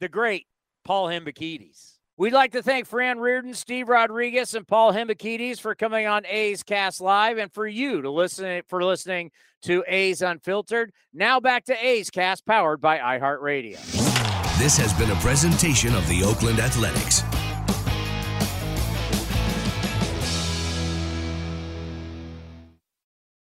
The 0.00 0.08
great 0.08 0.46
Paul 0.84 1.08
Hembekides. 1.08 1.94
We'd 2.16 2.32
like 2.32 2.52
to 2.52 2.62
thank 2.62 2.86
Fran 2.86 3.18
Riordan, 3.18 3.54
Steve 3.54 3.88
Rodriguez, 3.88 4.54
and 4.54 4.66
Paul 4.66 4.92
Hembekides 4.92 5.60
for 5.60 5.74
coming 5.74 6.06
on 6.06 6.26
A's 6.26 6.62
Cast 6.62 7.00
Live, 7.00 7.38
and 7.38 7.52
for 7.52 7.66
you 7.66 8.02
to 8.02 8.10
listen 8.10 8.62
for 8.68 8.82
listening 8.82 9.30
to 9.62 9.84
A's 9.86 10.22
Unfiltered. 10.22 10.92
Now 11.12 11.38
back 11.40 11.64
to 11.66 11.84
A's 11.84 12.10
Cast, 12.10 12.44
powered 12.44 12.80
by 12.80 12.98
iHeartRadio. 12.98 13.78
This 14.58 14.76
has 14.76 14.92
been 14.94 15.10
a 15.10 15.20
presentation 15.20 15.94
of 15.94 16.08
the 16.08 16.24
Oakland 16.24 16.58
Athletics. 16.58 17.22